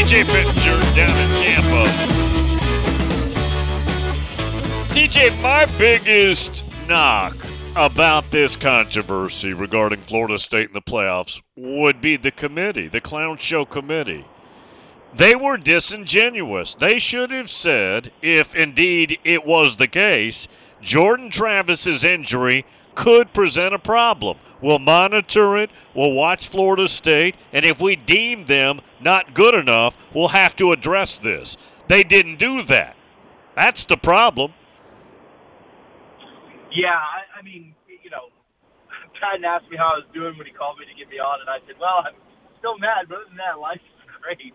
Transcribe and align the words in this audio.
TJ 0.00 0.24
Pittenger 0.24 0.80
down 0.96 1.18
in 1.20 1.28
Tampa. 1.42 1.84
TJ, 4.94 5.42
my 5.42 5.66
biggest 5.76 6.64
knock 6.88 7.36
about 7.76 8.30
this 8.30 8.56
controversy 8.56 9.52
regarding 9.52 10.00
Florida 10.00 10.38
State 10.38 10.68
in 10.68 10.72
the 10.72 10.80
playoffs 10.80 11.42
would 11.54 12.00
be 12.00 12.16
the 12.16 12.30
committee, 12.30 12.88
the 12.88 13.02
Clown 13.02 13.36
Show 13.36 13.66
committee. 13.66 14.24
They 15.14 15.34
were 15.34 15.58
disingenuous. 15.58 16.74
They 16.74 16.98
should 16.98 17.30
have 17.30 17.50
said, 17.50 18.10
if 18.22 18.54
indeed 18.54 19.18
it 19.22 19.44
was 19.44 19.76
the 19.76 19.86
case, 19.86 20.48
Jordan 20.80 21.30
Travis's 21.30 22.04
injury 22.04 22.64
could 22.94 23.32
present 23.32 23.74
a 23.74 23.78
problem. 23.78 24.38
We'll 24.60 24.78
monitor 24.78 25.56
it, 25.56 25.70
we'll 25.94 26.12
watch 26.12 26.48
Florida 26.48 26.86
State, 26.88 27.34
and 27.52 27.64
if 27.64 27.80
we 27.80 27.96
deem 27.96 28.44
them 28.44 28.80
not 29.00 29.32
good 29.34 29.54
enough, 29.54 29.96
we'll 30.14 30.28
have 30.28 30.54
to 30.56 30.72
address 30.72 31.16
this. 31.18 31.56
They 31.88 32.02
didn't 32.02 32.36
do 32.38 32.62
that. 32.64 32.96
That's 33.56 33.84
the 33.84 33.96
problem. 33.96 34.52
Yeah, 36.70 36.94
I, 36.94 37.40
I 37.40 37.42
mean, 37.42 37.74
you 37.88 38.10
know, 38.10 38.30
Patton 39.18 39.44
asked 39.44 39.68
me 39.70 39.76
how 39.76 39.98
I 39.98 40.04
was 40.04 40.08
doing 40.14 40.36
when 40.38 40.46
he 40.46 40.52
called 40.52 40.78
me 40.78 40.86
to 40.86 40.94
get 40.94 41.10
me 41.10 41.18
on, 41.18 41.40
and 41.40 41.50
I 41.50 41.58
said, 41.66 41.74
well, 41.80 42.04
I'm 42.06 42.14
still 42.60 42.78
mad, 42.78 43.08
but 43.08 43.24
other 43.24 43.28
than 43.32 43.40
that, 43.42 43.58
life 43.58 43.80
is 43.82 44.00
great. 44.22 44.54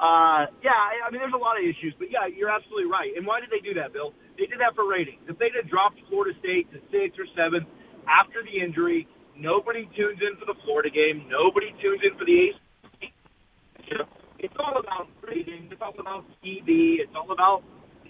Uh, 0.00 0.50
yeah, 0.64 0.74
I, 0.74 1.06
I 1.06 1.10
mean, 1.12 1.20
there's 1.20 1.36
a 1.36 1.40
lot 1.40 1.60
of 1.60 1.62
issues, 1.62 1.94
but 2.00 2.10
yeah, 2.10 2.26
you're 2.26 2.50
absolutely 2.50 2.90
right. 2.90 3.12
And 3.14 3.28
why 3.28 3.38
did 3.38 3.52
they 3.52 3.62
do 3.62 3.76
that, 3.78 3.92
Bill? 3.92 4.10
They 4.34 4.48
did 4.50 4.58
that 4.58 4.74
for 4.74 4.88
ratings. 4.88 5.22
If 5.28 5.38
they'd 5.38 5.54
have 5.54 5.68
dropped 5.70 6.00
Florida 6.08 6.34
State 6.40 6.66
to 6.74 6.80
six 6.90 7.14
or 7.20 7.28
seven 7.36 7.62
after 8.08 8.42
the 8.42 8.60
injury, 8.62 9.08
nobody 9.36 9.88
tunes 9.96 10.20
in 10.20 10.36
for 10.38 10.46
the 10.46 10.58
Florida 10.64 10.90
game. 10.90 11.26
Nobody 11.28 11.74
tunes 11.82 12.00
in 12.04 12.18
for 12.18 12.24
the 12.24 12.50
ACC. 12.50 13.12
It's 14.38 14.54
all 14.58 14.74
about 14.78 15.08
ratings. 15.22 15.70
It's 15.70 15.82
all 15.82 15.94
about 15.98 16.26
TV. 16.42 16.98
It's 16.98 17.14
all 17.14 17.30
about 17.30 17.62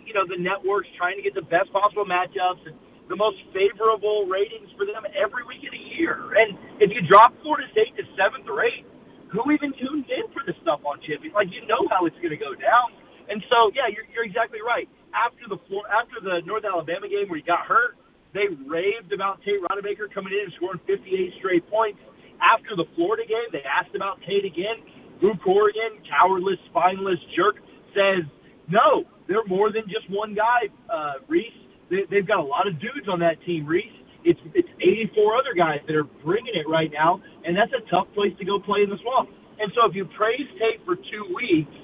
you 0.07 0.15
know 0.15 0.27
the 0.27 0.41
networks 0.41 0.89
trying 0.97 1.17
to 1.17 1.23
get 1.23 1.35
the 1.35 1.45
best 1.45 1.73
possible 1.73 2.05
matchups 2.05 2.65
and 2.67 2.75
the 3.09 3.17
most 3.17 3.37
favorable 3.53 4.27
ratings 4.27 4.71
for 4.77 4.87
them 4.87 5.05
every 5.13 5.45
week 5.45 5.61
of 5.69 5.73
the 5.77 5.85
year. 6.01 6.33
And 6.41 6.57
if 6.81 6.91
you 6.91 7.03
drop 7.05 7.35
Florida 7.43 7.69
State 7.73 7.93
to 8.01 8.05
seventh 8.17 8.49
or 8.49 8.65
eighth, 8.65 8.89
who 9.29 9.45
even 9.53 9.73
tunes 9.77 10.07
in 10.09 10.25
for 10.33 10.41
this 10.47 10.57
stuff 10.63 10.81
on 10.85 11.01
Chippy? 11.05 11.33
Like 11.35 11.53
you 11.53 11.67
know 11.69 11.85
how 11.91 12.07
it's 12.07 12.17
going 12.25 12.33
to 12.33 12.41
go 12.41 12.55
down. 12.57 12.97
And 13.29 13.45
so 13.51 13.71
yeah, 13.77 13.89
you're, 13.93 14.09
you're 14.13 14.25
exactly 14.25 14.61
right. 14.65 14.89
After 15.13 15.45
the 15.49 15.61
after 15.93 16.21
the 16.25 16.41
North 16.49 16.65
Alabama 16.65 17.09
game 17.09 17.29
where 17.29 17.37
he 17.37 17.45
got 17.45 17.69
hurt, 17.69 17.97
they 18.35 18.49
raved 18.67 19.13
about 19.13 19.41
Tate 19.45 19.61
Rodemaker 19.61 20.09
coming 20.13 20.33
in 20.33 20.49
and 20.49 20.53
scoring 20.57 20.81
58 20.87 21.33
straight 21.39 21.65
points. 21.69 22.01
After 22.41 22.75
the 22.75 22.89
Florida 22.97 23.23
game, 23.29 23.49
they 23.53 23.63
asked 23.63 23.95
about 23.95 24.19
Tate 24.27 24.45
again. 24.45 24.83
Drew 25.21 25.37
Corrigan, 25.45 26.03
cowardless, 26.09 26.59
spineless 26.71 27.21
jerk, 27.37 27.61
says, 27.95 28.25
no, 28.67 29.05
they're 29.29 29.47
more 29.47 29.71
than 29.71 29.85
just 29.87 30.09
one 30.11 30.35
guy, 30.35 30.73
uh, 30.91 31.23
Reese. 31.29 31.55
They, 31.91 32.09
they've 32.11 32.27
got 32.27 32.41
a 32.41 32.49
lot 32.49 32.67
of 32.67 32.81
dudes 32.81 33.07
on 33.07 33.21
that 33.21 33.39
team, 33.45 33.67
Reese. 33.67 33.93
It's, 34.25 34.41
it's 34.55 34.69
84 34.81 35.37
other 35.37 35.55
guys 35.55 35.85
that 35.87 35.95
are 35.95 36.09
bringing 36.25 36.55
it 36.55 36.67
right 36.67 36.91
now, 36.91 37.21
and 37.45 37.55
that's 37.55 37.73
a 37.75 37.83
tough 37.91 38.07
place 38.15 38.33
to 38.39 38.45
go 38.45 38.59
play 38.59 38.83
in 38.83 38.91
the 38.91 38.99
swamp. 39.03 39.29
And 39.61 39.71
so 39.75 39.87
if 39.87 39.95
you 39.95 40.07
praise 40.17 40.47
Tate 40.59 40.83
for 40.87 40.97
two 40.97 41.25
weeks 41.35 41.75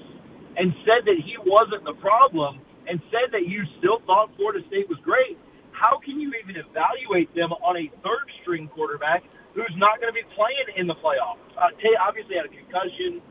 and 0.57 0.73
said 0.83 1.05
that 1.05 1.19
he 1.19 1.35
wasn't 1.45 1.83
the 1.85 1.95
problem 2.01 2.59
and 2.87 2.99
said 3.11 3.31
that 3.31 3.47
you 3.47 3.63
still 3.77 4.01
thought 4.07 4.31
Florida 4.35 4.65
State 4.67 4.89
was 4.89 4.97
great, 5.03 5.37
how 5.79 5.99
can 6.03 6.19
you 6.19 6.35
even 6.43 6.59
evaluate 6.59 7.31
them 7.33 7.55
on 7.63 7.79
a 7.79 7.87
third 8.03 8.27
string 8.43 8.67
quarterback 8.75 9.23
who's 9.55 9.71
not 9.79 10.03
going 10.03 10.11
to 10.11 10.17
be 10.17 10.27
playing 10.35 10.75
in 10.75 10.85
the 10.91 10.99
playoffs? 10.99 11.39
Uh, 11.55 11.71
Tate 11.79 11.95
obviously 11.95 12.35
had 12.35 12.45
a 12.45 12.53
concussion. 12.53 13.23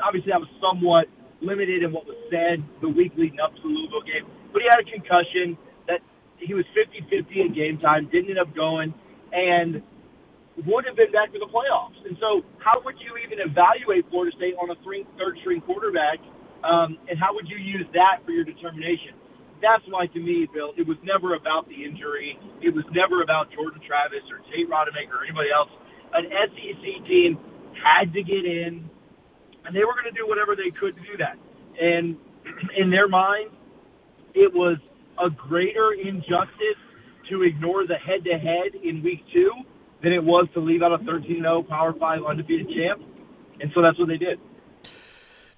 Obviously, 0.00 0.32
that 0.32 0.40
was 0.40 0.48
somewhat 0.64 1.12
limited 1.44 1.84
in 1.84 1.92
what 1.92 2.08
was 2.08 2.16
said 2.32 2.64
the 2.80 2.88
week 2.88 3.12
leading 3.20 3.40
up 3.40 3.52
to 3.52 3.60
the 3.60 3.68
Louisville 3.68 4.04
game. 4.08 4.24
But 4.52 4.64
he 4.64 4.68
had 4.72 4.80
a 4.80 4.88
concussion 4.88 5.60
that 5.86 6.00
he 6.40 6.56
was 6.56 6.64
50-50 6.72 7.28
in 7.36 7.48
game 7.52 7.76
time, 7.78 8.08
didn't 8.08 8.32
end 8.32 8.40
up 8.40 8.56
going, 8.56 8.96
and 9.32 9.84
would 10.66 10.84
have 10.88 10.96
been 10.96 11.12
back 11.12 11.32
to 11.32 11.38
the 11.38 11.48
playoffs. 11.52 12.00
And 12.08 12.16
so 12.20 12.42
how 12.58 12.80
would 12.84 12.96
you 13.00 13.16
even 13.20 13.40
evaluate 13.44 14.08
Florida 14.08 14.32
State 14.36 14.56
on 14.56 14.72
a 14.72 14.76
three, 14.84 15.04
third 15.20 15.36
string 15.44 15.60
quarterback, 15.60 16.20
um, 16.64 16.96
and 17.08 17.20
how 17.20 17.32
would 17.36 17.48
you 17.48 17.56
use 17.60 17.86
that 17.92 18.24
for 18.24 18.32
your 18.32 18.44
determination? 18.44 19.19
That's 19.62 19.84
why, 19.88 20.06
to 20.06 20.20
me, 20.20 20.48
Bill, 20.52 20.72
it 20.76 20.86
was 20.86 20.96
never 21.04 21.34
about 21.34 21.68
the 21.68 21.84
injury. 21.84 22.38
It 22.62 22.74
was 22.74 22.84
never 22.92 23.22
about 23.22 23.52
Jordan 23.52 23.80
Travis 23.86 24.24
or 24.32 24.40
Tate 24.52 24.68
Rodemaker 24.68 25.20
or 25.20 25.24
anybody 25.24 25.50
else. 25.52 25.70
An 26.14 26.26
SEC 26.28 26.84
team 27.06 27.38
had 27.76 28.12
to 28.12 28.22
get 28.22 28.44
in, 28.44 28.88
and 29.64 29.76
they 29.76 29.84
were 29.84 29.94
going 29.94 30.08
to 30.12 30.16
do 30.16 30.26
whatever 30.26 30.56
they 30.56 30.72
could 30.72 30.96
to 30.96 31.02
do 31.02 31.16
that. 31.18 31.36
And 31.80 32.16
in 32.78 32.90
their 32.90 33.08
mind, 33.08 33.50
it 34.34 34.52
was 34.52 34.78
a 35.22 35.30
greater 35.30 35.92
injustice 35.92 36.80
to 37.30 37.42
ignore 37.42 37.86
the 37.86 37.96
head-to-head 37.96 38.80
in 38.82 39.02
week 39.02 39.22
two 39.32 39.50
than 40.02 40.12
it 40.12 40.22
was 40.24 40.48
to 40.54 40.60
leave 40.60 40.82
out 40.82 40.92
a 40.92 40.98
13-0 41.04 41.68
Power 41.68 41.94
5 41.98 42.20
undefeated 42.28 42.68
champ. 42.68 43.02
And 43.60 43.70
so 43.74 43.82
that's 43.82 43.98
what 43.98 44.08
they 44.08 44.16
did. 44.16 44.40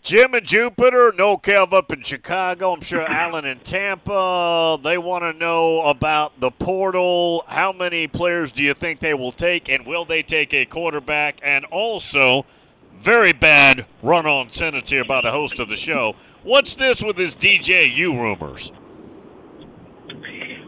Jim 0.02 0.34
and 0.34 0.44
Jupiter, 0.44 1.14
no 1.16 1.36
Kev 1.36 1.72
up 1.72 1.92
in 1.92 2.02
Chicago. 2.02 2.72
I'm 2.72 2.80
sure 2.80 3.02
Alan 3.08 3.44
in 3.44 3.60
Tampa. 3.60 4.76
They 4.82 4.98
want 4.98 5.22
to 5.22 5.32
know 5.32 5.82
about 5.82 6.40
the 6.40 6.50
portal. 6.50 7.44
How 7.46 7.72
many 7.72 8.08
players 8.08 8.50
do 8.50 8.64
you 8.64 8.74
think 8.74 8.98
they 8.98 9.14
will 9.14 9.30
take, 9.30 9.68
and 9.68 9.86
will 9.86 10.04
they 10.04 10.24
take 10.24 10.52
a 10.52 10.64
quarterback? 10.64 11.38
And 11.40 11.64
also, 11.66 12.46
very 13.00 13.32
bad 13.32 13.86
run 14.02 14.26
on 14.26 14.50
sentence 14.50 14.90
here 14.90 15.04
by 15.04 15.20
the 15.20 15.30
host 15.30 15.60
of 15.60 15.68
the 15.68 15.76
show. 15.76 16.16
What's 16.42 16.74
this 16.74 17.00
with 17.00 17.16
this 17.16 17.36
DJU 17.36 18.10
rumors? 18.20 18.72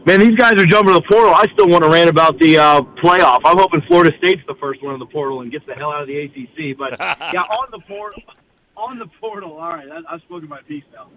Man, 0.05 0.21
these 0.21 0.37
guys 0.37 0.53
are 0.53 0.65
jumping 0.65 0.93
to 0.93 1.01
the 1.01 1.07
portal. 1.11 1.33
I 1.33 1.43
still 1.51 1.67
want 1.67 1.83
to 1.83 1.89
rant 1.89 2.09
about 2.09 2.39
the 2.39 2.57
uh, 2.57 2.81
playoff. 3.03 3.41
I'm 3.43 3.57
hoping 3.57 3.81
Florida 3.81 4.15
State's 4.19 4.43
the 4.47 4.55
first 4.61 4.81
one 4.81 4.93
in 4.93 4.99
the 4.99 5.05
portal 5.07 5.41
and 5.41 5.51
gets 5.51 5.65
the 5.65 5.73
hell 5.73 5.91
out 5.91 6.03
of 6.03 6.07
the 6.07 6.19
ACC. 6.21 6.77
But 6.77 6.91
yeah, 7.33 7.41
on 7.41 7.67
the 7.71 7.79
portal, 7.79 8.21
on 8.77 8.99
the 8.99 9.07
portal. 9.19 9.57
All 9.57 9.69
right, 9.69 9.87
I, 9.89 10.13
I've 10.13 10.21
spoken 10.21 10.49
my 10.49 10.61
piece 10.67 10.83
now. 10.93 11.09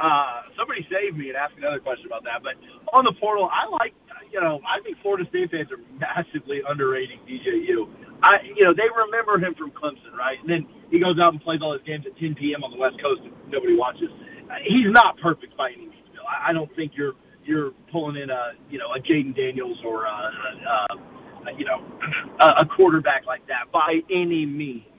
Uh, 0.00 0.48
somebody 0.56 0.80
save 0.88 1.16
me 1.16 1.28
and 1.28 1.36
ask 1.36 1.52
another 1.58 1.78
question 1.78 2.06
about 2.06 2.24
that. 2.24 2.40
But 2.42 2.56
on 2.96 3.04
the 3.04 3.12
portal, 3.20 3.50
I 3.52 3.68
like, 3.68 3.92
you 4.32 4.40
know, 4.40 4.60
I 4.64 4.80
think 4.80 4.96
Florida 5.02 5.28
State 5.28 5.50
fans 5.50 5.68
are 5.68 5.82
massively 6.00 6.62
underrating 6.64 7.20
DJU. 7.28 7.84
I, 8.22 8.40
you 8.56 8.64
know, 8.64 8.72
they 8.72 8.88
remember 8.88 9.36
him 9.36 9.54
from 9.54 9.70
Clemson, 9.72 10.16
right? 10.16 10.40
And 10.40 10.48
then 10.48 10.66
he 10.90 11.00
goes 11.00 11.18
out 11.20 11.32
and 11.32 11.42
plays 11.42 11.60
all 11.62 11.72
his 11.72 11.82
games 11.84 12.04
at 12.06 12.16
10 12.16 12.34
p.m. 12.34 12.64
on 12.64 12.70
the 12.72 12.80
West 12.80 12.96
Coast 13.00 13.20
and 13.24 13.32
nobody 13.52 13.76
watches. 13.76 14.08
Uh, 14.48 14.56
he's 14.64 14.88
not 14.88 15.18
perfect 15.20 15.56
by 15.56 15.70
any 15.70 15.88
means. 15.92 16.08
Bill. 16.12 16.24
I 16.24 16.50
I 16.50 16.52
don't 16.52 16.70
think 16.76 16.92
you're 16.96 17.14
you're 17.44 17.72
pulling 17.92 18.16
in 18.16 18.30
a 18.30 18.52
you 18.68 18.78
know 18.78 18.92
a 18.96 19.00
Jayden 19.00 19.34
Daniels 19.36 19.78
or 19.84 20.04
a, 20.04 20.10
a, 20.10 20.96
a 21.48 21.58
you 21.58 21.64
know 21.64 21.84
a, 22.40 22.64
a 22.64 22.66
quarterback 22.66 23.26
like 23.26 23.46
that 23.48 23.70
by 23.72 24.00
any 24.10 24.46
means. 24.46 24.89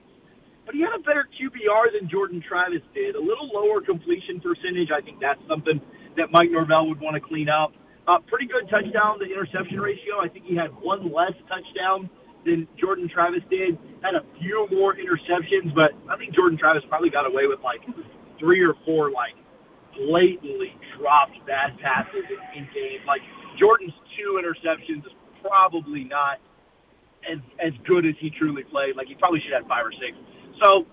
But 0.71 0.79
he 0.79 0.87
had 0.87 0.95
a 0.95 1.03
better 1.03 1.27
QBR 1.35 1.99
than 1.99 2.07
Jordan 2.07 2.39
Travis 2.39 2.79
did. 2.95 3.19
A 3.19 3.19
little 3.19 3.51
lower 3.51 3.83
completion 3.83 4.39
percentage. 4.39 4.87
I 4.87 5.03
think 5.03 5.19
that's 5.19 5.43
something 5.43 5.83
that 6.15 6.31
Mike 6.31 6.47
Norvell 6.47 6.87
would 6.87 7.03
want 7.03 7.19
to 7.19 7.19
clean 7.19 7.51
up. 7.51 7.75
Uh, 8.07 8.23
pretty 8.31 8.47
good 8.47 8.71
touchdown 8.71 9.19
to 9.19 9.27
interception 9.27 9.83
ratio. 9.83 10.23
I 10.23 10.31
think 10.31 10.47
he 10.47 10.55
had 10.55 10.71
one 10.79 11.11
less 11.11 11.35
touchdown 11.51 12.07
than 12.47 12.71
Jordan 12.79 13.11
Travis 13.11 13.43
did. 13.51 13.75
Had 13.99 14.15
a 14.15 14.23
few 14.39 14.63
more 14.71 14.95
interceptions, 14.95 15.75
but 15.75 15.91
I 16.07 16.15
think 16.15 16.31
Jordan 16.31 16.55
Travis 16.55 16.87
probably 16.87 17.11
got 17.11 17.27
away 17.27 17.51
with 17.51 17.59
like 17.67 17.83
three 18.39 18.63
or 18.63 18.71
four 18.87 19.11
like 19.11 19.35
blatantly 19.99 20.71
dropped 20.95 21.35
bad 21.43 21.75
passes 21.83 22.23
in, 22.31 22.39
in 22.55 22.63
games. 22.71 23.03
Like 23.03 23.19
Jordan's 23.59 23.91
two 24.15 24.39
interceptions 24.39 25.03
is 25.03 25.11
probably 25.43 26.07
not 26.07 26.39
as 27.27 27.43
as 27.59 27.75
good 27.83 28.07
as 28.07 28.15
he 28.23 28.31
truly 28.39 28.63
played. 28.63 28.95
Like 28.95 29.11
he 29.11 29.19
probably 29.19 29.43
should 29.43 29.51
have 29.51 29.67
five 29.67 29.83
or 29.83 29.91
six. 29.99 30.15
So 30.63 30.85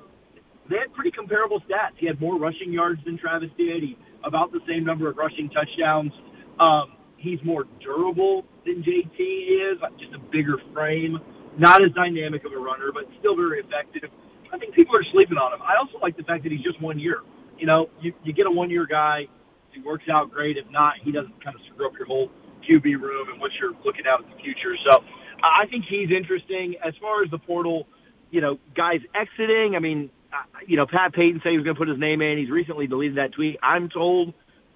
they 0.70 0.76
had 0.76 0.92
pretty 0.94 1.10
comparable 1.10 1.60
stats. 1.68 1.96
He 1.98 2.06
had 2.06 2.20
more 2.20 2.38
rushing 2.38 2.72
yards 2.72 3.00
than 3.04 3.18
Travis 3.18 3.50
did. 3.56 3.82
He 3.82 3.96
about 4.24 4.50
the 4.52 4.60
same 4.66 4.84
number 4.84 5.08
of 5.08 5.16
rushing 5.16 5.48
touchdowns. 5.50 6.12
Um, 6.60 6.98
he's 7.16 7.38
more 7.44 7.64
durable 7.80 8.44
than 8.66 8.82
JT 8.82 9.18
is, 9.18 9.78
just 9.98 10.12
a 10.14 10.18
bigger 10.32 10.56
frame. 10.74 11.18
Not 11.58 11.82
as 11.82 11.90
dynamic 11.92 12.44
of 12.44 12.52
a 12.52 12.58
runner, 12.58 12.90
but 12.92 13.04
still 13.18 13.36
very 13.36 13.60
effective. 13.60 14.10
I 14.52 14.58
think 14.58 14.74
people 14.74 14.96
are 14.96 15.04
sleeping 15.12 15.36
on 15.38 15.52
him. 15.52 15.60
I 15.62 15.76
also 15.78 15.98
like 16.00 16.16
the 16.16 16.22
fact 16.24 16.42
that 16.44 16.52
he's 16.52 16.62
just 16.62 16.80
one 16.82 16.98
year. 16.98 17.22
You 17.58 17.66
know, 17.66 17.90
you, 18.00 18.12
you 18.24 18.32
get 18.32 18.46
a 18.46 18.50
one 18.50 18.70
year 18.70 18.86
guy, 18.86 19.26
he 19.72 19.82
works 19.82 20.04
out 20.10 20.30
great. 20.30 20.56
If 20.56 20.66
not, 20.70 20.94
he 21.02 21.12
doesn't 21.12 21.42
kind 21.42 21.54
of 21.54 21.62
screw 21.72 21.86
up 21.86 21.92
your 21.98 22.06
whole 22.06 22.30
QB 22.68 22.84
room 23.00 23.28
and 23.30 23.40
what 23.40 23.50
you're 23.60 23.74
looking 23.84 24.06
at 24.06 24.22
in 24.22 24.30
the 24.30 24.38
future. 24.42 24.74
So 24.90 25.02
I 25.42 25.66
think 25.66 25.84
he's 25.88 26.10
interesting. 26.10 26.74
As 26.86 26.94
far 27.00 27.22
as 27.22 27.30
the 27.30 27.38
portal, 27.38 27.86
you 28.30 28.40
know, 28.40 28.58
guys 28.74 29.00
exiting, 29.14 29.74
I 29.76 29.78
mean, 29.78 30.10
uh, 30.32 30.36
you 30.66 30.76
know, 30.76 30.86
Pat 30.86 31.12
Payton 31.14 31.40
said 31.42 31.50
he 31.50 31.56
was 31.56 31.64
going 31.64 31.76
to 31.76 31.78
put 31.78 31.88
his 31.88 31.98
name 31.98 32.20
in. 32.20 32.38
He's 32.38 32.50
recently 32.50 32.86
deleted 32.86 33.16
that 33.16 33.32
tweet. 33.32 33.58
I'm 33.62 33.88
told 33.88 34.34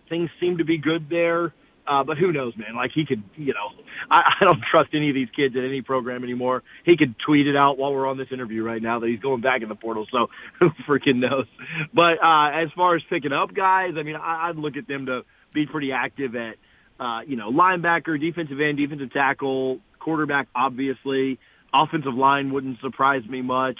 things 0.09 0.31
seem 0.41 0.59
to 0.59 0.65
be 0.65 0.79
good 0.79 1.09
there. 1.09 1.53
Uh, 1.87 2.05
but 2.05 2.17
who 2.17 2.33
knows, 2.33 2.57
man? 2.57 2.77
Like 2.77 2.93
he 2.95 3.05
could, 3.05 3.23
you 3.35 3.55
know, 3.55 3.85
I, 4.11 4.35
I 4.41 4.45
don't 4.45 4.63
trust 4.71 4.91
any 4.95 5.09
of 5.09 5.15
these 5.15 5.29
kids 5.35 5.57
at 5.57 5.65
any 5.65 5.83
program 5.83 6.23
anymore. 6.23 6.63
He 6.85 6.97
could 6.97 7.17
tweet 7.19 7.49
it 7.49 7.57
out 7.57 7.77
while 7.77 7.93
we're 7.93 8.07
on 8.07 8.19
this 8.19 8.29
interview 8.31 8.63
right 8.63 8.81
now 8.81 9.01
that 9.01 9.09
he's 9.09 9.21
going 9.21 9.41
back 9.41 9.63
in 9.63 9.69
the 9.69 9.75
portal. 9.75 10.07
So 10.11 10.29
who 10.61 10.71
freaking 10.89 11.17
knows? 11.17 11.47
But 11.93 12.23
uh, 12.23 12.51
as 12.53 12.69
far 12.77 12.95
as 12.95 13.03
picking 13.11 13.33
up 13.33 13.53
guys, 13.53 13.95
I 13.97 14.03
mean, 14.03 14.17
I, 14.17 14.49
I'd 14.49 14.57
look 14.57 14.77
at 14.77 14.87
them 14.87 15.07
to 15.07 15.23
be 15.53 15.67
pretty 15.67 15.93
active 15.93 16.37
at, 16.37 16.55
uh, 17.01 17.21
you 17.27 17.37
know, 17.37 17.51
linebacker, 17.51 18.21
defensive 18.21 18.61
end, 18.61 18.79
defensive 18.79 19.13
tackle, 19.13 19.81
quarterback, 19.99 20.49
obviously. 20.55 21.39
Offensive 21.75 22.15
line 22.15 22.53
wouldn't 22.53 22.81
surprise 22.81 23.23
me 23.29 23.43
much. 23.43 23.79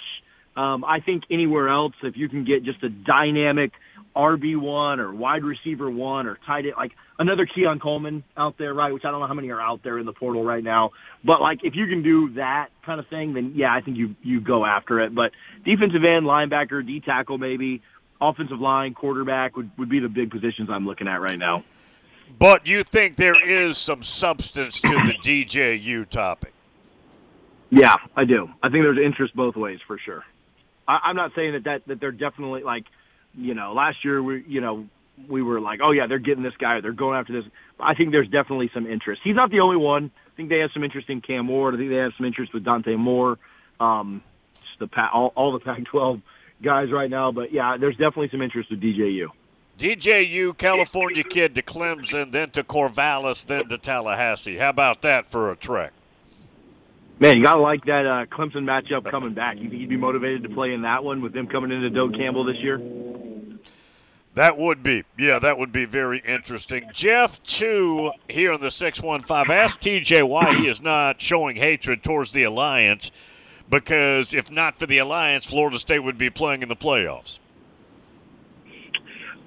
Um, 0.55 0.83
I 0.85 0.99
think 0.99 1.23
anywhere 1.31 1.69
else, 1.69 1.93
if 2.03 2.15
you 2.15 2.29
can 2.29 2.45
get 2.45 2.63
just 2.63 2.83
a 2.83 2.89
dynamic 2.89 3.71
RB 4.15 4.59
one 4.59 4.99
or 4.99 5.13
wide 5.13 5.43
receiver 5.43 5.89
one 5.89 6.27
or 6.27 6.37
tight 6.45 6.65
end, 6.65 6.75
like 6.77 6.91
another 7.17 7.47
Keon 7.47 7.79
Coleman 7.79 8.23
out 8.37 8.57
there, 8.59 8.73
right? 8.73 8.93
Which 8.93 9.03
I 9.05 9.11
don't 9.11 9.19
know 9.19 9.27
how 9.27 9.33
many 9.33 9.49
are 9.49 9.61
out 9.61 9.81
there 9.83 9.97
in 9.97 10.05
the 10.05 10.13
portal 10.13 10.43
right 10.43 10.63
now, 10.63 10.91
but 11.23 11.41
like 11.41 11.59
if 11.63 11.75
you 11.75 11.87
can 11.87 12.03
do 12.03 12.33
that 12.35 12.67
kind 12.85 12.99
of 12.99 13.07
thing, 13.07 13.33
then 13.33 13.53
yeah, 13.55 13.73
I 13.73 13.81
think 13.81 13.97
you 13.97 14.15
you 14.21 14.39
go 14.41 14.65
after 14.65 14.99
it. 14.99 15.15
But 15.15 15.31
defensive 15.65 16.03
end, 16.03 16.25
linebacker, 16.25 16.85
D 16.85 16.99
tackle, 16.99 17.39
maybe 17.39 17.81
offensive 18.21 18.59
line, 18.59 18.93
quarterback 18.93 19.57
would 19.57 19.71
would 19.79 19.89
be 19.89 19.99
the 19.99 20.09
big 20.09 20.29
positions 20.29 20.69
I'm 20.71 20.85
looking 20.85 21.07
at 21.07 21.19
right 21.19 21.39
now. 21.39 21.63
But 22.37 22.67
you 22.67 22.83
think 22.83 23.15
there 23.15 23.35
is 23.47 23.77
some 23.77 24.03
substance 24.03 24.79
to 24.81 24.89
the 24.89 25.15
DJU 25.23 26.09
topic? 26.09 26.52
Yeah, 27.75 27.95
I 28.15 28.25
do. 28.25 28.49
I 28.61 28.69
think 28.69 28.83
there's 28.83 28.99
interest 29.03 29.35
both 29.35 29.55
ways 29.55 29.79
for 29.87 29.97
sure. 29.97 30.23
I, 30.87 30.99
I'm 31.05 31.15
not 31.15 31.31
saying 31.35 31.53
that, 31.53 31.63
that 31.63 31.87
that 31.87 31.99
they're 31.99 32.11
definitely 32.11 32.61
like, 32.61 32.83
you 33.33 33.55
know, 33.55 33.73
last 33.73 33.97
year 34.05 34.21
we 34.21 34.43
you 34.47 34.61
know 34.61 34.87
we 35.27 35.41
were 35.41 35.59
like, 35.59 35.79
oh 35.83 35.91
yeah, 35.91 36.05
they're 36.05 36.19
getting 36.19 36.43
this 36.43 36.53
guy, 36.59 36.81
they're 36.81 36.91
going 36.91 37.17
after 37.17 37.33
this. 37.33 37.51
I 37.79 37.95
think 37.95 38.11
there's 38.11 38.29
definitely 38.29 38.69
some 38.75 38.85
interest. 38.85 39.21
He's 39.23 39.35
not 39.35 39.49
the 39.49 39.61
only 39.61 39.77
one. 39.77 40.11
I 40.27 40.35
think 40.37 40.49
they 40.49 40.59
have 40.59 40.69
some 40.71 40.83
interest 40.83 41.09
in 41.09 41.21
Cam 41.21 41.47
Ward. 41.47 41.73
I 41.73 41.77
think 41.77 41.89
they 41.89 41.97
have 41.97 42.11
some 42.15 42.27
interest 42.27 42.53
with 42.53 42.63
Dante 42.63 42.95
Moore. 42.95 43.39
Um, 43.79 44.21
just 44.77 44.91
the 44.91 45.01
all, 45.11 45.33
all 45.35 45.51
the 45.53 45.59
Pac-12 45.59 46.21
guys 46.61 46.91
right 46.91 47.09
now, 47.09 47.31
but 47.31 47.51
yeah, 47.51 47.77
there's 47.79 47.95
definitely 47.95 48.29
some 48.29 48.41
interest 48.43 48.69
with 48.69 48.81
DJU. 48.81 49.29
DJU, 49.79 50.55
California 50.57 51.23
kid 51.23 51.55
to 51.55 51.63
Clemson, 51.63 52.31
then 52.31 52.51
to 52.51 52.63
Corvallis, 52.63 53.45
then 53.45 53.67
to 53.69 53.77
Tallahassee. 53.79 54.57
How 54.57 54.69
about 54.69 55.01
that 55.01 55.25
for 55.25 55.51
a 55.51 55.55
trek? 55.55 55.91
Man, 57.19 57.37
you 57.37 57.43
gotta 57.43 57.61
like 57.61 57.85
that 57.85 58.05
uh, 58.05 58.25
Clemson 58.25 58.63
matchup 58.63 59.09
coming 59.09 59.33
back. 59.33 59.57
You 59.57 59.69
think 59.69 59.81
he'd 59.81 59.89
be 59.89 59.97
motivated 59.97 60.43
to 60.43 60.49
play 60.49 60.73
in 60.73 60.81
that 60.81 61.03
one 61.03 61.21
with 61.21 61.33
them 61.33 61.47
coming 61.47 61.71
into 61.71 61.89
Doak 61.89 62.15
Campbell 62.15 62.43
this 62.43 62.57
year? 62.57 62.81
That 64.35 64.57
would 64.57 64.81
be, 64.81 65.03
yeah, 65.17 65.37
that 65.37 65.59
would 65.59 65.71
be 65.71 65.85
very 65.85 66.23
interesting. 66.25 66.89
Jeff 66.91 67.43
Chu 67.43 68.11
here 68.27 68.51
on 68.51 68.61
the 68.61 68.71
six 68.71 69.01
one 69.01 69.21
five 69.21 69.49
asked 69.51 69.81
TJ 69.81 70.27
why 70.27 70.55
he 70.55 70.67
is 70.67 70.81
not 70.81 71.21
showing 71.21 71.55
hatred 71.57 72.03
towards 72.03 72.31
the 72.31 72.43
alliance, 72.43 73.11
because 73.69 74.33
if 74.33 74.49
not 74.49 74.79
for 74.79 74.87
the 74.87 74.97
alliance, 74.97 75.45
Florida 75.45 75.77
State 75.77 75.99
would 75.99 76.17
be 76.17 76.31
playing 76.31 76.63
in 76.63 76.69
the 76.69 76.75
playoffs. 76.75 77.37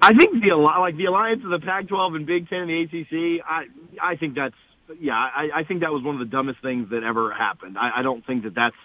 I 0.00 0.14
think 0.14 0.40
the 0.40 0.54
like 0.54 0.96
the 0.96 1.06
alliance 1.06 1.42
of 1.42 1.50
the 1.50 1.58
Pac-12 1.58 2.16
and 2.16 2.26
Big 2.26 2.48
Ten 2.48 2.60
and 2.60 2.70
the 2.70 2.82
ACC. 2.82 3.44
I 3.44 3.66
I 4.00 4.14
think 4.14 4.36
that's 4.36 4.54
yeah, 5.00 5.14
I, 5.14 5.48
I 5.54 5.64
think 5.64 5.80
that 5.80 5.92
was 5.92 6.02
one 6.02 6.14
of 6.14 6.20
the 6.20 6.30
dumbest 6.30 6.60
things 6.62 6.90
that 6.90 7.02
ever 7.02 7.32
happened. 7.32 7.76
I, 7.78 8.00
I 8.00 8.02
don't 8.02 8.24
think 8.26 8.44
that 8.44 8.54
that's, 8.54 8.76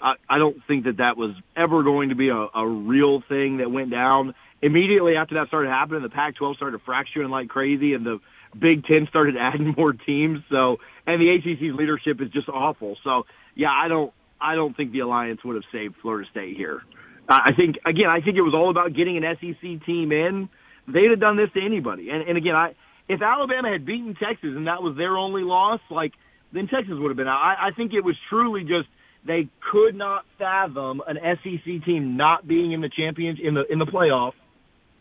I, 0.00 0.14
I 0.28 0.38
don't 0.38 0.56
think 0.66 0.84
that 0.84 0.98
that 0.98 1.16
was 1.16 1.32
ever 1.56 1.82
going 1.82 2.08
to 2.10 2.14
be 2.14 2.28
a, 2.28 2.46
a 2.54 2.66
real 2.66 3.22
thing 3.28 3.58
that 3.58 3.70
went 3.70 3.90
down. 3.90 4.34
Immediately 4.60 5.16
after 5.16 5.34
that 5.36 5.48
started 5.48 5.70
happening, 5.70 6.02
the 6.02 6.08
Pac-12 6.08 6.56
started 6.56 6.80
fracturing 6.84 7.30
like 7.30 7.48
crazy, 7.48 7.94
and 7.94 8.04
the 8.06 8.20
Big 8.58 8.84
Ten 8.84 9.06
started 9.08 9.36
adding 9.40 9.74
more 9.76 9.92
teams. 9.92 10.40
So, 10.50 10.78
and 11.06 11.20
the 11.20 11.30
ACC's 11.36 11.76
leadership 11.76 12.20
is 12.20 12.30
just 12.30 12.48
awful. 12.48 12.96
So, 13.04 13.26
yeah, 13.54 13.70
I 13.70 13.88
don't, 13.88 14.12
I 14.40 14.54
don't 14.54 14.76
think 14.76 14.92
the 14.92 15.00
alliance 15.00 15.44
would 15.44 15.54
have 15.54 15.64
saved 15.72 15.94
Florida 16.02 16.28
State 16.30 16.56
here. 16.56 16.82
I 17.28 17.52
think 17.54 17.78
again, 17.86 18.08
I 18.08 18.20
think 18.20 18.36
it 18.36 18.42
was 18.42 18.54
all 18.54 18.68
about 18.68 18.94
getting 18.94 19.16
an 19.16 19.36
SEC 19.40 19.86
team 19.86 20.12
in. 20.12 20.48
They'd 20.88 21.10
have 21.10 21.20
done 21.20 21.36
this 21.36 21.50
to 21.54 21.64
anybody. 21.64 22.10
And, 22.10 22.22
and 22.22 22.36
again, 22.36 22.56
I 22.56 22.74
if 23.12 23.22
Alabama 23.22 23.70
had 23.70 23.84
beaten 23.84 24.14
Texas 24.14 24.50
and 24.56 24.66
that 24.66 24.82
was 24.82 24.96
their 24.96 25.16
only 25.16 25.42
loss, 25.42 25.80
like 25.90 26.12
then 26.52 26.68
Texas 26.68 26.94
would 26.96 27.08
have 27.08 27.16
been 27.16 27.28
out. 27.28 27.40
I, 27.40 27.68
I 27.68 27.70
think 27.76 27.92
it 27.92 28.04
was 28.04 28.16
truly 28.30 28.62
just 28.62 28.88
they 29.26 29.48
could 29.70 29.94
not 29.94 30.24
fathom 30.38 31.00
an 31.06 31.16
SEC 31.42 31.84
team 31.84 32.16
not 32.16 32.46
being 32.46 32.72
in 32.72 32.80
the 32.80 32.88
champions 32.88 33.38
in 33.42 33.54
the 33.54 33.64
in 33.70 33.78
the 33.78 33.86
playoff. 33.86 34.32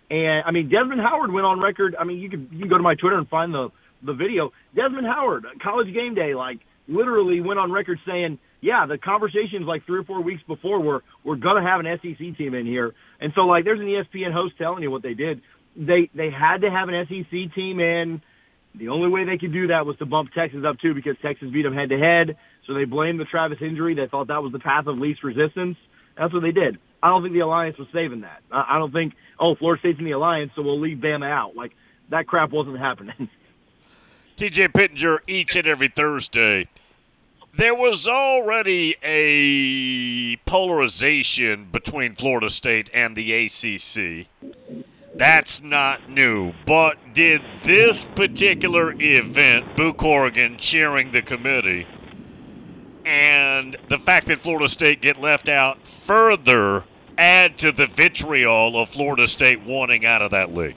And 0.09 0.43
I 0.45 0.51
mean, 0.51 0.69
Desmond 0.69 1.01
Howard 1.01 1.31
went 1.31 1.45
on 1.45 1.59
record. 1.59 1.95
I 1.99 2.03
mean, 2.03 2.19
you 2.19 2.29
can 2.29 2.49
you 2.51 2.59
can 2.59 2.69
go 2.69 2.77
to 2.77 2.83
my 2.83 2.95
Twitter 2.95 3.17
and 3.17 3.27
find 3.29 3.53
the 3.53 3.69
the 4.03 4.13
video. 4.13 4.51
Desmond 4.75 5.07
Howard, 5.07 5.45
college 5.63 5.93
game 5.93 6.15
day, 6.15 6.35
like 6.35 6.59
literally 6.87 7.41
went 7.41 7.59
on 7.59 7.71
record 7.71 7.99
saying, 8.05 8.37
"Yeah, 8.59 8.85
the 8.85 8.97
conversations 8.97 9.65
like 9.65 9.85
three 9.85 9.99
or 9.99 10.03
four 10.03 10.21
weeks 10.21 10.43
before 10.47 10.81
were 10.81 11.03
we're 11.23 11.37
gonna 11.37 11.63
have 11.63 11.79
an 11.79 11.87
SEC 12.01 12.37
team 12.37 12.53
in 12.53 12.65
here." 12.65 12.93
And 13.19 13.31
so 13.35 13.41
like, 13.41 13.63
there's 13.63 13.79
an 13.79 13.87
ESPN 13.87 14.33
host 14.33 14.55
telling 14.57 14.83
you 14.83 14.91
what 14.91 15.01
they 15.01 15.13
did 15.13 15.41
they 15.75 16.09
they 16.13 16.29
had 16.29 16.61
to 16.61 16.69
have 16.69 16.89
an 16.89 17.05
SEC 17.07 17.53
team 17.55 17.79
in. 17.79 18.21
The 18.73 18.87
only 18.87 19.09
way 19.09 19.25
they 19.25 19.37
could 19.37 19.51
do 19.51 19.67
that 19.67 19.85
was 19.85 19.97
to 19.97 20.05
bump 20.05 20.31
Texas 20.33 20.63
up 20.65 20.79
too, 20.79 20.93
because 20.93 21.17
Texas 21.21 21.49
beat 21.51 21.63
them 21.63 21.73
head 21.73 21.89
to 21.89 21.97
head. 21.97 22.37
So 22.65 22.73
they 22.73 22.85
blamed 22.85 23.19
the 23.19 23.25
Travis 23.25 23.57
injury. 23.61 23.95
They 23.95 24.07
thought 24.07 24.27
that 24.27 24.41
was 24.41 24.51
the 24.53 24.59
path 24.59 24.87
of 24.87 24.97
least 24.97 25.23
resistance. 25.23 25.77
That's 26.17 26.33
what 26.33 26.41
they 26.41 26.51
did. 26.51 26.77
I 27.03 27.09
don't 27.09 27.23
think 27.23 27.33
the 27.33 27.39
alliance 27.39 27.77
was 27.77 27.87
saving 27.91 28.21
that. 28.21 28.41
I 28.51 28.77
don't 28.77 28.91
think 28.91 29.13
oh 29.39 29.55
Florida 29.55 29.79
State's 29.79 29.99
in 29.99 30.05
the 30.05 30.11
alliance, 30.11 30.51
so 30.55 30.61
we'll 30.61 30.79
leave 30.79 30.97
Bama 30.97 31.29
out. 31.29 31.55
Like 31.55 31.73
that 32.09 32.27
crap 32.27 32.51
wasn't 32.51 32.79
happening. 32.79 33.29
TJ 34.37 34.73
Pittenger 34.73 35.19
each 35.27 35.55
and 35.55 35.67
every 35.67 35.87
Thursday. 35.87 36.67
There 37.53 37.75
was 37.75 38.07
already 38.07 38.95
a 39.03 40.37
polarization 40.49 41.67
between 41.69 42.15
Florida 42.15 42.49
State 42.49 42.89
and 42.93 43.15
the 43.15 43.33
ACC. 43.33 44.27
That's 45.13 45.61
not 45.61 46.09
new. 46.09 46.53
But 46.65 46.97
did 47.13 47.41
this 47.63 48.05
particular 48.15 48.93
event, 48.99 49.75
Boo 49.75 49.93
Corrigan 49.93 50.57
cheering 50.57 51.11
the 51.11 51.21
committee, 51.21 51.85
and 53.05 53.75
the 53.89 53.97
fact 53.97 54.27
that 54.27 54.39
Florida 54.39 54.69
State 54.69 55.01
get 55.01 55.19
left 55.19 55.49
out 55.49 55.85
further 55.85 56.85
add 57.17 57.57
to 57.59 57.71
the 57.71 57.87
vitriol 57.87 58.79
of 58.79 58.89
Florida 58.89 59.27
State 59.27 59.61
wanting 59.63 60.05
out 60.05 60.21
of 60.21 60.31
that 60.31 60.53
league? 60.53 60.75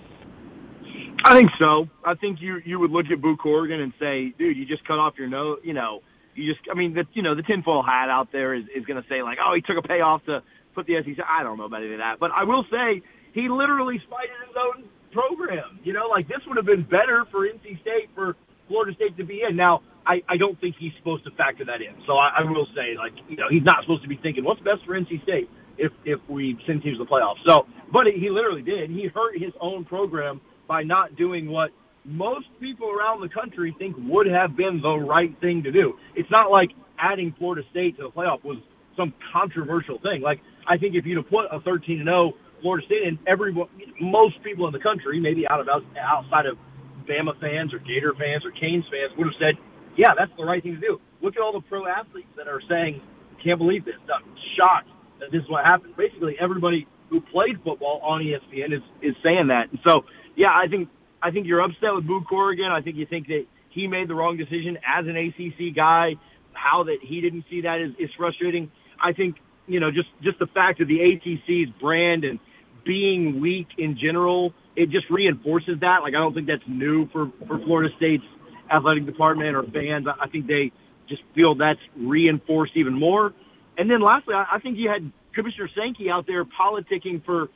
I 1.25 1.39
think 1.39 1.51
so. 1.59 1.89
I 2.05 2.15
think 2.15 2.41
you 2.41 2.61
you 2.65 2.79
would 2.79 2.91
look 2.91 3.07
at 3.11 3.21
Boo 3.21 3.37
Corrigan 3.37 3.81
and 3.81 3.93
say, 3.99 4.35
dude, 4.37 4.57
you 4.57 4.67
just 4.67 4.85
cut 4.85 4.99
off 4.99 5.15
your 5.17 5.29
nose. 5.29 5.59
You 5.63 5.73
know, 5.73 6.03
you 6.35 6.53
just. 6.53 6.67
I 6.71 6.75
mean, 6.75 6.93
the 6.93 7.07
you 7.15 7.23
know 7.23 7.35
the 7.35 7.43
tinfoil 7.43 7.83
hat 7.83 8.11
out 8.11 8.31
there 8.31 8.53
is 8.53 8.65
is 8.75 8.85
going 8.85 9.03
to 9.03 9.09
say 9.09 9.23
like, 9.23 9.39
oh, 9.45 9.55
he 9.55 9.63
took 9.63 9.83
a 9.83 9.87
payoff 9.87 10.25
to 10.27 10.43
put 10.75 10.87
the 10.87 11.03
SEC. 11.03 11.25
I 11.27 11.43
don't 11.43 11.57
know 11.57 11.65
about 11.65 11.83
any 11.83 11.93
of 11.93 11.99
that, 11.99 12.19
but 12.21 12.31
I 12.31 12.45
will 12.45 12.67
say 12.71 13.03
he 13.35 13.49
literally 13.51 14.01
spited 14.07 14.39
his 14.47 14.57
own 14.57 14.89
program. 15.13 15.81
You 15.85 15.93
know, 15.93 16.09
like 16.09 16.29
this 16.29 16.41
would 16.47 16.57
have 16.57 16.67
been 16.67 16.85
better 16.85 17.27
for 17.31 17.47
NC 17.47 17.81
State 17.83 18.09
for 18.15 18.37
Florida 18.69 18.95
State 18.95 19.17
to 19.19 19.25
be 19.25 19.43
in. 19.49 19.57
Now, 19.57 19.83
I, 20.07 20.23
I 20.29 20.37
don't 20.37 20.59
think 20.61 20.77
he's 20.79 20.93
supposed 20.99 21.25
to 21.25 21.31
factor 21.33 21.65
that 21.65 21.83
in. 21.83 21.95
So 22.07 22.15
I, 22.15 22.41
I 22.41 22.43
will 22.45 22.67
say, 22.75 22.97
like, 22.97 23.13
you 23.29 23.37
know, 23.37 23.49
he's 23.51 23.65
not 23.65 23.83
supposed 23.83 24.03
to 24.03 24.09
be 24.09 24.19
thinking 24.23 24.45
what's 24.45 24.61
best 24.61 24.85
for 24.87 24.99
NC 24.99 25.23
State 25.23 25.51
if 25.79 25.93
if 26.05 26.21
we 26.29 26.59
send 26.67 26.83
teams 26.83 26.99
to 26.99 27.05
the 27.05 27.11
playoffs. 27.11 27.43
So, 27.47 27.67
but 27.93 28.07
he 28.07 28.31
literally 28.31 28.63
did. 28.63 28.91
He 28.91 29.09
hurt 29.13 29.35
his 29.39 29.53
own 29.61 29.85
program 29.85 30.41
by 30.69 30.83
not 30.83 31.17
doing 31.17 31.51
what 31.51 31.71
most 32.05 32.47
people 32.61 32.91
around 32.91 33.21
the 33.21 33.29
country 33.29 33.75
think 33.79 33.97
would 33.99 34.27
have 34.27 34.57
been 34.57 34.81
the 34.83 34.95
right 34.95 35.35
thing 35.41 35.63
to 35.63 35.73
do. 35.73 35.95
It's 36.15 36.31
not 36.31 36.51
like 36.51 36.71
adding 36.99 37.35
Florida 37.39 37.63
State 37.71 37.97
to 37.97 38.05
the 38.05 38.11
playoff 38.11 38.45
was 38.45 38.59
some 38.97 39.13
controversial 39.33 39.99
thing. 40.01 40.21
Like 40.23 40.41
I 40.69 40.79
think 40.79 40.95
if 40.95 41.05
you'd 41.07 41.17
have 41.17 41.31
put 41.31 41.47
a 41.51 41.61
13 41.61 42.01
and 42.01 42.07
0 42.07 42.33
Florida 42.65 42.87
State 42.89 43.05
in, 43.05 43.21
everyone, 43.29 43.69
most 44.01 44.41
people 44.43 44.65
in 44.67 44.73
the 44.73 44.81
country, 44.81 45.21
maybe 45.21 45.45
out 45.47 45.61
of 45.61 45.69
outside 45.69 46.49
of 46.49 46.57
Bama 47.05 47.37
fans 47.37 47.77
or 47.77 47.79
Gator 47.85 48.17
fans 48.17 48.41
or 48.41 48.57
Canes 48.57 48.89
fans, 48.89 49.13
would 49.21 49.29
have 49.29 49.37
said, 49.37 49.55
"Yeah, 50.01 50.17
that's 50.17 50.33
the 50.41 50.49
right 50.49 50.63
thing 50.65 50.81
to 50.81 50.81
do." 50.81 51.01
Look 51.21 51.37
at 51.37 51.43
all 51.45 51.53
the 51.53 51.61
pro 51.61 51.87
athletes 51.87 52.33
that 52.41 52.49
are 52.49 52.63
saying, 52.65 53.03
"Can't 53.45 53.59
believe 53.61 53.85
this." 53.85 54.01
I'm 54.09 54.25
shocked 54.57 54.89
that 55.21 55.31
this 55.31 55.45
is 55.45 55.51
what 55.51 55.65
happened. 55.65 55.95
Basically, 55.97 56.37
everybody 56.41 56.89
who 57.11 57.21
played 57.21 57.61
football 57.63 58.01
on 58.03 58.23
ESPN 58.23 58.73
is 58.73 58.83
is 59.03 59.15
saying 59.23 59.49
that. 59.49 59.69
And 59.71 59.79
so, 59.87 60.07
yeah, 60.35 60.49
I 60.57 60.67
think 60.67 60.89
I 61.23 61.31
think 61.31 61.47
you're 61.47 61.61
upset 61.61 61.95
with 61.95 62.07
Boo 62.07 62.23
Corrigan. 62.25 62.73
I 62.73 62.81
think 62.81 62.97
you 62.97 63.05
think 63.05 63.29
that 63.29 63.45
he 63.69 63.89
made 63.89 64.09
the 64.09 64.15
wrong 64.15 64.39
decision 64.39 64.79
as 64.89 65.07
an 65.07 65.17
ACC 65.17 65.77
guy. 65.77 66.17
How 66.55 66.85
that 66.85 66.99
he 67.03 67.21
didn't 67.21 67.45
see 67.51 67.61
that 67.63 67.81
is, 67.81 67.93
is 67.99 68.11
frustrating. 68.17 68.71
I 69.03 69.13
think 69.13 69.37
you 69.67 69.81
know 69.81 69.91
just 69.91 70.09
just 70.23 70.39
the 70.39 70.47
fact 70.47 70.81
of 70.81 70.89
the 70.89 71.01
ACC's 71.01 71.69
brand 71.79 72.25
and 72.25 72.41
being 72.85 73.41
weak 73.41 73.69
in 73.79 73.99
general, 74.01 74.53
it 74.77 74.91
just 74.91 75.09
reinforces 75.11 75.81
that. 75.81 75.99
Like 76.03 76.15
I 76.15 76.19
don't 76.19 76.35
think 76.35 76.47
that's 76.47 76.63
new 76.69 77.09
for 77.11 77.31
for 77.47 77.59
Florida 77.59 77.95
State's 77.97 78.25
athletic 78.71 79.07
department 79.07 79.57
or 79.57 79.63
fans. 79.63 80.07
I 80.09 80.29
think 80.29 80.47
they 80.47 80.73
just 81.09 81.23
feel 81.35 81.55
that's 81.55 81.81
reinforced 81.97 82.73
even 82.77 82.99
more. 82.99 83.33
And 83.77 83.91
then 83.91 84.01
lastly, 84.01 84.35
I, 84.35 84.59
think 84.61 84.79
you 84.79 84.89
had 84.89 85.11
Commissioner 85.35 85.69
Sankey 85.77 86.09
out 86.11 86.27
there 86.27 86.45
politicking 86.45 87.25
for, 87.25 87.49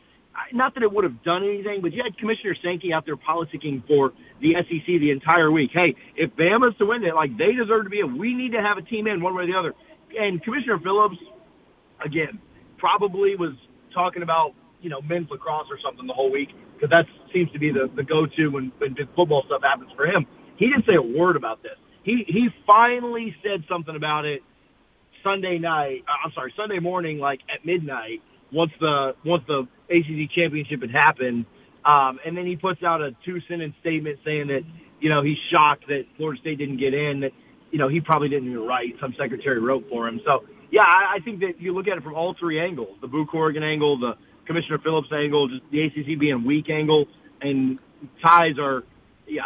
not 0.53 0.75
that 0.75 0.83
it 0.83 0.93
would 0.93 1.05
have 1.05 1.23
done 1.23 1.45
anything, 1.45 1.81
but 1.81 1.93
you 1.93 2.03
had 2.03 2.19
Commissioner 2.19 2.57
Sankey 2.63 2.93
out 2.93 3.07
there 3.07 3.17
politicking 3.17 3.87
for 3.87 4.13
the 4.41 4.55
SEC 4.55 4.87
the 4.87 5.11
entire 5.11 5.51
week. 5.51 5.71
Hey, 5.73 5.95
if 6.17 6.31
Bama's 6.33 6.77
to 6.79 6.87
win 6.87 7.05
it, 7.05 7.15
like 7.15 7.37
they 7.39 7.53
deserve 7.53 7.85
to 7.85 7.91
be 7.91 8.01
in, 8.01 8.19
we 8.19 8.35
need 8.35 8.53
to 8.53 8.61
have 8.61 8.79
a 8.79 8.83
team 8.83 9.07
in 9.07 9.23
one 9.23 9.35
way 9.35 9.45
or 9.45 9.47
the 9.47 9.59
other. 9.59 9.75
And 10.19 10.43
Commissioner 10.43 10.79
Phillips, 10.79 11.17
again, 12.05 12.41
probably 12.79 13.37
was 13.37 13.55
talking 13.95 14.23
about, 14.23 14.55
you 14.81 14.91
know, 14.91 15.01
men's 15.03 15.31
lacrosse 15.31 15.69
or 15.71 15.79
something 15.85 16.07
the 16.07 16.15
whole 16.15 16.31
week 16.33 16.51
because 16.75 16.91
that 16.91 17.07
seems 17.33 17.51
to 17.53 17.59
be 17.59 17.73
the, 17.73 17.91
the 17.97 18.05
go-to 18.05 18.49
when, 18.49 18.73
when 18.79 18.95
big 18.95 19.09
football 19.17 19.43
stuff 19.47 19.63
happens 19.63 19.91
for 19.97 20.07
him. 20.07 20.27
He 20.57 20.67
didn't 20.69 20.87
say 20.87 20.95
a 20.95 21.03
word 21.03 21.37
about 21.37 21.63
this. 21.63 21.77
He, 22.05 22.25
he 22.27 22.49
finally 22.67 23.35
said 23.43 23.65
something 23.69 23.97
about 23.97 24.25
it 24.25 24.43
Sunday 25.25 25.59
night. 25.59 26.05
Uh, 26.09 26.27
I'm 26.27 26.33
sorry, 26.35 26.53
Sunday 26.57 26.79
morning, 26.79 27.19
like 27.19 27.41
at 27.53 27.65
midnight, 27.67 28.23
once 28.53 28.73
the 28.81 29.15
once 29.25 29.45
the 29.47 29.69
ACC 29.91 30.31
championship 30.35 30.81
had 30.83 30.91
happened, 30.93 31.47
um, 31.85 32.19
and 32.25 32.37
then 32.37 32.47
he 32.47 32.57
puts 32.57 32.83
out 32.83 33.03
a 33.03 33.13
two 33.25 33.41
sentence 33.49 33.75
statement 33.81 34.19
saying 34.25 34.49
that 34.49 34.63
you 35.01 35.09
know 35.09 35.23
he's 35.23 35.39
shocked 35.53 35.87
that 35.89 36.05
Florida 36.17 36.41
State 36.41 36.59
didn't 36.59 36.79
get 36.79 36.95
in. 36.95 37.21
That 37.21 37.33
you 37.71 37.79
know 37.79 37.89
he 37.89 38.01
probably 38.01 38.29
didn't 38.29 38.49
even 38.51 38.67
write. 38.67 38.95
Some 39.01 39.15
secretary 39.21 39.61
wrote 39.61 39.87
for 39.91 40.09
him. 40.09 40.21
So 40.25 40.45
yeah, 40.71 40.83
I, 40.85 41.17
I 41.17 41.21
think 41.25 41.41
that 41.41 41.61
you 41.61 41.75
look 41.75 41.89
at 41.89 41.99
it 41.99 42.03
from 42.05 42.15
all 42.15 42.35
three 42.39 42.61
angles: 42.61 42.97
the 43.01 43.09
Boo 43.09 43.27
Corrigan 43.27 43.63
angle, 43.63 43.99
the 43.99 44.15
Commissioner 44.49 44.79
Phillips 44.79 45.09
angle, 45.13 45.47
just 45.49 45.63
the 45.71 45.83
ACC 45.83 46.19
being 46.19 46.45
weak 46.45 46.71
angle, 46.71 47.07
and 47.41 47.79
ties 48.25 48.59
are 48.59 48.83
yeah 49.29 49.43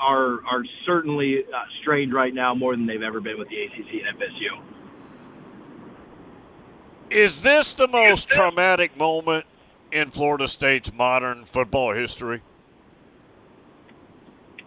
are 0.00 0.44
are 0.46 0.64
certainly 0.84 1.44
uh, 1.44 1.58
strained 1.82 2.12
right 2.12 2.34
now 2.34 2.54
more 2.54 2.74
than 2.74 2.86
they've 2.86 3.02
ever 3.02 3.20
been 3.20 3.38
with 3.38 3.48
the 3.48 3.62
ACC 3.62 4.02
and 4.02 4.18
FSU. 4.18 4.60
Is 7.10 7.42
this 7.42 7.74
the 7.74 7.86
most 7.86 8.28
traumatic 8.28 8.96
moment 8.96 9.44
in 9.92 10.10
Florida 10.10 10.48
State's 10.48 10.92
modern 10.92 11.44
football 11.44 11.92
history? 11.92 12.42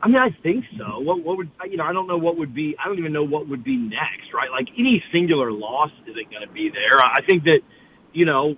I 0.01 0.07
mean, 0.07 0.17
I 0.17 0.29
think 0.41 0.63
so. 0.77 0.99
What, 0.99 1.23
what 1.23 1.37
would 1.37 1.49
you 1.69 1.77
know? 1.77 1.83
I 1.83 1.91
don't 1.91 2.07
know 2.07 2.17
what 2.17 2.37
would 2.37 2.53
be. 2.53 2.77
I 2.79 2.87
don't 2.87 2.99
even 2.99 3.11
know 3.11 3.25
what 3.25 3.49
would 3.49 3.63
be 3.63 3.75
next, 3.75 4.33
right? 4.33 4.49
Like 4.49 4.69
any 4.77 5.03
singular 5.11 5.51
loss 5.51 5.91
isn't 6.03 6.31
going 6.31 6.47
to 6.47 6.53
be 6.53 6.69
there. 6.69 7.03
I 7.03 7.21
think 7.27 7.43
that, 7.45 7.59
you 8.13 8.25
know, 8.25 8.55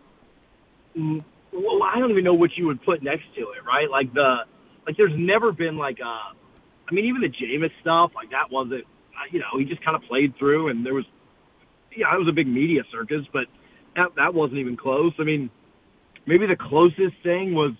well, 0.95 1.83
I 1.83 1.99
don't 1.99 2.11
even 2.11 2.23
know 2.23 2.33
what 2.33 2.51
you 2.57 2.67
would 2.67 2.83
put 2.83 3.03
next 3.03 3.23
to 3.35 3.41
it, 3.41 3.65
right? 3.65 3.89
Like 3.89 4.13
the, 4.13 4.47
like 4.85 4.97
there's 4.97 5.13
never 5.15 5.51
been 5.51 5.77
like 5.77 5.99
a, 5.99 6.35
I 6.89 6.93
mean, 6.93 7.05
even 7.05 7.21
the 7.21 7.29
Jameis 7.29 7.71
stuff, 7.81 8.11
like 8.15 8.31
that 8.31 8.51
wasn't, 8.51 8.85
you 9.31 9.39
know, 9.39 9.57
he 9.57 9.65
just 9.65 9.83
kind 9.83 9.95
of 9.95 10.03
played 10.09 10.33
through, 10.39 10.69
and 10.69 10.85
there 10.85 10.93
was, 10.93 11.05
yeah, 11.95 12.13
it 12.13 12.19
was 12.19 12.27
a 12.29 12.33
big 12.33 12.47
media 12.47 12.81
circus, 12.91 13.21
but 13.31 13.45
that, 13.95 14.09
that 14.17 14.33
wasn't 14.33 14.59
even 14.59 14.77
close. 14.77 15.13
I 15.19 15.23
mean, 15.23 15.49
maybe 16.25 16.45
the 16.47 16.55
closest 16.55 17.15
thing 17.23 17.53
was 17.53 17.73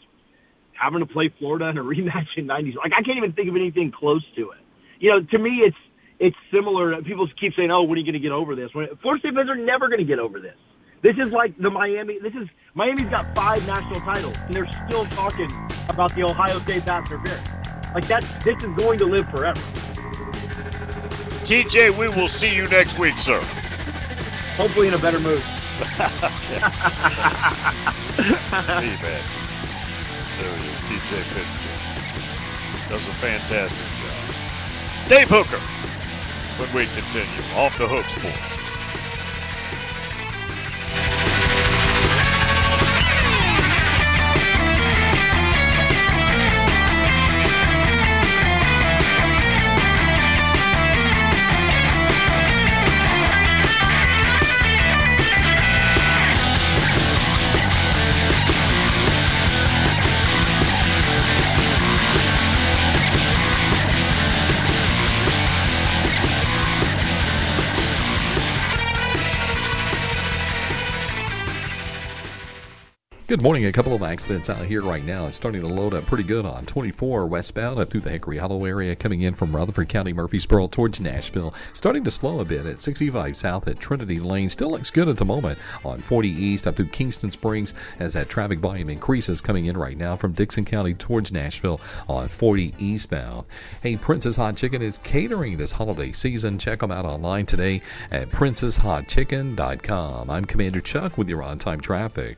having 0.74 1.00
to 1.00 1.06
play 1.06 1.34
Florida 1.40 1.70
in 1.70 1.78
a 1.78 1.84
rematch 1.84 2.28
in 2.38 2.48
'90s. 2.48 2.76
Like 2.76 2.94
I 2.98 3.04
can't 3.04 3.18
even 3.18 3.34
think 3.34 3.50
of 3.50 3.56
anything 3.56 3.92
close 3.92 4.24
to 4.36 4.52
it. 4.52 4.62
You 5.00 5.12
know, 5.12 5.20
to 5.24 5.40
me, 5.40 5.62
it's 5.66 5.78
it's 6.20 6.36
similar. 6.54 7.02
People 7.02 7.28
keep 7.40 7.54
saying, 7.56 7.72
"Oh, 7.72 7.84
when 7.84 7.98
are 7.98 8.02
you 8.02 8.06
going 8.06 8.22
to 8.22 8.26
get 8.26 8.32
over 8.32 8.56
this?" 8.56 8.70
When 8.74 8.88
Florida 9.02 9.22
State 9.22 9.36
fans 9.36 9.50
are 9.50 9.56
never 9.56 9.88
going 9.88 10.00
to 10.00 10.06
get 10.06 10.20
over 10.20 10.40
this. 10.40 10.58
This 11.02 11.18
is 11.18 11.32
like 11.32 11.58
the 11.58 11.70
Miami. 11.70 12.20
This 12.20 12.36
is 12.36 12.48
Miami's 12.76 13.10
got 13.10 13.34
five 13.34 13.66
national 13.66 14.02
titles, 14.02 14.36
and 14.46 14.54
they're 14.54 14.70
still 14.88 15.06
talking 15.06 15.50
about 15.90 16.14
the 16.16 16.24
Ohio 16.24 16.60
State 16.60 16.86
Baptist 16.86 17.24
Like 17.96 18.08
that. 18.08 18.24
This 18.44 18.56
is 18.64 18.76
going 18.76 19.00
to 19.00 19.06
live 19.06 19.28
forever. 19.30 19.60
TJ, 21.46 21.98
we 21.98 22.08
will 22.08 22.28
see 22.28 22.54
you 22.54 22.66
next 22.68 23.00
week, 23.00 23.18
sir. 23.18 23.42
Hopefully 24.58 24.90
in 24.90 24.94
a 24.94 25.00
better 25.00 25.20
mood. 25.20 25.42
See, 25.82 25.88
man. 29.02 29.24
There 30.38 30.56
he 30.56 30.68
is, 30.68 30.78
TJ 30.86 31.12
Pittenger. 31.34 31.76
Does 32.90 33.08
a 33.08 33.14
fantastic 33.14 33.88
job. 33.98 35.10
Dave 35.10 35.30
Hooker, 35.30 35.60
when 36.58 36.70
we 36.76 36.86
continue, 36.94 37.44
off 37.56 37.76
the 37.80 37.88
hook 37.88 38.06
sports. 38.08 38.61
Thank 40.94 41.26
you. 41.26 41.31
Good 73.32 73.42
morning. 73.42 73.66
A 73.66 73.72
couple 73.72 73.94
of 73.94 74.04
accidents 74.04 74.50
out 74.50 74.66
here 74.66 74.82
right 74.82 75.06
now. 75.06 75.26
It's 75.26 75.38
starting 75.38 75.62
to 75.62 75.68
load 75.68 75.94
up 75.94 76.06
pretty 76.06 76.26
good 76.26 76.46
on 76.46 76.66
24 76.66 77.28
westbound 77.28 77.80
up 77.80 77.90
through 77.90 78.02
the 78.02 78.10
Hickory 78.10 78.38
Hollow 78.38 78.66
area, 78.66 78.94
coming 78.94 79.22
in 79.22 79.36
from 79.36 79.56
Rutherford 79.56 79.88
County, 79.88 80.12
Murfreesboro 80.12 80.68
towards 80.68 81.00
Nashville. 81.00 81.54
Starting 81.72 82.04
to 82.04 82.12
slow 82.12 82.42
a 82.42 82.44
bit 82.44 82.66
at 82.66 82.82
65 82.82 83.38
south 83.38 83.70
at 83.70 83.80
Trinity 83.80 84.20
Lane. 84.20 84.50
Still 84.50 84.72
looks 84.72 84.92
good 84.92 85.08
at 85.08 85.16
the 85.16 85.24
moment 85.24 85.60
on 85.86 86.02
40 86.02 86.28
east 86.28 86.68
up 86.68 86.76
through 86.76 86.88
Kingston 86.88 87.32
Springs 87.32 87.74
as 88.00 88.16
that 88.16 88.28
traffic 88.28 88.60
volume 88.60 88.90
increases 88.90 89.40
coming 89.40 89.68
in 89.68 89.78
right 89.78 89.98
now 89.98 90.18
from 90.18 90.34
Dickson 90.34 90.66
County 90.66 90.94
towards 90.94 91.32
Nashville 91.32 91.80
on 92.10 92.28
40 92.28 92.74
eastbound. 92.80 93.46
Hey, 93.82 93.96
Prince's 93.96 94.36
Hot 94.36 94.58
Chicken 94.58 94.82
is 94.82 94.98
catering 94.98 95.56
this 95.56 95.72
holiday 95.72 96.12
season. 96.12 96.60
Check 96.60 96.80
them 96.80 96.92
out 96.92 97.06
online 97.06 97.46
today 97.46 97.82
at 98.12 98.30
princeshotchicken.com. 98.30 100.30
I'm 100.30 100.44
Commander 100.44 100.82
Chuck 100.82 101.18
with 101.18 101.30
your 101.30 101.44
on 101.44 101.60
time 101.60 101.80
traffic. 101.80 102.38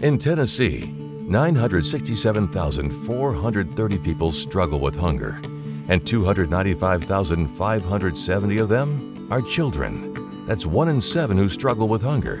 In 0.00 0.16
Tennessee, 0.16 0.94
967,430 1.26 3.98
people 3.98 4.30
struggle 4.30 4.78
with 4.78 4.94
hunger, 4.94 5.40
and 5.88 6.06
295,570 6.06 8.58
of 8.58 8.68
them 8.68 9.26
are 9.28 9.42
children. 9.42 10.46
That's 10.46 10.64
one 10.64 10.88
in 10.88 11.00
seven 11.00 11.36
who 11.36 11.48
struggle 11.48 11.88
with 11.88 12.02
hunger, 12.02 12.40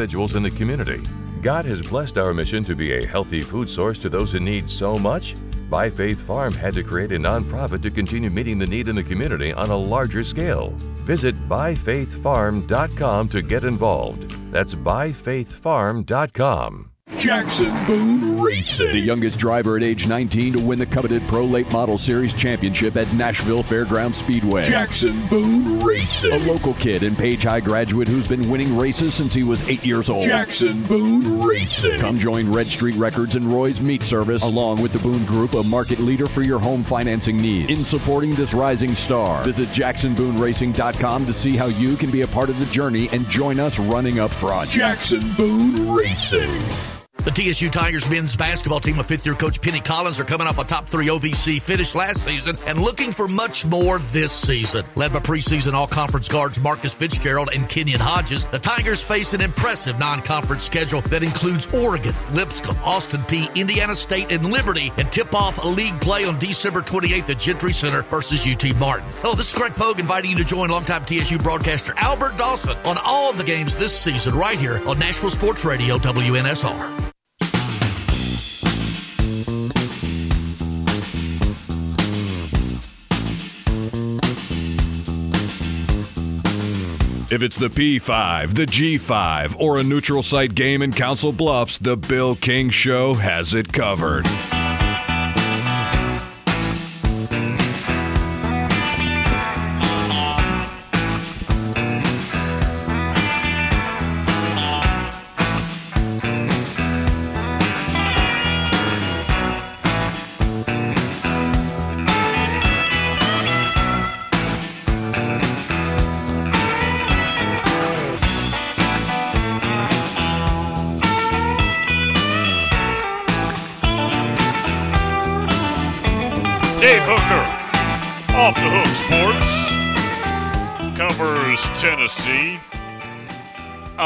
in 0.35 0.43
the 0.43 0.51
community. 0.51 1.01
God 1.41 1.65
has 1.65 1.81
blessed 1.81 2.17
our 2.17 2.33
mission 2.33 2.63
to 2.63 2.75
be 2.75 2.93
a 2.93 3.05
healthy 3.05 3.43
food 3.43 3.69
source 3.69 3.99
to 3.99 4.09
those 4.09 4.35
in 4.35 4.43
need 4.43 4.69
so 4.69 4.97
much. 4.97 5.35
By 5.69 5.89
Faith 5.89 6.21
Farm 6.21 6.53
had 6.53 6.73
to 6.73 6.83
create 6.83 7.11
a 7.11 7.19
nonprofit 7.19 7.81
to 7.83 7.91
continue 7.91 8.29
meeting 8.29 8.59
the 8.59 8.67
need 8.67 8.89
in 8.89 8.95
the 8.95 9.03
community 9.03 9.53
on 9.53 9.69
a 9.69 9.77
larger 9.77 10.23
scale. 10.23 10.71
Visit 11.05 11.35
byfaithfarm.com 11.47 13.29
to 13.29 13.41
get 13.41 13.63
involved. 13.63 14.35
That's 14.51 14.75
byfaithfarm.com. 14.75 16.90
Jackson 17.21 17.71
Boone 17.85 18.41
Racing. 18.41 18.93
The 18.93 18.99
youngest 18.99 19.37
driver 19.37 19.77
at 19.77 19.83
age 19.83 20.07
19 20.07 20.53
to 20.53 20.59
win 20.59 20.79
the 20.79 20.87
coveted 20.87 21.21
Pro 21.27 21.45
Late 21.45 21.71
Model 21.71 21.99
Series 21.99 22.33
championship 22.33 22.95
at 22.95 23.13
Nashville 23.13 23.61
Fairground 23.61 24.15
Speedway. 24.15 24.67
Jackson 24.67 25.13
Boone 25.27 25.83
Racing. 25.83 26.31
A 26.31 26.39
local 26.51 26.73
kid 26.73 27.03
and 27.03 27.15
Page 27.15 27.43
High 27.43 27.59
graduate 27.59 28.07
who's 28.07 28.27
been 28.27 28.49
winning 28.49 28.75
races 28.75 29.13
since 29.13 29.35
he 29.35 29.43
was 29.43 29.69
eight 29.69 29.85
years 29.85 30.09
old. 30.09 30.25
Jackson 30.25 30.81
Boone 30.87 31.43
Racing. 31.43 31.99
Come 31.99 32.17
join 32.17 32.51
Red 32.51 32.65
Street 32.65 32.95
Records 32.95 33.35
and 33.35 33.53
Roy's 33.53 33.81
Meat 33.81 34.01
Service, 34.01 34.41
along 34.41 34.81
with 34.81 34.91
the 34.91 34.99
Boone 34.99 35.23
Group, 35.25 35.53
a 35.53 35.61
market 35.61 35.99
leader 35.99 36.27
for 36.27 36.41
your 36.41 36.57
home 36.57 36.83
financing 36.83 37.37
needs. 37.37 37.69
In 37.69 37.85
supporting 37.85 38.33
this 38.33 38.55
rising 38.55 38.95
star, 38.95 39.43
visit 39.43 39.67
JacksonBooneRacing.com 39.69 41.25
to 41.27 41.33
see 41.33 41.55
how 41.55 41.67
you 41.67 41.97
can 41.97 42.09
be 42.09 42.21
a 42.21 42.27
part 42.27 42.49
of 42.49 42.57
the 42.57 42.65
journey 42.73 43.09
and 43.11 43.29
join 43.29 43.59
us 43.59 43.77
running 43.77 44.17
up 44.17 44.31
front. 44.31 44.71
Jackson 44.71 45.21
Boone 45.37 45.91
Racing. 45.91 47.00
The 47.23 47.29
TSU 47.29 47.69
Tigers 47.69 48.09
men's 48.09 48.35
basketball 48.35 48.79
team 48.79 48.97
with 48.97 49.05
fifth 49.05 49.27
year 49.27 49.35
coach 49.35 49.61
Penny 49.61 49.79
Collins 49.79 50.19
are 50.19 50.23
coming 50.23 50.47
off 50.47 50.57
a 50.57 50.63
top 50.63 50.87
three 50.87 51.05
OVC 51.05 51.61
finish 51.61 51.93
last 51.93 52.25
season 52.25 52.57
and 52.65 52.81
looking 52.81 53.11
for 53.11 53.27
much 53.27 53.63
more 53.63 53.99
this 53.99 54.31
season. 54.31 54.83
Led 54.95 55.13
by 55.13 55.19
preseason 55.19 55.73
all 55.73 55.87
conference 55.87 56.27
guards 56.27 56.59
Marcus 56.59 56.95
Fitzgerald 56.95 57.51
and 57.53 57.69
Kenyon 57.69 57.99
Hodges, 57.99 58.45
the 58.45 58.57
Tigers 58.57 59.03
face 59.03 59.33
an 59.33 59.41
impressive 59.41 59.99
non 59.99 60.23
conference 60.23 60.63
schedule 60.63 61.01
that 61.01 61.21
includes 61.21 61.71
Oregon, 61.75 62.15
Lipscomb, 62.31 62.77
Austin 62.83 63.21
Peay, 63.21 63.53
Indiana 63.55 63.95
State, 63.95 64.31
and 64.31 64.51
Liberty, 64.51 64.91
and 64.97 65.11
tip 65.11 65.35
off 65.35 65.63
a 65.63 65.67
league 65.67 65.99
play 66.01 66.25
on 66.25 66.39
December 66.39 66.81
28th 66.81 67.29
at 67.29 67.39
Gentry 67.39 67.73
Center 67.73 68.01
versus 68.01 68.47
UT 68.47 68.75
Martin. 68.79 69.07
Hello, 69.17 69.35
this 69.35 69.49
is 69.49 69.53
Greg 69.53 69.75
Pogue 69.75 69.99
inviting 69.99 70.31
you 70.31 70.37
to 70.37 70.43
join 70.43 70.71
longtime 70.71 71.05
TSU 71.05 71.37
broadcaster 71.37 71.93
Albert 71.97 72.35
Dawson 72.39 72.75
on 72.83 72.97
all 73.03 73.29
of 73.29 73.37
the 73.37 73.43
games 73.43 73.77
this 73.77 73.95
season 73.95 74.33
right 74.33 74.57
here 74.57 74.81
on 74.87 74.97
Nashville 74.97 75.29
Sports 75.29 75.63
Radio 75.63 75.99
WNSR. 75.99 77.10
If 87.31 87.41
it's 87.41 87.55
the 87.55 87.69
P5, 87.69 88.55
the 88.55 88.65
G5, 88.65 89.55
or 89.57 89.79
a 89.79 89.83
neutral 89.83 90.21
site 90.21 90.53
game 90.53 90.81
in 90.81 90.91
Council 90.91 91.31
Bluffs, 91.31 91.77
the 91.77 91.95
Bill 91.95 92.35
King 92.35 92.69
Show 92.69 93.13
has 93.13 93.53
it 93.53 93.71
covered. 93.71 94.25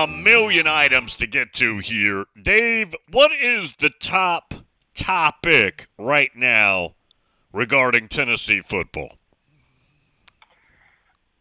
A 0.05 0.07
million 0.07 0.67
items 0.67 1.15
to 1.15 1.25
get 1.25 1.51
to 1.53 1.79
here. 1.79 2.25
Dave, 2.39 2.93
what 3.09 3.31
is 3.33 3.77
the 3.77 3.89
top 3.89 4.53
topic 4.93 5.87
right 5.97 6.29
now 6.35 6.93
regarding 7.51 8.07
Tennessee 8.07 8.61
football? 8.61 9.17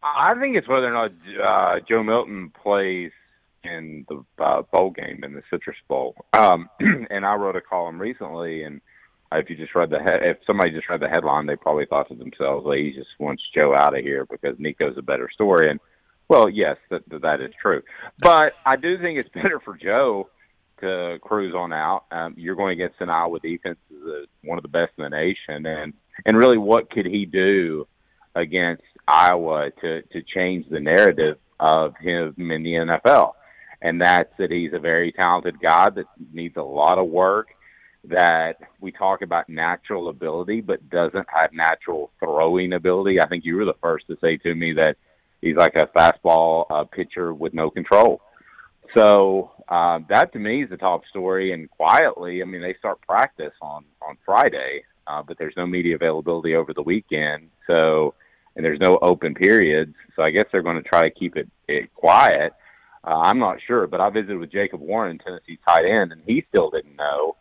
I 0.01 0.33
think 0.39 0.55
it's 0.55 0.67
whether 0.67 0.87
or 0.87 0.93
not 0.93 1.11
uh, 1.39 1.79
Joe 1.87 2.01
Milton 2.01 2.51
plays 2.63 3.11
in 3.63 4.03
the 4.09 4.25
uh, 4.43 4.63
bowl 4.63 4.89
game 4.89 5.23
in 5.23 5.35
the 5.35 5.43
Citrus 5.51 5.77
Bowl. 5.87 6.15
Um, 6.33 6.67
and 6.79 7.23
I 7.23 7.35
wrote 7.35 7.55
a 7.55 7.61
column 7.61 8.01
recently, 8.01 8.63
and 8.63 8.81
if 9.31 9.47
you 9.47 9.57
just 9.57 9.75
read 9.75 9.91
the 9.91 9.99
head, 9.99 10.21
if 10.23 10.37
somebody 10.47 10.71
just 10.71 10.89
read 10.89 11.01
the 11.01 11.07
headline, 11.07 11.45
they 11.45 11.55
probably 11.55 11.85
thought 11.85 12.07
to 12.07 12.15
themselves, 12.15 12.65
"Well, 12.65 12.77
he 12.77 12.93
just 12.93 13.09
wants 13.19 13.43
Joe 13.53 13.75
out 13.75 13.95
of 13.95 14.03
here 14.03 14.25
because 14.25 14.55
Nico's 14.57 14.97
a 14.97 15.03
better 15.03 15.29
story." 15.31 15.69
And 15.69 15.79
well, 16.27 16.49
yes, 16.49 16.77
that 16.89 17.03
that 17.21 17.41
is 17.41 17.53
true. 17.61 17.81
But 18.19 18.55
I 18.65 18.75
do 18.75 18.97
think 18.97 19.19
it's 19.19 19.29
better 19.33 19.59
for 19.59 19.75
Joe 19.75 20.29
to 20.81 21.19
cruise 21.21 21.53
on 21.55 21.73
out. 21.73 22.05
Um, 22.11 22.35
you're 22.37 22.55
going 22.55 22.73
against 22.73 22.99
an 22.99 23.09
Iowa 23.09 23.39
defense 23.39 23.77
that's 23.89 24.27
one 24.43 24.57
of 24.57 24.63
the 24.63 24.69
best 24.69 24.93
in 24.97 25.03
the 25.03 25.09
nation, 25.09 25.65
and 25.65 25.93
and 26.25 26.37
really, 26.37 26.57
what 26.57 26.89
could 26.89 27.05
he 27.05 27.25
do 27.25 27.87
against 28.35 28.83
Iowa 29.07 29.71
to 29.81 30.01
to 30.01 30.21
change 30.21 30.67
the 30.69 30.79
narrative 30.79 31.37
of 31.59 31.95
him 31.97 32.33
in 32.37 32.63
the 32.63 32.73
NFL? 32.73 33.33
And 33.81 34.01
that's 34.01 34.31
that 34.39 34.51
he's 34.51 34.73
a 34.73 34.79
very 34.79 35.11
talented 35.11 35.59
guy 35.59 35.89
that 35.91 36.05
needs 36.33 36.57
a 36.57 36.63
lot 36.63 36.97
of 36.97 37.07
work 37.07 37.49
that 38.09 38.57
we 38.79 38.91
talk 38.91 39.21
about 39.21 39.49
natural 39.49 40.09
ability, 40.09 40.61
but 40.61 40.89
doesn't 40.89 41.27
have 41.33 41.53
natural 41.53 42.11
throwing 42.19 42.73
ability. 42.73 43.19
I 43.19 43.27
think 43.27 43.45
you 43.45 43.55
were 43.55 43.65
the 43.65 43.75
first 43.81 44.07
to 44.07 44.17
say 44.21 44.37
to 44.37 44.55
me 44.55 44.73
that 44.73 44.97
he's 45.41 45.55
like 45.55 45.75
a 45.75 45.87
fastball 45.97 46.65
uh, 46.69 46.83
pitcher 46.83 47.33
with 47.33 47.53
no 47.53 47.69
control. 47.69 48.21
So 48.95 49.51
uh, 49.67 49.99
that 50.09 50.31
to 50.33 50.39
me 50.39 50.63
is 50.63 50.69
the 50.69 50.77
top 50.77 51.05
story. 51.09 51.53
And 51.53 51.69
quietly, 51.69 52.41
I 52.41 52.45
mean, 52.45 52.61
they 52.61 52.75
start 52.79 53.01
practice 53.01 53.53
on 53.61 53.85
on 54.01 54.17
Friday, 54.25 54.83
uh, 55.07 55.23
but 55.23 55.37
there's 55.37 55.55
no 55.57 55.65
media 55.65 55.95
availability 55.95 56.55
over 56.55 56.73
the 56.73 56.83
weekend. 56.83 57.49
So 57.67 58.13
and 58.55 58.63
there's 58.63 58.79
no 58.79 58.97
open 59.01 59.33
periods. 59.35 59.95
So 60.15 60.23
I 60.23 60.31
guess 60.31 60.45
they're 60.51 60.63
going 60.63 60.81
to 60.81 60.89
try 60.89 61.01
to 61.01 61.09
keep 61.09 61.35
it, 61.35 61.49
it 61.67 61.93
quiet. 61.93 62.53
Uh, 63.03 63.21
I'm 63.23 63.39
not 63.39 63.57
sure, 63.65 63.85
but 63.85 64.01
I 64.01 64.09
visited 64.09 64.37
with 64.37 64.51
Jacob 64.51 64.79
Warren, 64.79 65.19
Tennessee 65.19 65.59
tight 65.67 65.85
end, 65.85 66.11
and 66.11 66.21
he 66.25 66.43
still 66.49 66.69
didn't 66.69 66.95
know. 66.95 67.35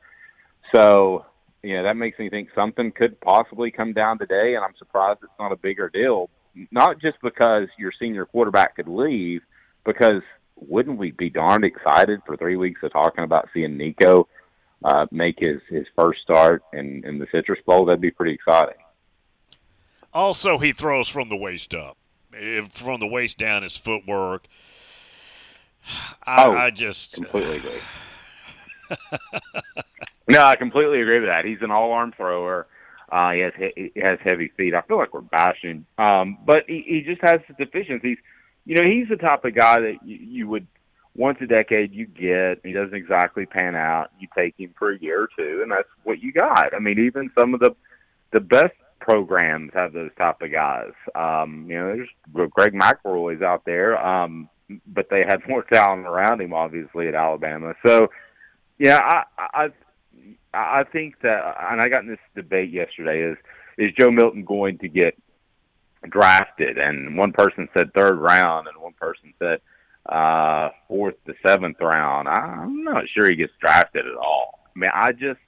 So, 0.75 1.25
you 1.63 1.77
know, 1.77 1.85
that 1.85 1.97
makes 1.97 2.19
me 2.19 2.29
think 2.29 2.49
something 2.55 2.93
could 2.93 3.19
possibly 3.21 3.71
come 3.71 3.93
down 3.93 4.19
today, 4.19 4.57
and 4.57 4.65
I'm 4.65 4.75
surprised 4.79 5.21
it's 5.23 5.33
not 5.39 5.53
a 5.53 5.57
bigger 5.57 5.89
deal. 5.89 6.29
Not 6.71 7.01
just 7.01 7.19
because 7.23 7.69
your 7.79 7.93
senior 7.99 8.27
quarterback 8.27 8.77
could 8.77 8.89
leave, 8.89 9.43
because 9.85 10.23
wouldn't 10.57 10.99
we 10.99 11.11
be 11.11 11.31
darned 11.31 11.65
excited 11.65 12.21
for 12.25 12.37
three 12.37 12.57
weeks 12.57 12.83
of 12.83 12.93
talking 12.93 13.25
about 13.25 13.49
seeing 13.53 13.77
Nico 13.77 14.29
uh, 14.85 15.07
make 15.11 15.39
his, 15.39 15.61
his 15.69 15.87
first 15.97 16.21
start 16.23 16.63
in, 16.73 17.05
in 17.05 17.19
the 17.19 17.27
Citrus 17.33 17.61
Bowl? 17.67 17.85
That'd 17.85 18.01
be 18.01 18.11
pretty 18.11 18.35
exciting. 18.35 18.77
Also, 20.13 20.59
he 20.59 20.73
throws 20.73 21.09
from 21.09 21.29
the 21.29 21.37
waist 21.37 21.75
up. 21.75 21.97
If 22.33 22.73
from 22.73 23.01
the 23.01 23.07
waist 23.07 23.39
down, 23.39 23.63
his 23.63 23.77
footwork. 23.77 24.47
I, 26.25 26.45
oh, 26.45 26.53
I 26.53 26.71
just 26.71 27.13
completely 27.15 27.57
agree. 27.57 27.81
no, 30.29 30.43
I 30.43 30.57
completely 30.57 31.01
agree 31.03 31.21
with 31.21 31.29
that. 31.29 31.45
He's 31.45 31.63
an 31.63 31.71
all-arm 31.71 32.13
thrower. 32.17 32.67
Uh, 33.11 33.33
he 33.33 33.41
has 33.41 33.53
he 33.77 33.93
has 34.01 34.19
heavy 34.23 34.51
feet. 34.57 34.75
I 34.75 34.83
feel 34.83 34.99
like 34.99 35.13
we're 35.13 35.21
bashing, 35.21 35.87
um, 35.99 36.39
but 36.45 36.65
he, 36.67 36.85
he 36.87 37.01
just 37.03 37.21
has 37.23 37.41
deficiencies. 37.59 38.19
you 38.65 38.75
know, 38.77 38.89
he's 38.89 39.09
the 39.09 39.17
type 39.17 39.45
of 39.45 39.55
guy 39.55 39.81
that 39.81 39.99
you, 40.05 40.17
you 40.17 40.49
would 40.49 40.67
once 41.15 41.39
a 41.41 41.47
decade 41.47 41.93
you 41.93 42.07
get. 42.07 42.61
He 42.65 42.73
doesn't 42.73 42.95
exactly 42.95 43.47
pan 43.47 43.77
out. 43.77 44.11
You 44.19 44.29
take 44.37 44.55
him 44.59 44.75
for 44.79 44.93
a 44.93 44.99
year 44.99 45.23
or 45.23 45.29
two, 45.37 45.61
and 45.63 45.71
that's 45.71 45.89
what 46.03 46.21
you 46.21 46.33
got. 46.33 46.75
I 46.75 46.79
mean, 46.79 46.99
even 46.99 47.31
some 47.39 47.55
of 47.55 47.61
the 47.61 47.75
the 48.33 48.41
best 48.41 48.75
programs 49.01 49.71
have 49.75 49.93
those 49.93 50.11
type 50.19 50.41
of 50.41 50.51
guys. 50.51 50.93
Um, 51.15 51.67
you 51.69 51.77
know, 51.77 51.95
there's 51.95 52.51
Greg 52.51 52.73
McElroy's 52.73 53.43
out 53.43 53.65
there, 53.65 54.05
um, 54.05 54.49
but 54.87 55.09
they 55.11 55.25
had 55.27 55.41
more 55.49 55.63
talent 55.63 56.07
around 56.07 56.41
him, 56.41 56.53
obviously, 56.53 57.09
at 57.09 57.15
Alabama. 57.15 57.75
So, 57.87 58.09
yeah, 58.79 58.99
I, 58.99 59.23
I, 59.39 59.69
I 60.55 60.85
think 60.91 61.21
that, 61.23 61.57
and 61.71 61.81
I 61.81 61.89
got 61.89 62.03
in 62.03 62.09
this 62.09 62.19
debate 62.35 62.71
yesterday: 62.71 63.23
is 63.23 63.37
is 63.79 63.93
Joe 63.99 64.11
Milton 64.11 64.45
going 64.45 64.79
to 64.79 64.89
get 64.89 65.17
drafted? 66.09 66.79
And 66.79 67.17
one 67.17 67.33
person 67.33 67.69
said 67.77 67.93
third 67.95 68.19
round, 68.19 68.69
and 68.69 68.77
one 68.81 68.95
person 68.95 69.35
said 69.39 69.61
uh, 70.07 70.71
fourth 70.89 71.15
to 71.27 71.35
seventh 71.47 71.81
round. 71.81 72.29
I'm 72.29 72.85
not 72.85 73.05
sure 73.13 73.29
he 73.29 73.37
gets 73.37 73.53
drafted 73.61 74.07
at 74.07 74.17
all. 74.17 74.61
I 74.75 74.79
mean, 74.79 74.91
I 74.93 75.13
just 75.13 75.41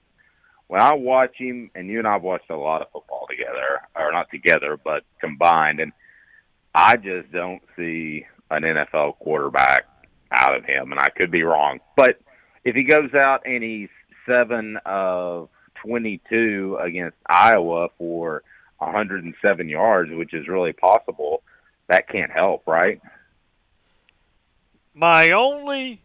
when 0.69 0.81
I 0.81 0.95
watch 0.95 1.37
him, 1.37 1.71
and 1.75 1.89
you 1.89 1.99
and 1.99 2.09
I've 2.09 2.23
watched 2.23 2.51
a 2.51 2.57
lot 2.57 2.83
of 2.83 2.89
football 2.93 3.27
together, 3.31 3.83
or 3.95 4.13
not 4.13 4.31
together, 4.31 4.79
but 4.83 5.05
combined, 5.21 5.81
and 5.81 5.93
I 6.75 6.97
just 6.97 7.31
don't 7.33 7.63
see 7.77 8.27
an 8.51 8.63
NFL 8.63 9.19
quarterback 9.19 9.85
out 10.33 10.57
of 10.57 10.65
him, 10.65 10.91
and 10.91 11.01
I 11.01 11.09
could 11.09 11.31
be 11.31 11.43
wrong. 11.43 11.79
But 11.97 12.21
if 12.65 12.75
he 12.75 12.83
goes 12.83 13.11
out 13.15 13.43
and 13.47 13.63
he's 13.63 13.89
seven 14.27 14.79
of 14.85 15.49
22 15.83 16.79
against 16.81 17.17
Iowa 17.27 17.89
for 17.97 18.43
107 18.79 19.69
yards, 19.69 20.11
which 20.13 20.35
is 20.35 20.49
really 20.49 20.73
possible, 20.73 21.43
that 21.89 22.09
can't 22.09 22.31
help, 22.31 22.67
right? 22.67 23.01
My 24.95 25.31
only 25.31 26.03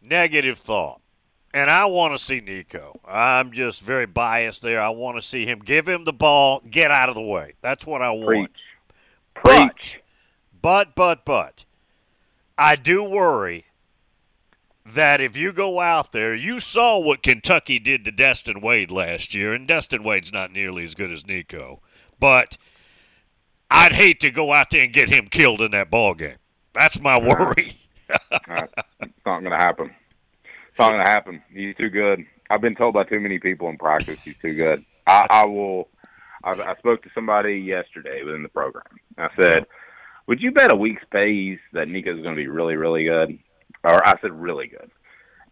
negative 0.00 0.58
thought, 0.58 1.00
and 1.54 1.70
I 1.70 1.86
want 1.86 2.14
to 2.14 2.22
see 2.22 2.40
Nico. 2.40 3.00
I'm 3.06 3.52
just 3.52 3.80
very 3.82 4.06
biased 4.06 4.62
there. 4.62 4.80
I 4.80 4.90
want 4.90 5.16
to 5.16 5.22
see 5.22 5.44
him 5.44 5.60
give 5.60 5.88
him 5.88 6.04
the 6.04 6.12
ball, 6.12 6.62
get 6.68 6.90
out 6.90 7.08
of 7.08 7.14
the 7.14 7.22
way. 7.22 7.54
That's 7.60 7.86
what 7.86 8.02
I 8.02 8.10
want. 8.10 8.26
Preach. 8.26 8.50
Preach. 9.34 10.00
But, 10.60 10.94
but, 10.94 11.24
but, 11.24 11.24
but, 11.24 11.64
I 12.56 12.76
do 12.76 13.02
worry 13.02 13.66
that 14.84 15.20
if 15.20 15.36
you 15.36 15.52
go 15.52 15.80
out 15.80 16.12
there, 16.12 16.34
you 16.34 16.60
saw 16.60 16.98
what 16.98 17.22
Kentucky 17.22 17.78
did 17.78 18.04
to 18.04 18.12
Destin 18.12 18.60
Wade 18.60 18.90
last 18.90 19.34
year, 19.34 19.54
and 19.54 19.66
Destin 19.66 20.02
Wade's 20.02 20.32
not 20.32 20.52
nearly 20.52 20.84
as 20.84 20.94
good 20.94 21.12
as 21.12 21.26
Nico. 21.26 21.80
But 22.18 22.56
I'd 23.70 23.92
hate 23.92 24.20
to 24.20 24.30
go 24.30 24.52
out 24.52 24.70
there 24.70 24.82
and 24.82 24.92
get 24.92 25.08
him 25.08 25.28
killed 25.28 25.62
in 25.62 25.70
that 25.70 25.90
ball 25.90 26.14
game. 26.14 26.36
That's 26.74 27.00
my 27.00 27.18
worry. 27.18 27.76
uh, 28.30 28.66
it's 29.00 29.26
not 29.26 29.40
going 29.40 29.52
to 29.52 29.56
happen. 29.56 29.90
It's 30.44 30.78
not 30.78 30.90
going 30.90 31.02
to 31.02 31.08
happen. 31.08 31.42
He's 31.52 31.76
too 31.76 31.88
good. 31.88 32.24
I've 32.50 32.60
been 32.60 32.74
told 32.74 32.94
by 32.94 33.04
too 33.04 33.20
many 33.20 33.38
people 33.38 33.68
in 33.68 33.78
practice 33.78 34.18
he's 34.24 34.36
too 34.42 34.54
good. 34.54 34.84
I, 35.06 35.26
I 35.30 35.44
will. 35.46 35.88
I, 36.44 36.52
I 36.52 36.74
spoke 36.76 37.02
to 37.04 37.10
somebody 37.14 37.54
yesterday 37.54 38.22
within 38.24 38.42
the 38.42 38.48
program. 38.48 38.84
I 39.16 39.28
said, 39.40 39.66
"Would 40.26 40.40
you 40.40 40.50
bet 40.50 40.72
a 40.72 40.76
week's 40.76 41.04
pays 41.10 41.58
that 41.72 41.88
Nico's 41.88 42.22
going 42.22 42.34
to 42.34 42.40
be 42.40 42.48
really, 42.48 42.76
really 42.76 43.04
good?" 43.04 43.38
Or 43.84 44.06
I 44.06 44.14
said, 44.20 44.32
"Really 44.32 44.68
good," 44.68 44.90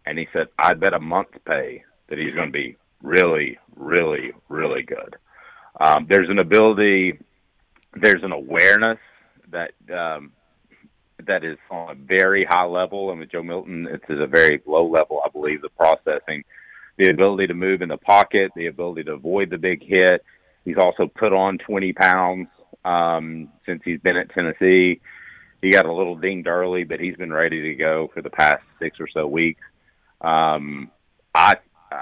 and 0.05 0.17
he 0.17 0.27
said, 0.33 0.47
"I'd 0.57 0.79
bet 0.79 0.93
a 0.93 0.99
month's 0.99 1.37
pay 1.45 1.83
that 2.07 2.17
he's 2.17 2.33
going 2.33 2.47
to 2.47 2.53
be 2.53 2.77
really, 3.01 3.57
really, 3.75 4.31
really 4.49 4.83
good." 4.83 5.15
Um, 5.79 6.05
there's 6.09 6.29
an 6.29 6.39
ability, 6.39 7.19
there's 7.93 8.23
an 8.23 8.31
awareness 8.31 8.99
that 9.51 9.71
um, 9.93 10.31
that 11.27 11.43
is 11.43 11.57
on 11.69 11.91
a 11.91 11.95
very 11.95 12.45
high 12.45 12.65
level, 12.65 13.11
and 13.11 13.19
with 13.19 13.31
Joe 13.31 13.43
Milton, 13.43 13.87
it's 13.89 14.03
at 14.09 14.17
a 14.17 14.27
very 14.27 14.61
low 14.65 14.87
level. 14.87 15.21
I 15.25 15.29
believe 15.29 15.61
the 15.61 15.69
processing, 15.69 16.43
the 16.97 17.09
ability 17.09 17.47
to 17.47 17.53
move 17.53 17.81
in 17.81 17.89
the 17.89 17.97
pocket, 17.97 18.51
the 18.55 18.67
ability 18.67 19.03
to 19.05 19.13
avoid 19.13 19.49
the 19.49 19.57
big 19.57 19.83
hit. 19.83 20.23
He's 20.65 20.77
also 20.77 21.07
put 21.07 21.33
on 21.33 21.57
20 21.57 21.93
pounds 21.93 22.47
um, 22.85 23.49
since 23.65 23.81
he's 23.83 23.99
been 23.99 24.17
at 24.17 24.29
Tennessee. 24.31 25.01
He 25.61 25.71
got 25.71 25.85
a 25.85 25.93
little 25.93 26.15
dinged 26.15 26.47
early, 26.47 26.83
but 26.83 26.99
he's 26.99 27.15
been 27.15 27.33
ready 27.33 27.61
to 27.61 27.75
go 27.75 28.09
for 28.13 28.21
the 28.21 28.29
past 28.29 28.63
six 28.79 28.99
or 28.99 29.07
so 29.07 29.27
weeks. 29.27 29.61
Um, 30.21 30.89
I, 31.35 31.55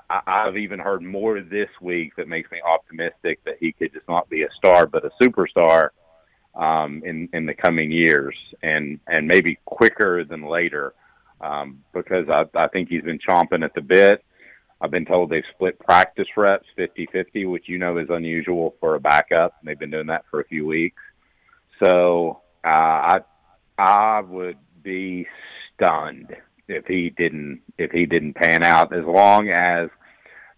I 0.10 0.22
I've 0.26 0.58
even 0.58 0.80
heard 0.80 1.02
more 1.02 1.41
this 1.41 1.69
week 1.82 2.15
that 2.15 2.28
makes 2.28 2.52
me 2.52 2.60
optimistic 2.62 3.43
that 3.45 3.56
he 3.60 3.72
could 3.74 3.93
just 3.93 4.08
not 4.08 4.30
be 4.30 4.43
a 4.43 4.50
star, 4.58 4.88
but 4.88 5.04
a 5.04 5.12
superstar 5.22 5.89
um, 6.56 7.02
in 7.06 7.30
in 7.34 7.45
the 7.45 7.54
coming 7.54 7.91
years, 7.91 8.36
and 8.62 9.00
and 9.08 9.28
maybe 9.28 9.60
quicker 9.65 10.24
than 10.24 10.45
later, 10.45 10.93
um, 11.41 11.84
because 11.93 12.30
I, 12.30 12.45
I 12.56 12.67
think 12.69 12.89
he's 12.89 13.04
been 13.04 13.19
chomping 13.19 13.63
at 13.63 13.74
the 13.74 13.82
bit. 13.82 14.24
I've 14.82 14.91
been 14.91 15.06
told 15.06 15.30
they've 15.30 15.43
split 15.54 15.78
practice 15.80 16.28
reps 16.38 16.65
50-50, 16.78 17.52
which 17.52 17.67
you 17.67 17.78
know 17.78 17.98
is 17.98 18.08
unusual 18.10 18.76
for 18.80 18.95
a 18.95 19.00
backup. 19.00 19.56
And 19.60 19.67
they've 19.67 19.78
been 19.78 19.91
doing 19.91 20.08
that 20.08 20.24
for 20.32 20.39
a 20.39 20.45
few 20.45 20.65
weeks. 20.65 21.02
So 21.84 22.39
uh, 22.63 22.69
I 22.69 23.19
I 23.79 24.19
would 24.21 24.57
be 24.83 25.25
stunned 25.73 26.35
if 26.67 26.85
he 26.85 27.09
didn't 27.09 27.61
if 27.77 27.91
he 27.91 28.05
didn't 28.05 28.33
pan 28.33 28.61
out. 28.61 28.93
As 28.93 29.05
long 29.05 29.49
as 29.49 29.89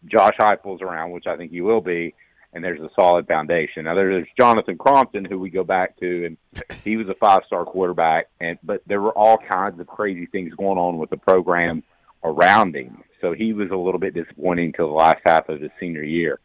Josh 0.06 0.34
Heupel's 0.40 0.82
around, 0.82 1.12
which 1.12 1.28
I 1.28 1.38
think 1.38 1.52
he 1.52 1.62
will 1.62 1.82
be, 1.82 2.16
and 2.54 2.64
there's 2.64 2.82
a 2.82 2.90
solid 3.00 3.28
foundation. 3.28 3.86
Now 3.86 3.94
there's 3.94 4.28
Jonathan 4.40 4.78
Crompton, 4.78 5.24
who 5.26 5.38
we 5.38 5.52
go 5.52 5.64
back 5.64 6.00
to, 6.00 6.26
and 6.26 6.38
he 6.84 6.98
was 6.98 7.08
a 7.10 7.16
five-star 7.16 7.66
quarterback, 7.66 8.30
and 8.40 8.58
but 8.64 8.82
there 8.88 9.02
were 9.02 9.16
all 9.18 9.38
kinds 9.38 9.80
of 9.80 9.86
crazy 9.86 10.26
things 10.26 10.54
going 10.56 10.80
on 10.80 10.98
with 10.98 11.12
the 11.12 11.18
program 11.18 11.84
around 12.24 12.76
him. 12.76 13.04
So 13.22 13.34
he 13.34 13.54
was 13.54 13.70
a 13.70 13.78
little 13.78 14.00
bit 14.00 14.16
disappointing 14.16 14.74
to 14.74 14.82
the 14.82 14.88
last 14.88 15.22
half 15.26 15.48
of 15.48 15.62
his 15.62 15.72
senior 15.80 16.04
year. 16.04 16.40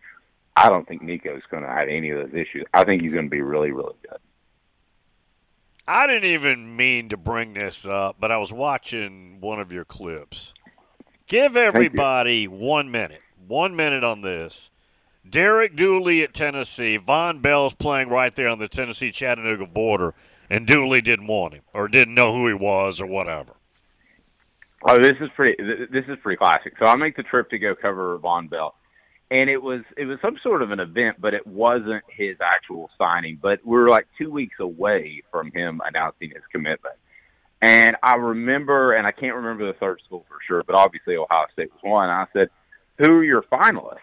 I 0.55 0.69
don't 0.69 0.87
think 0.87 1.03
Nico's 1.03 1.43
going 1.51 1.63
to 1.63 1.69
have 1.71 1.89
any 1.89 2.11
of 2.11 2.19
those 2.19 2.35
issues. 2.35 2.65
I 2.75 2.85
think 2.85 3.03
he's 3.03 3.13
going 3.13 3.27
to 3.27 3.31
be 3.31 3.41
really, 3.41 3.73
really 3.73 3.95
good. 4.03 4.19
I 5.89 6.07
didn't 6.07 6.31
even 6.31 6.77
mean 6.77 7.09
to 7.11 7.17
bring 7.17 7.55
this 7.55 7.87
up, 7.87 8.17
but 8.19 8.33
I 8.33 8.39
was 8.39 8.53
watching 8.53 9.41
one 9.41 9.61
of 9.61 9.73
your 9.73 9.85
clips. 9.85 10.53
Give 11.27 11.57
everybody 11.57 12.47
one 12.47 12.91
minute, 12.91 13.23
one 13.47 13.75
minute 13.75 14.05
on 14.05 14.23
this 14.23 14.71
Derek 15.29 15.75
Dooley 15.75 16.23
at 16.23 16.35
Tennessee. 16.35 16.99
Vonn 16.99 17.43
Bell's 17.43 17.75
playing 17.75 18.09
right 18.09 18.35
there 18.35 18.49
on 18.49 18.59
the 18.59 18.69
Tennessee 18.69 19.11
Chattanooga 19.11 19.67
border, 19.67 20.15
and 20.49 20.67
Dooley 20.67 21.01
didn't 21.01 21.27
want 21.27 21.55
him 21.55 21.63
or 21.73 21.89
didn't 21.89 22.15
know 22.15 22.33
who 22.33 22.47
he 22.47 22.55
was 22.55 23.01
or 23.01 23.07
whatever. 23.07 23.55
Oh, 24.89 24.99
this 24.99 25.17
is 25.21 25.29
pretty. 25.35 25.61
This 25.91 26.05
is 26.07 26.17
pretty 26.23 26.37
classic. 26.37 26.75
So 26.79 26.87
I 26.87 26.95
make 26.95 27.17
the 27.17 27.25
trip 27.25 27.51
to 27.51 27.59
go 27.59 27.75
cover 27.75 28.19
Vonn 28.21 28.49
Bell, 28.49 28.76
and 29.31 29.51
it 29.51 29.63
was 29.63 29.83
it 29.97 30.07
was 30.07 30.19
some 30.21 30.39
sort 30.43 30.63
of 30.63 30.71
an 30.71 30.81
event, 30.81 31.17
but 31.21 31.35
it 31.35 31.47
wasn't 31.47 32.05
his 32.09 32.37
actual 32.41 32.91
signing. 32.99 33.39
But 33.41 33.61
we 33.65 33.77
were 33.77 33.89
like 33.89 34.07
two 34.19 34.31
weeks 34.31 34.57
away 34.61 35.23
from 35.31 35.51
him 35.53 35.81
announcing 35.85 36.31
his 36.31 36.45
commitment. 36.53 36.95
And 37.63 37.97
I 38.03 38.17
remember, 38.17 38.93
and 38.93 39.07
I 39.07 39.13
can't 39.13 39.35
remember 39.35 39.67
the 39.67 39.79
third 39.79 40.01
school 40.05 40.25
for 40.29 40.39
sure, 40.47 40.63
but 40.67 40.77
obviously 40.77 41.17
Ohio 41.17 41.47
State 41.53 41.73
was 41.73 41.83
one. 41.83 42.09
I 42.09 42.27
said, 42.33 42.51
"Who 42.99 43.19
are 43.19 43.25
your 43.25 43.43
finalists?" 43.43 43.99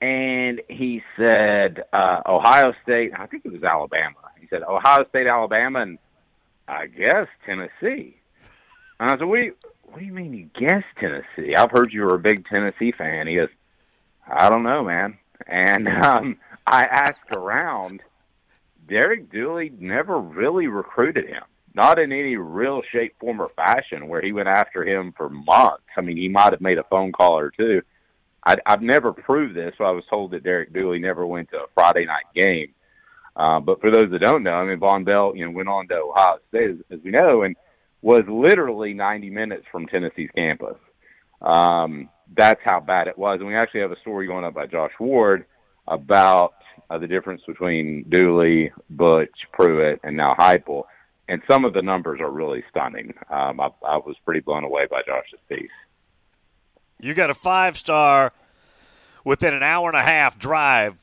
and 0.00 0.62
he 0.68 1.02
said 1.16 1.84
uh, 1.92 2.20
Ohio 2.26 2.72
State. 2.82 3.12
I 3.16 3.26
think 3.26 3.44
it 3.44 3.52
was 3.52 3.62
Alabama. 3.62 4.16
He 4.40 4.46
said 4.48 4.62
Ohio 4.62 5.04
State, 5.08 5.26
Alabama, 5.26 5.80
and 5.80 5.98
I 6.66 6.86
guess 6.86 7.26
Tennessee. 7.44 8.16
And 8.98 9.10
I 9.10 9.18
said, 9.18 9.24
what 9.24 9.36
do 9.36 9.42
you, 9.42 9.54
what 9.84 9.98
do 9.98 10.04
you 10.04 10.12
mean 10.12 10.32
you 10.32 10.48
guess 10.58 10.84
Tennessee? 10.98 11.54
I've 11.54 11.70
heard 11.70 11.92
you 11.92 12.02
were 12.02 12.14
a 12.14 12.18
big 12.18 12.46
Tennessee 12.46 12.92
fan. 12.92 13.26
He 13.26 13.36
goes, 13.36 13.48
I 14.30 14.48
don't 14.48 14.62
know, 14.62 14.84
man. 14.84 15.18
And 15.46 15.88
um, 16.04 16.36
I 16.66 16.84
asked 16.84 17.32
around. 17.32 18.02
Derek 18.88 19.30
Dooley 19.30 19.72
never 19.78 20.18
really 20.18 20.66
recruited 20.66 21.28
him, 21.28 21.44
not 21.74 22.00
in 22.00 22.10
any 22.10 22.34
real 22.34 22.82
shape, 22.90 23.14
form, 23.20 23.40
or 23.40 23.50
fashion, 23.54 24.08
where 24.08 24.20
he 24.20 24.32
went 24.32 24.48
after 24.48 24.84
him 24.84 25.14
for 25.16 25.28
months. 25.28 25.84
I 25.96 26.00
mean, 26.00 26.16
he 26.16 26.28
might 26.28 26.52
have 26.52 26.60
made 26.60 26.78
a 26.78 26.84
phone 26.90 27.12
call 27.12 27.38
or 27.38 27.52
two 27.56 27.82
I, 28.44 28.56
I've 28.66 28.82
never 28.82 29.12
proved 29.12 29.54
this, 29.54 29.74
so 29.76 29.84
I 29.84 29.90
was 29.90 30.04
told 30.08 30.30
that 30.30 30.44
Derek 30.44 30.72
Dooley 30.72 30.98
never 30.98 31.26
went 31.26 31.50
to 31.50 31.58
a 31.58 31.66
Friday 31.74 32.06
night 32.06 32.24
game. 32.34 32.72
Uh, 33.36 33.60
but 33.60 33.80
for 33.80 33.90
those 33.90 34.10
that 34.10 34.20
don't 34.20 34.42
know, 34.42 34.52
I 34.52 34.64
mean, 34.64 34.78
Vonn 34.78 35.04
Bell, 35.04 35.32
you 35.34 35.44
know, 35.44 35.52
went 35.52 35.68
on 35.68 35.88
to 35.88 35.94
Ohio 35.94 36.38
State, 36.48 36.70
as, 36.70 36.76
as 36.90 36.98
we 37.04 37.10
know, 37.10 37.42
and 37.42 37.56
was 38.02 38.22
literally 38.28 38.92
90 38.94 39.30
minutes 39.30 39.64
from 39.70 39.86
Tennessee's 39.86 40.30
campus. 40.34 40.76
Um, 41.40 42.08
that's 42.36 42.60
how 42.64 42.80
bad 42.80 43.08
it 43.08 43.18
was. 43.18 43.40
And 43.40 43.48
we 43.48 43.56
actually 43.56 43.80
have 43.80 43.92
a 43.92 44.00
story 44.00 44.26
going 44.26 44.44
up 44.44 44.54
by 44.54 44.66
Josh 44.66 44.92
Ward 44.98 45.46
about 45.88 46.54
uh, 46.88 46.98
the 46.98 47.06
difference 47.06 47.42
between 47.46 48.04
Dooley, 48.08 48.72
Butch, 48.90 49.30
Pruitt, 49.52 50.00
and 50.04 50.16
now 50.16 50.34
Heupel. 50.38 50.84
And 51.28 51.42
some 51.48 51.64
of 51.64 51.74
the 51.74 51.82
numbers 51.82 52.20
are 52.20 52.30
really 52.30 52.64
stunning. 52.70 53.14
Um, 53.30 53.60
I, 53.60 53.70
I 53.86 53.96
was 53.96 54.16
pretty 54.24 54.40
blown 54.40 54.64
away 54.64 54.86
by 54.90 55.02
Josh's 55.06 55.38
piece. 55.48 55.70
You 57.00 57.14
got 57.14 57.30
a 57.30 57.34
five 57.34 57.78
star 57.78 58.32
within 59.24 59.54
an 59.54 59.62
hour 59.62 59.88
and 59.88 59.96
a 59.96 60.02
half 60.02 60.38
drive 60.38 60.96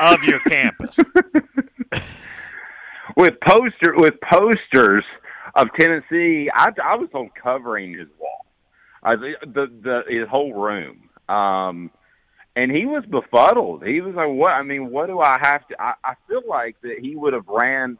of 0.00 0.24
your 0.24 0.40
campus. 0.46 0.96
with 3.16 3.34
poster 3.40 3.94
with 3.96 4.14
posters 4.20 5.04
of 5.54 5.68
Tennessee. 5.78 6.50
I, 6.52 6.72
I 6.82 6.96
was 6.96 7.08
on 7.14 7.30
covering 7.40 7.96
his 7.96 8.08
wall, 8.18 8.44
uh, 9.04 9.16
the, 9.16 9.34
the 9.42 9.66
the 9.82 10.02
his 10.08 10.28
whole 10.28 10.52
room. 10.52 11.08
Um, 11.28 11.90
and 12.56 12.70
he 12.70 12.86
was 12.86 13.04
befuddled. 13.04 13.84
He 13.84 14.00
was 14.00 14.14
like, 14.14 14.28
"What? 14.28 14.50
I 14.50 14.62
mean, 14.62 14.90
what 14.90 15.06
do 15.06 15.20
I 15.20 15.38
have 15.40 15.66
to?" 15.68 15.80
I, 15.80 15.94
I 16.04 16.14
feel 16.28 16.42
like 16.48 16.80
that 16.82 16.98
he 17.00 17.16
would 17.16 17.32
have 17.32 17.48
ran. 17.48 17.98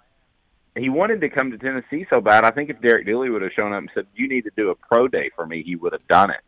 He 0.77 0.89
wanted 0.89 1.21
to 1.21 1.29
come 1.29 1.51
to 1.51 1.59
Tennessee 1.59 2.07
so 2.11 2.21
bad. 2.21 2.45
I 2.45 2.51
think 2.51 2.71
if 2.71 2.81
Derek 2.81 3.07
Dooley 3.07 3.31
would 3.31 3.43
have 3.43 3.53
shown 3.53 3.73
up 3.73 3.79
and 3.79 3.91
said, 3.95 4.07
"You 4.15 4.29
need 4.29 4.43
to 4.43 4.53
do 4.57 4.71
a 4.71 4.75
pro 4.75 5.09
day 5.09 5.31
for 5.35 5.47
me," 5.47 5.63
he 5.63 5.77
would 5.77 5.93
have 5.93 6.07
done 6.07 6.31
it. 6.31 6.41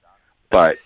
But 0.50 0.78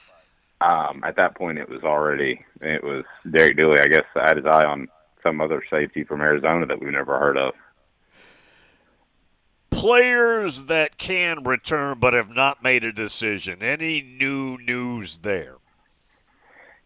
um, 0.60 1.02
at 1.04 1.16
that 1.16 1.36
point, 1.36 1.58
it 1.58 1.68
was 1.68 1.82
already 1.82 2.44
it 2.60 2.82
was 2.82 3.04
Derek 3.30 3.58
Dooley. 3.58 3.80
I 3.80 3.88
guess 3.88 4.04
had 4.14 4.36
his 4.36 4.46
eye 4.46 4.64
on 4.64 4.88
some 5.22 5.40
other 5.40 5.62
safety 5.70 6.04
from 6.04 6.22
Arizona 6.22 6.66
that 6.66 6.80
we've 6.80 6.92
never 6.92 7.18
heard 7.18 7.36
of. 7.36 7.54
Players 9.80 10.66
that 10.66 10.98
can 10.98 11.42
return 11.42 12.00
but 12.00 12.12
have 12.12 12.28
not 12.28 12.62
made 12.62 12.84
a 12.84 12.92
decision. 12.92 13.62
Any 13.62 14.02
new 14.02 14.58
news 14.58 15.20
there? 15.20 15.56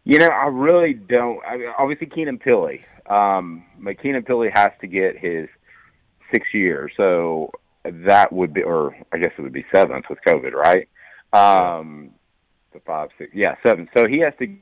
You 0.05 0.19
know, 0.19 0.29
I 0.29 0.45
really 0.45 0.93
don't. 0.93 1.41
I 1.45 1.57
mean, 1.57 1.73
obviously, 1.77 2.07
Keenan 2.07 2.39
Pili. 2.39 2.83
Um, 3.09 3.65
Keenan 4.01 4.23
Pili 4.23 4.49
has 4.55 4.71
to 4.79 4.87
get 4.87 5.17
his 5.17 5.49
six 6.33 6.47
years, 6.53 6.93
so 6.95 7.51
that 7.83 8.31
would 8.31 8.53
be, 8.53 8.63
or 8.63 8.95
I 9.11 9.17
guess 9.17 9.33
it 9.37 9.41
would 9.41 9.51
be 9.51 9.65
seventh 9.73 10.05
with 10.09 10.19
COVID, 10.25 10.53
right? 10.53 10.87
Um, 11.33 12.11
the 12.71 12.79
five, 12.79 13.09
six, 13.17 13.29
yeah, 13.35 13.55
seven. 13.61 13.89
So 13.93 14.07
he 14.07 14.19
has 14.19 14.31
to 14.39 14.55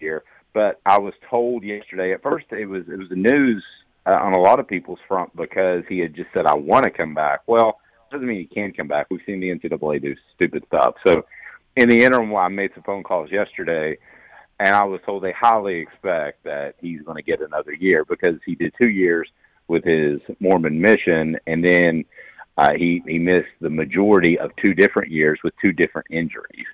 here. 0.00 0.24
But 0.52 0.80
I 0.84 0.98
was 0.98 1.14
told 1.30 1.62
yesterday. 1.62 2.12
At 2.12 2.24
first, 2.24 2.46
it 2.50 2.66
was 2.66 2.88
it 2.88 2.98
was 2.98 3.08
the 3.08 3.14
news 3.14 3.62
uh, 4.06 4.10
on 4.10 4.32
a 4.32 4.40
lot 4.40 4.60
of 4.60 4.68
people's 4.68 4.98
front 5.06 5.34
because 5.36 5.84
he 5.88 5.98
had 5.98 6.14
just 6.14 6.28
said, 6.32 6.46
"I 6.46 6.54
want 6.54 6.84
to 6.84 6.90
come 6.90 7.14
back." 7.14 7.40
Well, 7.46 7.78
doesn't 8.10 8.26
mean 8.26 8.38
he 8.38 8.54
can 8.54 8.72
come 8.72 8.88
back. 8.88 9.06
We've 9.10 9.20
seen 9.24 9.40
the 9.40 9.50
NCAA 9.50 10.02
do 10.02 10.14
stupid 10.34 10.64
stuff. 10.66 10.94
So, 11.06 11.24
in 11.76 11.88
the 11.88 12.04
interim, 12.04 12.34
I 12.36 12.48
made 12.48 12.72
some 12.74 12.82
phone 12.82 13.02
calls 13.02 13.30
yesterday 13.30 13.96
and 14.62 14.76
I 14.76 14.84
was 14.84 15.00
told 15.04 15.22
they 15.22 15.32
highly 15.32 15.78
expect 15.78 16.44
that 16.44 16.76
he's 16.80 17.02
going 17.02 17.16
to 17.16 17.22
get 17.22 17.40
another 17.40 17.72
year 17.72 18.04
because 18.04 18.36
he 18.46 18.54
did 18.54 18.72
two 18.80 18.88
years 18.88 19.28
with 19.66 19.84
his 19.84 20.20
Mormon 20.38 20.80
mission, 20.80 21.36
and 21.46 21.64
then 21.64 22.04
uh, 22.56 22.72
he 22.76 23.02
he 23.06 23.18
missed 23.18 23.48
the 23.60 23.70
majority 23.70 24.38
of 24.38 24.54
two 24.56 24.74
different 24.74 25.10
years 25.10 25.40
with 25.42 25.54
two 25.60 25.72
different 25.72 26.06
injuries. 26.10 26.66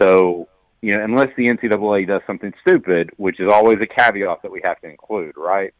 So 0.00 0.48
you 0.82 0.96
know, 0.96 1.04
unless 1.04 1.28
the 1.36 1.46
NCAA 1.46 2.06
does 2.06 2.22
something 2.26 2.52
stupid, 2.60 3.10
which 3.16 3.40
is 3.40 3.50
always 3.50 3.78
a 3.80 3.86
caveat 3.86 4.42
that 4.42 4.50
we 4.50 4.60
have 4.64 4.80
to 4.80 4.88
include, 4.88 5.34
right? 5.36 5.72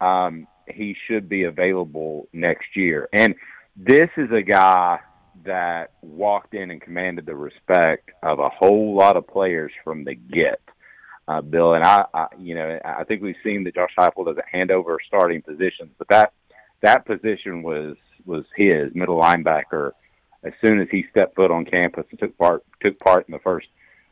Um, 0.00 0.46
he 0.66 0.96
should 1.06 1.28
be 1.28 1.44
available 1.44 2.28
next 2.32 2.76
year, 2.76 3.08
and 3.12 3.34
this 3.76 4.08
is 4.16 4.30
a 4.32 4.42
guy 4.42 5.00
that 5.44 5.92
walked 6.02 6.54
in 6.54 6.70
and 6.70 6.80
commanded 6.80 7.26
the 7.26 7.34
respect 7.34 8.10
of 8.22 8.38
a 8.38 8.48
whole 8.48 8.94
lot 8.96 9.16
of 9.16 9.26
players 9.26 9.72
from 9.84 10.04
the 10.04 10.14
get 10.14 10.60
uh, 11.28 11.42
Bill. 11.42 11.74
And 11.74 11.84
I, 11.84 12.04
I, 12.12 12.26
you 12.38 12.54
know, 12.54 12.78
I 12.84 13.04
think 13.04 13.22
we've 13.22 13.36
seen 13.44 13.62
that 13.64 13.74
Josh 13.74 13.92
Heupel 13.96 14.24
doesn't 14.24 14.48
hand 14.50 14.70
over 14.70 14.98
starting 15.06 15.42
positions, 15.42 15.90
but 15.98 16.08
that 16.08 16.32
that 16.82 17.06
position 17.06 17.62
was 17.62 17.96
was 18.24 18.44
his 18.56 18.94
middle 18.94 19.20
linebacker. 19.20 19.92
As 20.44 20.52
soon 20.62 20.80
as 20.80 20.88
he 20.90 21.04
stepped 21.10 21.36
foot 21.36 21.50
on 21.50 21.64
campus 21.64 22.06
and 22.10 22.18
took 22.18 22.36
part 22.38 22.64
took 22.84 22.98
part 22.98 23.28
in 23.28 23.32
the 23.32 23.40
first 23.40 23.68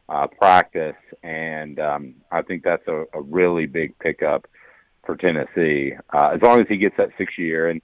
uh, 0.08 0.26
practice, 0.26 0.96
and 1.22 1.80
um, 1.80 2.14
I 2.30 2.42
think 2.42 2.62
that's 2.62 2.86
a, 2.86 3.04
a 3.14 3.22
really 3.22 3.66
big 3.66 3.98
pickup 3.98 4.46
for 5.06 5.16
Tennessee. 5.16 5.92
Uh, 6.12 6.32
as 6.34 6.42
long 6.42 6.60
as 6.60 6.66
he 6.68 6.76
gets 6.76 6.96
that 6.98 7.10
six 7.16 7.38
year, 7.38 7.68
and 7.68 7.80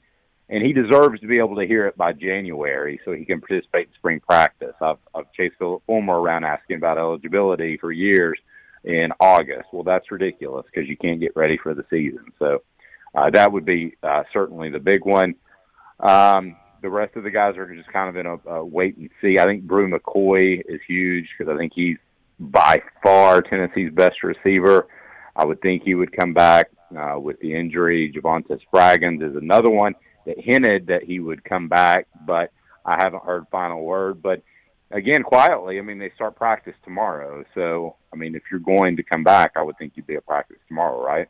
and 0.49 0.63
he 0.63 0.75
deserves 0.75 1.19
to 1.21 1.27
be 1.27 1.39
able 1.39 1.57
to 1.57 1.67
hear 1.67 1.87
it 1.87 1.97
by 1.97 2.13
January, 2.13 3.01
so 3.05 3.13
he 3.13 3.25
can 3.25 3.41
participate 3.41 3.87
in 3.89 3.95
spring 3.95 4.21
practice. 4.21 4.75
I've 4.81 4.99
I've 5.15 5.33
chased 5.33 5.57
Philip 5.59 5.83
Fulmer 5.87 6.21
around 6.21 6.45
asking 6.45 6.77
about 6.77 6.99
eligibility 6.99 7.79
for 7.79 7.93
years 7.93 8.39
in 8.85 9.11
August. 9.21 9.69
Well, 9.73 9.85
that's 9.85 10.11
ridiculous 10.11 10.67
because 10.73 10.89
you 10.89 10.97
can't 10.97 11.21
get 11.21 11.37
ready 11.37 11.57
for 11.63 11.75
the 11.75 11.85
season. 11.89 12.33
So 12.39 12.63
uh, 13.15 13.31
that 13.31 13.53
would 13.53 13.65
be 13.65 13.97
uh, 14.03 14.25
certainly 14.33 14.71
the 14.71 14.81
big 14.81 15.05
one. 15.05 15.37
Um, 16.01 16.57
the 16.83 16.91
rest 16.91 17.17
of 17.17 17.23
the 17.23 17.31
guys 17.31 17.57
are 17.57 17.73
just 17.75 17.93
kind 17.93 18.09
of 18.09 18.17
in 18.17 18.27
a, 18.27 18.51
a 18.51 18.65
wait 18.65 18.97
and 18.97 19.09
see. 19.21 19.39
I 19.39 19.45
think 19.45 19.63
Bru 19.63 19.89
McCoy 19.89 20.61
is 20.67 20.81
huge 20.87 21.29
because 21.39 21.53
I 21.53 21.57
think 21.57 21.73
he's 21.75 21.99
by 22.41 22.83
far 23.03 23.41
Tennessee's 23.41 23.93
best 23.93 24.23
receiver. 24.23 24.89
I 25.37 25.45
would 25.45 25.61
think 25.61 25.85
he 25.85 25.95
would 25.95 26.15
come 26.15 26.35
back 26.35 26.71
uh, 26.97 27.19
with 27.19 27.39
the 27.41 27.55
injury. 27.55 28.13
Javontez 28.15 28.61
Spraggins 28.73 29.23
is 29.29 29.37
another 29.37 29.71
one 29.71 29.95
that 30.27 30.39
hinted 30.39 30.87
that 30.87 31.03
he 31.03 31.21
would 31.21 31.45
come 31.45 31.69
back, 31.69 32.07
but 32.27 32.53
I 32.85 33.03
haven't 33.03 33.25
heard 33.25 33.47
final 33.51 33.83
word. 33.85 34.23
But 34.23 34.43
again, 34.91 35.23
quietly, 35.23 35.79
I 35.79 35.83
mean, 35.83 35.99
they 35.99 36.11
start 36.15 36.37
practice 36.37 36.75
tomorrow. 36.85 37.45
So, 37.55 37.97
I 38.13 38.17
mean, 38.17 38.35
if 38.35 38.43
you're 38.51 38.61
going 38.61 38.97
to 38.97 39.03
come 39.03 39.25
back, 39.25 39.53
I 39.57 39.63
would 39.63 39.79
think 39.79 39.93
you'd 39.97 40.07
be 40.07 40.17
at 40.17 40.27
practice 40.27 40.59
tomorrow, 40.69 41.05
right? 41.05 41.29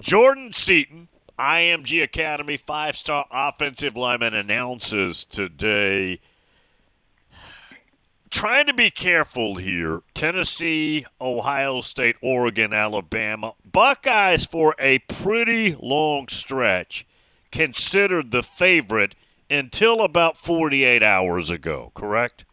Jordan 0.00 0.52
Seaton, 0.52 1.08
IMG 1.38 2.02
Academy 2.02 2.56
five 2.56 2.96
star 2.96 3.26
offensive 3.30 3.96
lineman, 3.96 4.34
announces 4.34 5.24
today. 5.24 6.20
Trying 8.36 8.66
to 8.66 8.74
be 8.74 8.90
careful 8.90 9.56
here. 9.56 10.02
Tennessee, 10.12 11.06
Ohio 11.18 11.80
State, 11.80 12.16
Oregon, 12.20 12.74
Alabama. 12.74 13.54
Buckeyes, 13.64 14.44
for 14.44 14.74
a 14.78 14.98
pretty 14.98 15.74
long 15.80 16.28
stretch, 16.28 17.06
considered 17.50 18.32
the 18.32 18.42
favorite 18.42 19.14
until 19.48 20.02
about 20.02 20.36
48 20.36 21.02
hours 21.02 21.48
ago, 21.48 21.92
correct? 21.94 22.44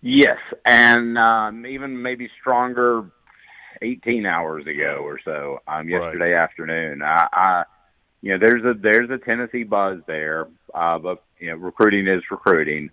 Yes, 0.00 0.38
and 0.66 1.16
um, 1.18 1.64
even 1.66 2.02
maybe 2.02 2.28
stronger 2.40 3.08
18 3.80 4.26
hours 4.26 4.66
ago 4.66 5.02
or 5.04 5.20
so. 5.24 5.60
Um, 5.68 5.88
yesterday 5.88 6.32
right. 6.32 6.40
afternoon, 6.40 7.00
I, 7.00 7.28
I, 7.32 7.64
you 8.22 8.32
know, 8.32 8.38
there's 8.44 8.64
a 8.64 8.74
there's 8.76 9.08
a 9.08 9.18
Tennessee 9.18 9.62
buzz 9.62 10.00
there, 10.08 10.48
uh, 10.74 10.98
but 10.98 11.22
you 11.38 11.50
know, 11.50 11.56
recruiting 11.58 12.08
is 12.08 12.24
recruiting. 12.28 12.90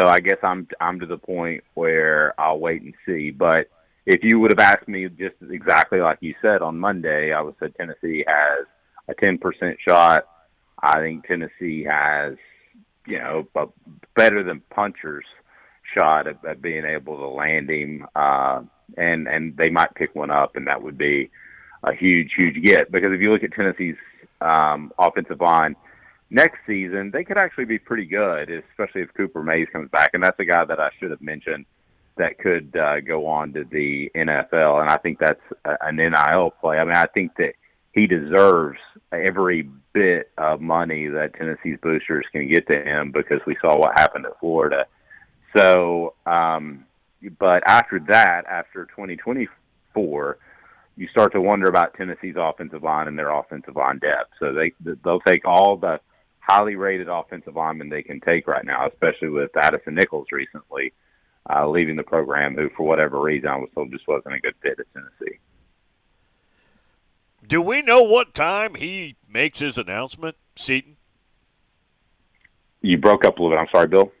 So 0.00 0.08
I 0.08 0.20
guess 0.20 0.38
I'm 0.42 0.66
I'm 0.80 1.00
to 1.00 1.06
the 1.06 1.18
point 1.18 1.62
where 1.74 2.34
I'll 2.40 2.58
wait 2.58 2.82
and 2.82 2.94
see. 3.04 3.30
But 3.30 3.68
if 4.06 4.20
you 4.22 4.38
would 4.38 4.50
have 4.50 4.58
asked 4.58 4.88
me 4.88 5.06
just 5.08 5.36
exactly 5.50 6.00
like 6.00 6.18
you 6.20 6.34
said 6.40 6.62
on 6.62 6.78
Monday, 6.78 7.32
I 7.32 7.42
would 7.42 7.54
said 7.60 7.74
Tennessee 7.76 8.24
has 8.26 8.66
a 9.08 9.14
10% 9.14 9.76
shot 9.86 10.24
I 10.82 11.00
think 11.00 11.26
Tennessee 11.26 11.84
has, 11.84 12.36
you 13.06 13.18
know, 13.18 13.46
a 13.54 13.66
better 14.16 14.42
than 14.42 14.62
punchers 14.70 15.24
shot 15.96 16.26
at, 16.26 16.42
at 16.44 16.62
being 16.62 16.84
able 16.84 17.16
to 17.16 17.28
land 17.28 17.70
him, 17.70 18.06
uh, 18.14 18.62
and 18.96 19.28
and 19.28 19.56
they 19.56 19.68
might 19.68 19.94
pick 19.94 20.14
one 20.14 20.30
up, 20.30 20.56
and 20.56 20.66
that 20.66 20.82
would 20.82 20.96
be 20.96 21.30
a 21.82 21.94
huge, 21.94 22.32
huge 22.36 22.62
get. 22.64 22.90
Because 22.90 23.12
if 23.12 23.20
you 23.20 23.32
look 23.32 23.42
at 23.42 23.52
Tennessee's 23.52 23.96
um, 24.40 24.92
offensive 24.98 25.40
line 25.40 25.76
next 26.30 26.58
season, 26.66 27.10
they 27.12 27.24
could 27.24 27.38
actually 27.38 27.64
be 27.64 27.78
pretty 27.78 28.06
good, 28.06 28.50
especially 28.50 29.02
if 29.02 29.12
Cooper 29.14 29.42
Mays 29.42 29.68
comes 29.72 29.90
back, 29.90 30.10
and 30.14 30.22
that's 30.22 30.38
a 30.38 30.44
guy 30.44 30.64
that 30.64 30.80
I 30.80 30.90
should 30.98 31.10
have 31.10 31.20
mentioned 31.20 31.66
that 32.16 32.38
could 32.38 32.76
uh, 32.76 33.00
go 33.00 33.26
on 33.26 33.52
to 33.54 33.64
the 33.64 34.10
NFL, 34.14 34.80
and 34.80 34.90
I 34.90 34.96
think 34.98 35.18
that's 35.18 35.40
an 35.64 35.96
NIL 35.96 36.50
play. 36.60 36.78
I 36.78 36.84
mean, 36.84 36.96
I 36.96 37.06
think 37.14 37.34
that 37.36 37.54
he 37.92 38.06
deserves 38.06 38.78
every 39.12 39.68
bit 39.92 40.30
of 40.38 40.60
money 40.60 41.08
that 41.08 41.34
Tennessee's 41.34 41.78
boosters 41.82 42.24
can 42.30 42.48
get 42.48 42.66
to 42.68 42.80
him 42.80 43.10
because 43.10 43.40
we 43.46 43.56
saw 43.60 43.76
what 43.76 43.98
happened 43.98 44.26
at 44.26 44.38
Florida. 44.38 44.86
So, 45.56 46.14
um, 46.26 46.84
but 47.38 47.62
after 47.66 47.98
that, 48.08 48.44
after 48.48 48.86
2024, 48.86 50.38
you 50.96 51.08
start 51.08 51.32
to 51.32 51.40
wonder 51.40 51.66
about 51.66 51.94
Tennessee's 51.94 52.36
offensive 52.38 52.82
line 52.82 53.08
and 53.08 53.18
their 53.18 53.30
offensive 53.30 53.76
line 53.76 53.98
depth. 53.98 54.32
So 54.38 54.52
they 54.52 54.72
they'll 55.02 55.20
take 55.20 55.44
all 55.44 55.76
the 55.76 56.00
highly 56.50 56.74
rated 56.74 57.08
offensive 57.08 57.54
lineman 57.54 57.88
they 57.88 58.02
can 58.02 58.20
take 58.20 58.48
right 58.48 58.64
now, 58.64 58.88
especially 58.88 59.28
with 59.28 59.56
Addison 59.56 59.94
Nichols 59.94 60.26
recently 60.32 60.92
uh, 61.48 61.68
leaving 61.68 61.94
the 61.94 62.02
program, 62.02 62.56
who 62.56 62.68
for 62.76 62.84
whatever 62.84 63.20
reason 63.20 63.48
I 63.48 63.56
was 63.56 63.68
told 63.74 63.92
just 63.92 64.08
wasn't 64.08 64.34
a 64.34 64.40
good 64.40 64.54
fit 64.60 64.80
at 64.80 64.86
Tennessee. 64.92 65.38
Do 67.46 67.62
we 67.62 67.82
know 67.82 68.02
what 68.02 68.34
time 68.34 68.74
he 68.74 69.16
makes 69.28 69.60
his 69.60 69.78
announcement, 69.78 70.36
Seaton? 70.56 70.96
You 72.82 72.98
broke 72.98 73.24
up 73.24 73.38
a 73.38 73.42
little 73.42 73.56
bit. 73.56 73.62
I'm 73.62 73.68
sorry, 73.72 73.88
Bill. 73.88 74.12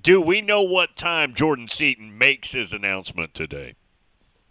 Do 0.00 0.20
we 0.20 0.40
know 0.40 0.62
what 0.62 0.96
time 0.96 1.34
Jordan 1.34 1.68
Seaton 1.68 2.16
makes 2.16 2.52
his 2.52 2.72
announcement 2.72 3.34
today? 3.34 3.74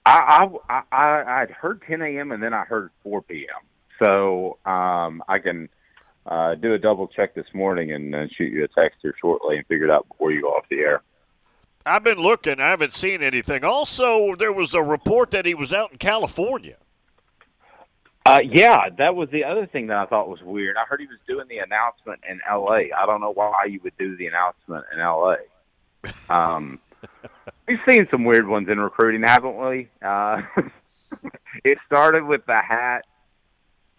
I 0.05 0.47
I 0.69 0.81
I 0.91 1.41
I'd 1.41 1.51
heard 1.51 1.81
10 1.87 2.01
a.m. 2.01 2.31
and 2.31 2.41
then 2.41 2.53
I 2.53 2.65
heard 2.65 2.91
4 3.03 3.21
p.m. 3.23 3.61
So 4.03 4.57
um, 4.65 5.23
I 5.27 5.39
can 5.39 5.69
uh, 6.25 6.55
do 6.55 6.73
a 6.73 6.79
double 6.79 7.07
check 7.07 7.35
this 7.35 7.45
morning 7.53 7.91
and 7.91 8.15
uh, 8.15 8.27
shoot 8.35 8.51
you 8.51 8.63
a 8.63 8.67
text 8.67 8.99
here 9.01 9.13
shortly 9.19 9.57
and 9.57 9.65
figure 9.67 9.85
it 9.85 9.91
out 9.91 10.07
before 10.07 10.31
you 10.31 10.41
go 10.41 10.49
off 10.49 10.65
the 10.69 10.79
air. 10.79 11.01
I've 11.85 12.03
been 12.03 12.19
looking. 12.19 12.59
I 12.59 12.69
haven't 12.69 12.93
seen 12.93 13.21
anything. 13.21 13.63
Also, 13.63 14.35
there 14.35 14.53
was 14.53 14.73
a 14.73 14.81
report 14.81 15.31
that 15.31 15.45
he 15.45 15.53
was 15.53 15.73
out 15.73 15.91
in 15.91 15.97
California. 15.97 16.77
Uh, 18.25 18.39
yeah, 18.41 18.87
that 18.97 19.15
was 19.15 19.29
the 19.31 19.43
other 19.43 19.65
thing 19.65 19.87
that 19.87 19.97
I 19.97 20.05
thought 20.05 20.29
was 20.29 20.41
weird. 20.41 20.77
I 20.77 20.85
heard 20.87 21.01
he 21.01 21.07
was 21.07 21.19
doing 21.27 21.45
the 21.49 21.57
announcement 21.57 22.21
in 22.29 22.39
L.A. 22.49 22.91
I 22.93 23.05
don't 23.05 23.19
know 23.19 23.33
why 23.33 23.65
you 23.69 23.81
would 23.83 23.97
do 23.97 24.15
the 24.15 24.27
announcement 24.27 24.85
in 24.93 24.99
L.A. 24.99 25.37
Um, 26.29 26.79
we've 27.65 27.79
seen 27.87 28.07
some 28.11 28.25
weird 28.25 28.45
ones 28.47 28.67
in 28.69 28.77
recruiting, 28.77 29.23
haven't 29.23 29.55
we? 29.55 29.87
Uh, 30.01 30.41
it 31.63 31.77
started 31.85 32.25
with 32.25 32.45
the 32.45 32.57
hat, 32.57 33.05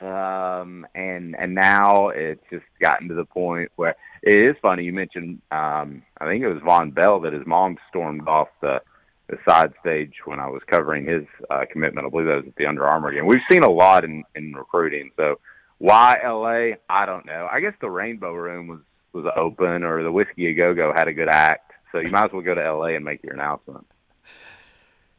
um, 0.01 0.87
and 0.95 1.37
and 1.39 1.55
now 1.55 2.09
it's 2.09 2.43
just 2.51 2.65
gotten 2.81 3.09
to 3.09 3.15
the 3.15 3.25
point 3.25 3.71
where 3.77 3.97
it 4.23 4.39
is 4.39 4.57
funny. 4.61 4.85
You 4.85 4.93
mentioned, 4.93 5.41
um, 5.51 6.03
I 6.21 6.27
think 6.27 6.43
it 6.43 6.49
was 6.49 6.63
Vonn 6.63 6.95
Bell 6.95 7.21
that 7.21 7.33
his 7.33 7.47
mom 7.47 7.77
stormed 7.89 8.27
off 8.29 8.49
the 8.61 8.81
the 9.29 9.39
side 9.49 9.73
stage 9.81 10.15
when 10.25 10.39
I 10.39 10.49
was 10.49 10.63
covering 10.67 11.07
his 11.07 11.25
uh, 11.49 11.65
commitment. 11.71 12.07
I 12.07 12.11
believe 12.11 12.27
that 12.27 12.37
was 12.37 12.47
at 12.49 12.57
the 12.57 12.67
Under 12.67 12.87
Armour 12.87 13.13
game. 13.13 13.27
We've 13.27 13.41
seen 13.51 13.63
a 13.63 13.71
lot 13.71 14.05
in 14.05 14.25
in 14.35 14.53
recruiting. 14.53 15.11
So 15.17 15.39
why 15.79 16.19
L.A. 16.23 16.77
I 16.89 17.07
don't 17.07 17.27
know. 17.27 17.49
I 17.51 17.61
guess 17.61 17.75
the 17.81 17.91
Rainbow 17.91 18.33
Room 18.33 18.67
was 18.69 18.81
was 19.13 19.33
open, 19.37 19.85
or 19.85 20.03
the 20.03 20.13
Whisky 20.13 20.49
A 20.49 20.55
Go 20.55 20.75
Go 20.75 20.93
had 20.95 21.09
a 21.09 21.13
good 21.13 21.29
act. 21.29 21.73
So 21.93 22.01
you 22.01 22.11
might 22.11 22.27
as 22.27 22.33
well 22.33 22.43
go 22.43 22.55
to 22.55 22.65
L.A. 22.65 22.97
and 22.97 23.05
make 23.05 23.23
your 23.23 23.35
announcement. 23.35 23.87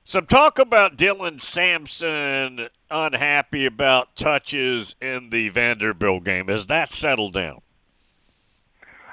Some 0.07 0.27
talk 0.27 0.59
about 0.59 0.97
Dylan 0.97 1.41
Sampson 1.41 2.69
unhappy 2.91 3.65
about 3.65 4.15
touches 4.15 4.95
in 5.01 5.31
the 5.31 5.49
Vanderbilt 5.49 6.23
game. 6.23 6.47
Has 6.47 6.67
that 6.67 6.91
settled 6.91 7.33
down? 7.33 7.61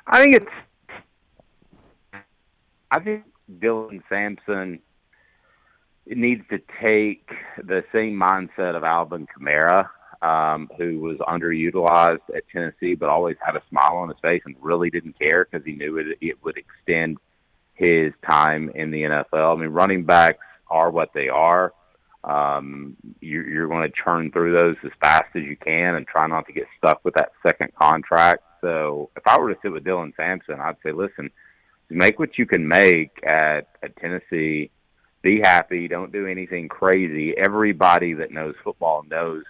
I 0.06 0.20
think 0.20 0.34
it's. 0.34 0.52
I 2.90 3.00
think 3.00 3.24
Dylan 3.58 4.02
Sampson 4.10 4.80
needs 6.04 6.42
to 6.50 6.60
take 6.82 7.26
the 7.56 7.82
same 7.90 8.12
mindset 8.12 8.76
of 8.76 8.84
Alvin 8.84 9.26
Kamara, 9.26 9.88
um, 10.20 10.70
who 10.76 11.00
was 11.00 11.16
underutilized 11.20 12.36
at 12.36 12.42
Tennessee, 12.52 12.96
but 12.96 13.08
always 13.08 13.38
had 13.40 13.56
a 13.56 13.62
smile 13.70 13.96
on 13.96 14.10
his 14.10 14.18
face 14.20 14.42
and 14.44 14.56
really 14.60 14.90
didn't 14.90 15.18
care 15.18 15.48
because 15.50 15.64
he 15.64 15.72
knew 15.72 15.96
it, 15.96 16.18
it 16.20 16.44
would 16.44 16.58
extend 16.58 17.16
his 17.72 18.12
time 18.28 18.70
in 18.74 18.90
the 18.90 19.04
NFL. 19.04 19.56
I 19.56 19.58
mean, 19.58 19.70
running 19.70 20.04
backs 20.04 20.44
are 20.72 20.90
what 20.90 21.10
they 21.14 21.28
are. 21.28 21.72
Um, 22.24 22.96
you're, 23.20 23.48
you're 23.48 23.68
going 23.68 23.88
to 23.88 23.96
churn 24.04 24.30
through 24.30 24.56
those 24.56 24.76
as 24.84 24.92
fast 25.00 25.34
as 25.34 25.42
you 25.42 25.56
can 25.56 25.96
and 25.96 26.06
try 26.06 26.26
not 26.26 26.46
to 26.46 26.52
get 26.52 26.66
stuck 26.78 27.04
with 27.04 27.14
that 27.14 27.32
second 27.44 27.72
contract. 27.74 28.44
So 28.60 29.10
if 29.16 29.26
I 29.26 29.38
were 29.38 29.52
to 29.52 29.60
sit 29.60 29.72
with 29.72 29.84
Dylan 29.84 30.14
Sampson, 30.16 30.60
I'd 30.60 30.76
say, 30.84 30.92
listen, 30.92 31.30
make 31.90 32.18
what 32.18 32.38
you 32.38 32.46
can 32.46 32.66
make 32.66 33.10
at, 33.26 33.68
at 33.82 33.96
Tennessee. 33.96 34.70
Be 35.22 35.40
happy. 35.42 35.88
Don't 35.88 36.12
do 36.12 36.26
anything 36.26 36.68
crazy. 36.68 37.34
Everybody 37.36 38.14
that 38.14 38.32
knows 38.32 38.54
football 38.62 39.04
knows 39.08 39.42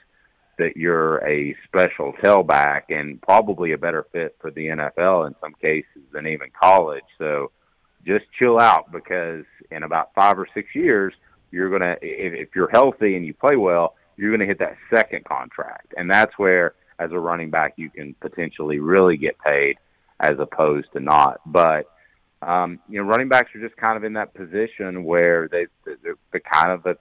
that 0.58 0.76
you're 0.76 1.18
a 1.26 1.56
special 1.66 2.12
tailback 2.22 2.82
and 2.88 3.20
probably 3.22 3.72
a 3.72 3.78
better 3.78 4.06
fit 4.12 4.36
for 4.40 4.50
the 4.50 4.66
NFL 4.66 5.26
in 5.26 5.34
some 5.40 5.54
cases 5.60 6.02
than 6.12 6.26
even 6.26 6.48
college. 6.58 7.04
So 7.18 7.50
just 8.06 8.24
chill 8.40 8.58
out 8.58 8.90
because 8.92 9.44
in 9.70 9.82
about 9.82 10.14
five 10.14 10.38
or 10.38 10.46
six 10.54 10.74
years, 10.74 11.14
you're 11.50 11.68
going 11.68 11.82
to, 11.82 11.96
if, 12.02 12.48
if 12.48 12.48
you're 12.54 12.70
healthy 12.70 13.16
and 13.16 13.24
you 13.26 13.34
play 13.34 13.56
well, 13.56 13.94
you're 14.16 14.30
going 14.30 14.40
to 14.40 14.46
hit 14.46 14.58
that 14.58 14.76
second 14.92 15.24
contract. 15.24 15.94
And 15.96 16.10
that's 16.10 16.32
where, 16.38 16.74
as 16.98 17.10
a 17.12 17.18
running 17.18 17.50
back, 17.50 17.74
you 17.76 17.90
can 17.90 18.14
potentially 18.20 18.78
really 18.78 19.16
get 19.16 19.38
paid 19.38 19.76
as 20.20 20.38
opposed 20.38 20.88
to 20.92 21.00
not. 21.00 21.40
But, 21.46 21.86
um, 22.42 22.80
you 22.88 23.00
know, 23.00 23.08
running 23.08 23.28
backs 23.28 23.54
are 23.54 23.60
just 23.60 23.76
kind 23.76 23.96
of 23.96 24.04
in 24.04 24.14
that 24.14 24.34
position 24.34 25.04
where 25.04 25.48
they, 25.48 25.66
they're, 25.84 26.16
they're 26.30 26.40
kind 26.40 26.72
of 26.72 26.86
a, 26.86 26.96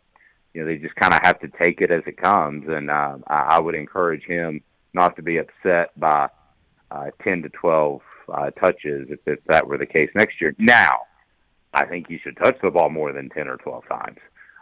you 0.53 0.61
know, 0.61 0.67
they 0.67 0.77
just 0.77 0.95
kind 0.95 1.13
of 1.13 1.19
have 1.23 1.39
to 1.39 1.47
take 1.61 1.81
it 1.81 1.91
as 1.91 2.03
it 2.05 2.17
comes. 2.17 2.65
And 2.67 2.89
uh, 2.89 3.17
I, 3.27 3.55
I 3.55 3.59
would 3.59 3.75
encourage 3.75 4.23
him 4.23 4.61
not 4.93 5.15
to 5.15 5.21
be 5.21 5.37
upset 5.37 5.97
by 5.99 6.29
uh, 6.89 7.11
10 7.23 7.43
to 7.43 7.49
12 7.49 8.01
uh, 8.33 8.51
touches 8.51 9.07
if, 9.09 9.19
if 9.25 9.39
that 9.45 9.67
were 9.67 9.77
the 9.77 9.85
case 9.85 10.09
next 10.15 10.39
year. 10.41 10.55
Now, 10.57 11.01
I 11.73 11.85
think 11.85 12.07
he 12.07 12.19
should 12.19 12.37
touch 12.37 12.57
the 12.61 12.71
ball 12.71 12.89
more 12.89 13.13
than 13.13 13.29
10 13.29 13.47
or 13.47 13.57
12 13.57 13.87
times. 13.87 14.17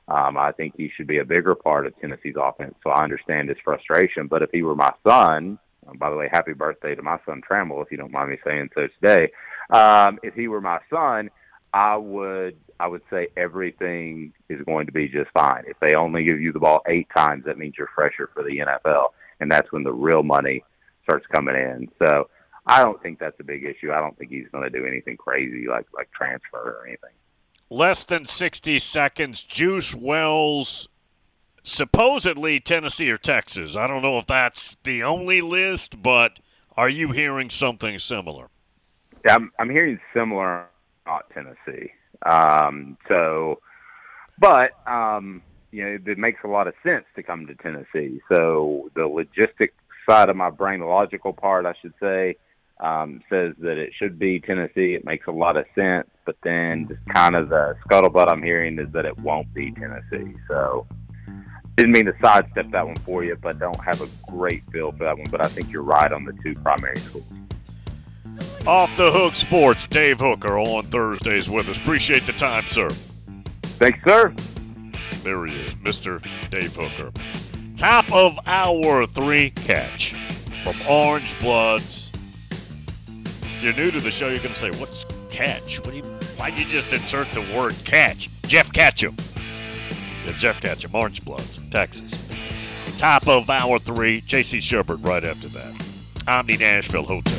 Um, 0.07 0.37
I 0.37 0.51
think 0.51 0.73
he 0.75 0.89
should 0.95 1.07
be 1.07 1.19
a 1.19 1.25
bigger 1.25 1.55
part 1.55 1.85
of 1.85 1.99
Tennessee's 1.99 2.35
offense. 2.39 2.75
So 2.83 2.89
I 2.89 3.03
understand 3.03 3.49
his 3.49 3.57
frustration. 3.63 4.27
But 4.27 4.41
if 4.41 4.49
he 4.51 4.63
were 4.63 4.75
my 4.75 4.91
son, 5.07 5.59
um, 5.87 5.97
by 5.97 6.09
the 6.09 6.15
way, 6.15 6.29
happy 6.31 6.53
birthday 6.53 6.95
to 6.95 7.01
my 7.01 7.19
son 7.25 7.41
Trammell, 7.47 7.83
if 7.83 7.91
you 7.91 7.97
don't 7.97 8.11
mind 8.11 8.31
me 8.31 8.37
saying 8.45 8.69
so 8.73 8.87
today. 9.01 9.31
Um, 9.69 10.19
if 10.23 10.33
he 10.33 10.47
were 10.47 10.61
my 10.61 10.79
son, 10.89 11.29
I 11.73 11.95
would 11.95 12.57
I 12.79 12.87
would 12.87 13.01
say 13.11 13.27
everything 13.37 14.33
is 14.47 14.61
going 14.65 14.87
to 14.87 14.91
be 14.91 15.07
just 15.07 15.29
fine. 15.31 15.63
If 15.67 15.77
they 15.79 15.95
only 15.95 16.23
give 16.23 16.41
you 16.41 16.51
the 16.51 16.59
ball 16.59 16.81
eight 16.87 17.07
times, 17.15 17.43
that 17.45 17.57
means 17.57 17.75
you're 17.77 17.89
fresher 17.93 18.29
for 18.33 18.41
the 18.41 18.57
NFL, 18.57 19.09
and 19.39 19.51
that's 19.51 19.71
when 19.71 19.83
the 19.83 19.91
real 19.91 20.23
money 20.23 20.63
starts 21.03 21.27
coming 21.31 21.55
in. 21.55 21.89
So 21.99 22.29
I 22.69 22.83
don't 22.83 23.01
think 23.01 23.17
that's 23.17 23.39
a 23.39 23.43
big 23.43 23.63
issue. 23.63 23.91
I 23.91 23.99
don't 23.99 24.15
think 24.15 24.29
he's 24.29 24.47
going 24.51 24.63
to 24.63 24.69
do 24.69 24.85
anything 24.85 25.17
crazy 25.17 25.65
like 25.67 25.87
like 25.91 26.11
transfer 26.11 26.57
or 26.57 26.85
anything. 26.85 27.09
Less 27.71 28.03
than 28.03 28.27
60 28.27 28.77
seconds. 28.77 29.41
Juice 29.41 29.95
Wells, 29.95 30.87
supposedly 31.63 32.59
Tennessee 32.59 33.09
or 33.09 33.17
Texas. 33.17 33.75
I 33.75 33.87
don't 33.87 34.03
know 34.03 34.19
if 34.19 34.27
that's 34.27 34.77
the 34.83 35.01
only 35.03 35.41
list, 35.41 36.01
but 36.03 36.39
are 36.77 36.89
you 36.89 37.11
hearing 37.11 37.49
something 37.49 37.97
similar? 37.97 38.49
Yeah, 39.25 39.35
I'm, 39.35 39.51
I'm 39.57 39.69
hearing 39.71 39.99
similar 40.13 40.67
not 41.07 41.25
Tennessee. 41.33 41.91
Um, 42.23 42.97
so, 43.07 43.61
but 44.37 44.73
um, 44.87 45.41
you 45.71 45.83
know, 45.83 45.97
it 46.05 46.17
makes 46.19 46.41
a 46.43 46.47
lot 46.47 46.67
of 46.67 46.75
sense 46.83 47.05
to 47.15 47.23
come 47.23 47.47
to 47.47 47.55
Tennessee. 47.55 48.21
So 48.31 48.91
the 48.93 49.01
logistic 49.01 49.69
side 50.07 50.29
of 50.29 50.35
my 50.35 50.51
brain, 50.51 50.81
the 50.81 50.85
logical 50.85 51.33
part, 51.33 51.65
I 51.65 51.73
should 51.81 51.93
say, 51.99 52.37
um, 52.79 53.21
says 53.29 53.53
that 53.59 53.77
it 53.77 53.91
should 53.97 54.17
be 54.17 54.39
Tennessee. 54.39 54.93
It 54.93 55.05
makes 55.05 55.27
a 55.27 55.31
lot 55.31 55.57
of 55.57 55.65
sense, 55.75 56.07
but 56.25 56.37
then 56.43 56.87
just 56.87 57.01
kind 57.13 57.35
of 57.35 57.49
the 57.49 57.75
scuttlebutt 57.85 58.31
I'm 58.31 58.43
hearing 58.43 58.79
is 58.79 58.91
that 58.93 59.05
it 59.05 59.17
won't 59.19 59.53
be 59.53 59.71
Tennessee. 59.71 60.35
So 60.47 60.87
didn't 61.75 61.91
mean 61.91 62.05
to 62.05 62.15
sidestep 62.21 62.71
that 62.71 62.85
one 62.85 62.95
for 62.97 63.23
you, 63.23 63.37
but 63.41 63.59
don't 63.59 63.83
have 63.83 64.01
a 64.01 64.07
great 64.31 64.63
feel 64.71 64.91
for 64.91 65.05
that 65.05 65.17
one. 65.17 65.27
But 65.29 65.41
I 65.41 65.47
think 65.47 65.71
you're 65.71 65.83
right 65.83 66.11
on 66.11 66.25
the 66.25 66.33
two 66.43 66.55
primary 66.55 66.97
schools. 66.97 67.25
Off 68.67 68.95
the 68.97 69.11
Hook 69.11 69.35
Sports, 69.35 69.87
Dave 69.87 70.19
Hooker 70.19 70.57
on 70.57 70.83
Thursdays 70.85 71.49
with 71.49 71.67
us. 71.69 71.77
Appreciate 71.77 72.25
the 72.25 72.33
time, 72.33 72.65
sir. 72.67 72.89
Thanks, 73.61 73.99
sir. 74.05 74.33
There 75.23 75.45
he 75.45 75.55
is, 75.55 75.71
Mr. 75.75 76.21
Dave 76.49 76.75
Hooker. 76.75 77.11
Top 77.77 78.11
of 78.11 78.37
hour 78.45 79.05
three 79.07 79.51
catch 79.51 80.13
from 80.63 80.75
Orange 80.89 81.37
Bloods. 81.39 81.98
If 83.59 83.65
you're 83.65 83.73
new 83.73 83.91
to 83.91 83.99
the 83.99 84.09
show, 84.09 84.29
you're 84.29 84.37
going 84.37 84.53
to 84.53 84.59
say, 84.59 84.71
What's 84.79 85.05
catch? 85.29 85.79
What 85.79 85.91
do 85.91 85.97
you, 85.97 86.03
why'd 86.37 86.57
you 86.57 86.63
just 86.63 86.93
insert 86.93 87.27
the 87.33 87.41
word 87.53 87.75
catch? 87.83 88.29
Jeff 88.43 88.71
Ketchum. 88.71 89.17
Yeah, 90.25 90.31
Jeff 90.37 90.61
Ketchum, 90.61 90.95
Orange 90.95 91.25
Bloods, 91.25 91.59
Texas. 91.69 92.29
Top 92.99 93.27
of 93.27 93.49
hour 93.49 93.77
three, 93.77 94.21
JC 94.21 94.59
Shurburtt 94.59 95.05
right 95.05 95.25
after 95.25 95.49
that. 95.49 95.73
Omni 96.25 96.55
Nashville 96.55 97.03
Hotel. 97.03 97.38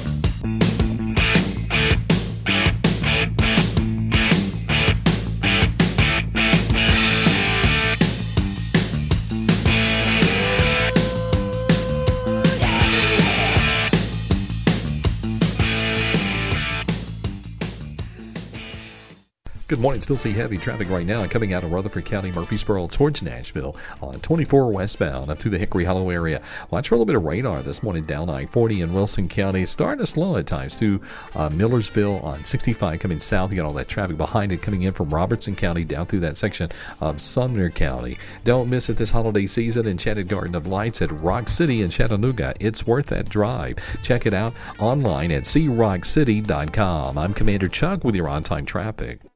Good 19.71 19.79
morning. 19.79 20.01
Still 20.01 20.17
see 20.17 20.33
heavy 20.33 20.57
traffic 20.57 20.91
right 20.91 21.07
now 21.07 21.25
coming 21.29 21.53
out 21.53 21.63
of 21.63 21.71
Rutherford 21.71 22.05
County, 22.05 22.33
Murfreesboro 22.33 22.89
towards 22.89 23.23
Nashville 23.23 23.77
on 24.03 24.19
24 24.19 24.73
westbound 24.73 25.31
up 25.31 25.39
through 25.39 25.53
the 25.53 25.59
Hickory 25.59 25.85
Hollow 25.85 26.11
area. 26.11 26.43
Watch 26.73 26.89
for 26.89 26.97
a 26.97 26.99
little 26.99 27.07
bit 27.07 27.15
of 27.15 27.23
radar 27.23 27.63
this 27.63 27.81
morning 27.81 28.03
down 28.03 28.29
I-40 28.29 28.83
in 28.83 28.93
Wilson 28.93 29.29
County. 29.29 29.65
Starting 29.65 30.01
to 30.01 30.11
slow 30.11 30.37
at 30.39 30.49
times 30.49 30.77
to 30.79 31.01
uh, 31.37 31.51
Millersville 31.51 32.19
on 32.19 32.43
65 32.43 32.99
coming 32.99 33.21
south. 33.21 33.53
You 33.53 33.59
got 33.59 33.67
all 33.67 33.73
that 33.75 33.87
traffic 33.87 34.17
behind 34.17 34.51
it 34.51 34.61
coming 34.61 34.83
in 34.83 34.93
from 34.93 35.09
Robertson 35.11 35.55
County 35.55 35.85
down 35.85 36.07
through 36.07 36.19
that 36.19 36.37
section 36.37 36.69
of 37.01 37.21
Sumner 37.21 37.71
County. 37.71 38.19
Don't 38.43 38.69
miss 38.69 38.89
it 38.91 38.97
this 38.97 39.13
holiday 39.13 39.47
season 39.47 39.87
Enchanted 39.87 40.27
Garden 40.27 40.57
of 40.57 40.67
Lights 40.67 41.01
at 41.01 41.13
Rock 41.13 41.49
City 41.49 41.83
in 41.83 41.91
Chattanooga. 41.91 42.55
It's 42.59 42.89
worth 42.89 43.07
that 43.07 43.29
drive. 43.29 43.77
Check 44.03 44.27
it 44.27 44.35
out 44.35 44.53
online 44.81 45.31
at 45.31 45.45
crockcity.com. 45.45 47.17
I'm 47.17 47.35
Commander 47.35 47.69
Chuck 47.69 48.03
with 48.03 48.17
your 48.17 48.29
on-time 48.29 48.67
traffic. 48.67 49.30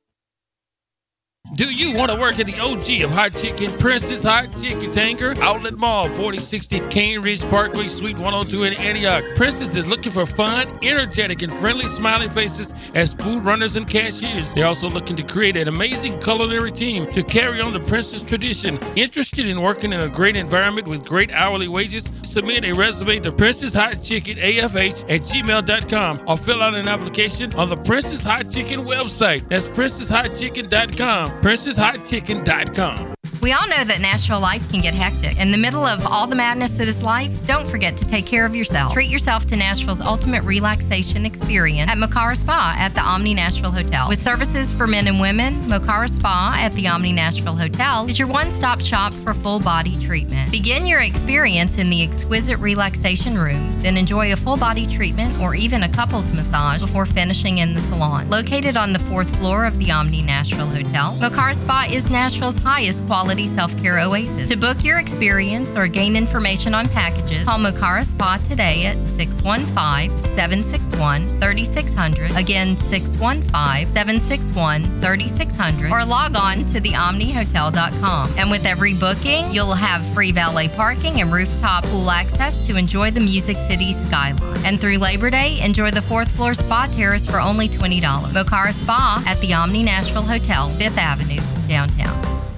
Do 1.53 1.67
you 1.73 1.93
want 1.93 2.11
to 2.11 2.19
work 2.19 2.41
at 2.41 2.47
the 2.47 2.59
OG 2.59 3.03
of 3.03 3.11
hot 3.11 3.33
chicken, 3.35 3.71
Prince's 3.79 4.23
Hot 4.23 4.47
Chicken 4.61 4.91
Tanger, 4.91 5.39
Outlet 5.39 5.75
Mall, 5.75 6.09
4060 6.09 6.81
Cane 6.89 7.21
Ridge 7.21 7.43
Parkway, 7.43 7.87
Suite 7.87 8.17
102 8.17 8.65
in 8.65 8.73
Antioch? 8.73 9.23
Prince's 9.37 9.77
is 9.77 9.87
looking 9.87 10.11
for 10.11 10.25
fun, 10.25 10.67
energetic, 10.83 11.43
and 11.43 11.53
friendly 11.53 11.87
smiling 11.87 12.31
faces 12.31 12.73
as 12.95 13.13
food 13.13 13.45
runners 13.45 13.77
and 13.77 13.87
cashiers. 13.89 14.53
They're 14.55 14.67
also 14.67 14.89
looking 14.89 15.17
to 15.17 15.23
create 15.23 15.55
an 15.55 15.69
amazing 15.69 16.19
culinary 16.21 16.73
team 16.73 17.13
to 17.13 17.23
carry 17.23 17.61
on 17.61 17.75
the 17.75 17.81
Prince's 17.81 18.23
tradition. 18.23 18.79
Interested 18.97 19.47
in 19.47 19.61
working 19.61 19.93
in 19.93 20.01
a 20.01 20.09
great 20.09 20.37
environment 20.37 20.89
with 20.89 21.07
great 21.07 21.31
hourly 21.31 21.69
wages? 21.69 22.11
Submit 22.23 22.65
a 22.65 22.73
resume 22.73 23.21
to 23.21 23.31
Prince's 23.31 23.75
Hot 23.75 24.03
Chicken 24.03 24.39
AFH 24.39 25.05
at 25.11 25.21
gmail.com 25.21 26.23
or 26.27 26.39
fill 26.39 26.63
out 26.63 26.75
an 26.75 26.89
application 26.89 27.53
on 27.53 27.69
the 27.69 27.77
Prince's 27.77 28.23
Hot 28.25 28.51
Chicken 28.51 28.81
website. 28.81 29.49
That's 29.51 29.67
princeshotchicken.com. 29.69 31.34
PrincesHotChicken.com. 31.43 33.15
We 33.45 33.53
all 33.53 33.69
know 33.69 33.85
that 33.85 34.01
Nashville 34.01 34.41
life 34.41 34.67
can 34.71 34.81
get 34.81 34.95
hectic. 34.95 35.39
In 35.39 35.51
the 35.51 35.59
middle 35.59 35.85
of 35.85 36.07
all 36.07 36.27
the 36.27 36.35
madness 36.35 36.79
that 36.79 36.89
is 36.89 37.03
life, 37.03 37.47
don't 37.47 37.67
forget 37.67 37.95
to 37.99 38.07
take 38.07 38.25
care 38.25 38.47
of 38.47 38.57
yourself. 38.57 38.95
Treat 38.95 39.11
yourself 39.11 39.45
to 39.49 39.55
Nashville's 39.55 40.01
ultimate 40.01 40.43
relaxation 40.45 41.27
experience 41.27 41.91
at 41.91 41.99
Mokara 41.99 42.39
Spa 42.39 42.75
at 42.79 42.95
the 42.95 43.03
Omni 43.03 43.35
Nashville 43.35 43.71
Hotel. 43.71 44.09
With 44.09 44.19
services 44.19 44.73
for 44.73 44.87
men 44.87 45.09
and 45.09 45.21
women, 45.21 45.57
Mokara 45.65 46.09
Spa 46.09 46.57
at 46.59 46.73
the 46.73 46.89
Omni 46.89 47.13
Nashville 47.13 47.55
Hotel 47.55 48.09
is 48.09 48.19
your 48.19 48.29
one 48.29 48.51
stop 48.51 48.81
shop 48.81 49.13
for 49.13 49.35
full 49.35 49.61
body 49.61 50.03
treatment. 50.03 50.51
Begin 50.51 50.87
your 50.87 51.01
experience 51.01 51.77
in 51.77 51.91
the 51.91 52.03
exquisite 52.03 52.59
relaxation 52.61 53.37
room, 53.37 53.69
then 53.83 53.99
enjoy 53.99 54.33
a 54.33 54.37
full 54.37 54.57
body 54.57 54.87
treatment 54.87 55.39
or 55.39 55.55
even 55.55 55.83
a 55.83 55.89
couples 55.91 56.33
massage 56.33 56.81
before 56.81 57.05
finishing 57.05 57.59
in 57.59 57.75
the 57.75 57.81
salon. 57.81 58.27
Located 58.31 58.79
on 58.79 58.95
the 58.95 59.01
fourth 59.01 59.37
floor 59.37 59.67
of 59.67 59.79
the 59.79 59.91
Omni 59.91 60.23
Nashville 60.23 60.69
Hotel, 60.69 61.15
Mokara 61.21 61.55
Spa 61.55 61.87
is 61.91 62.09
Nashville's 62.09 62.57
highest 62.57 63.05
quality 63.05 63.34
self 63.43 63.77
care 63.83 63.99
oasis. 63.99 64.49
To 64.49 64.57
book 64.57 64.85
your 64.85 64.99
experience 64.99 65.77
or 65.77 65.89
gain 65.89 66.15
information 66.15 66.75
on 66.75 66.89
packages, 66.89 67.45
call 67.45 67.59
Mokara 67.59 68.05
Spa 68.05 68.41
today 68.45 68.87
at 68.87 69.05
615 69.05 70.17
761 70.35 71.41
3600. 71.41 72.37
Again, 72.37 72.77
615 72.77 73.93
761 73.93 75.01
3600. 75.01 75.91
Or 75.91 76.05
log 76.05 76.37
on 76.37 76.65
to 76.67 76.81
theomnihotel.com. 76.81 78.31
And 78.39 78.51
with 78.51 78.65
every 78.65 78.95
booking, 78.95 79.51
you'll 79.51 79.75
have 79.75 80.05
free 80.15 80.33
valet 80.33 80.69
parking 80.69 81.21
and 81.21 81.33
rooftop 81.33 81.85
pool 81.85 82.11
access 82.11 82.65
to 82.67 82.77
enjoy 82.77 83.11
the 83.11 83.21
Music 83.21 83.57
City 83.57 83.93
skyline. 83.93 84.65
And 84.65 84.81
through 84.81 84.99
Labor 84.99 85.31
Day, 85.31 85.61
enjoy 85.63 85.91
the 85.91 86.03
fourth 86.03 86.31
floor 86.31 86.55
spa 86.55 86.89
terrace 86.93 87.29
for 87.29 87.41
only 87.41 87.69
$20. 87.69 88.01
Mokara 88.01 88.73
Spa 88.73 89.23
at 89.27 89.39
the 89.41 89.53
Omni 89.53 89.83
Nashville 89.83 90.23
Hotel, 90.23 90.69
5th 90.71 90.97
Avenue, 90.97 91.41
downtown. 91.69 92.54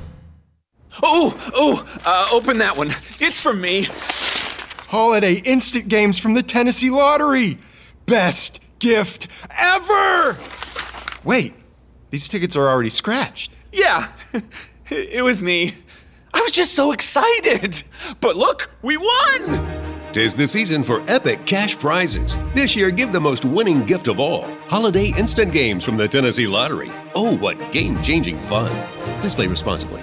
Oh, 1.03 1.53
oh, 1.55 2.01
uh, 2.05 2.29
open 2.33 2.59
that 2.59 2.77
one. 2.77 2.89
It's 2.89 3.41
for 3.41 3.53
me. 3.53 3.89
Holiday 4.89 5.35
instant 5.35 5.89
games 5.89 6.19
from 6.19 6.35
the 6.35 6.43
Tennessee 6.43 6.91
Lottery. 6.91 7.59
Best 8.07 8.61
gift 8.79 9.27
ever! 9.51 10.39
Wait, 11.25 11.55
these 12.11 12.29
tickets 12.29 12.57
are 12.57 12.69
already 12.69 12.89
scratched. 12.89 13.51
Yeah, 13.73 14.13
it 14.91 15.25
was 15.25 15.43
me. 15.43 15.75
I 16.33 16.41
was 16.41 16.53
just 16.53 16.75
so 16.75 16.93
excited. 16.93 17.83
But 18.21 18.37
look, 18.37 18.71
we 18.83 18.97
won! 18.97 19.67
Tis 20.13 20.35
the 20.35 20.47
season 20.47 20.83
for 20.83 21.03
epic 21.09 21.45
cash 21.47 21.79
prizes. 21.79 22.39
This 22.55 22.77
year, 22.77 22.91
give 22.91 23.13
the 23.13 23.21
most 23.21 23.45
winning 23.45 23.85
gift 23.85 24.09
of 24.09 24.19
all 24.21 24.43
holiday 24.67 25.13
instant 25.19 25.53
games 25.53 25.85
from 25.85 25.97
the 25.97 26.09
Tennessee 26.09 26.47
Lottery. 26.47 26.91
Oh, 27.15 27.37
what 27.37 27.59
game 27.73 28.01
changing 28.03 28.39
fun! 28.43 28.71
Please 29.21 29.35
play 29.35 29.47
responsibly. 29.47 30.03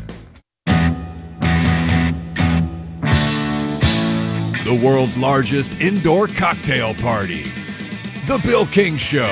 The 4.71 4.85
world's 4.85 5.17
largest 5.17 5.81
indoor 5.81 6.27
cocktail 6.27 6.93
party. 6.93 7.51
The 8.25 8.41
Bill 8.45 8.65
King 8.65 8.95
Show. 8.95 9.29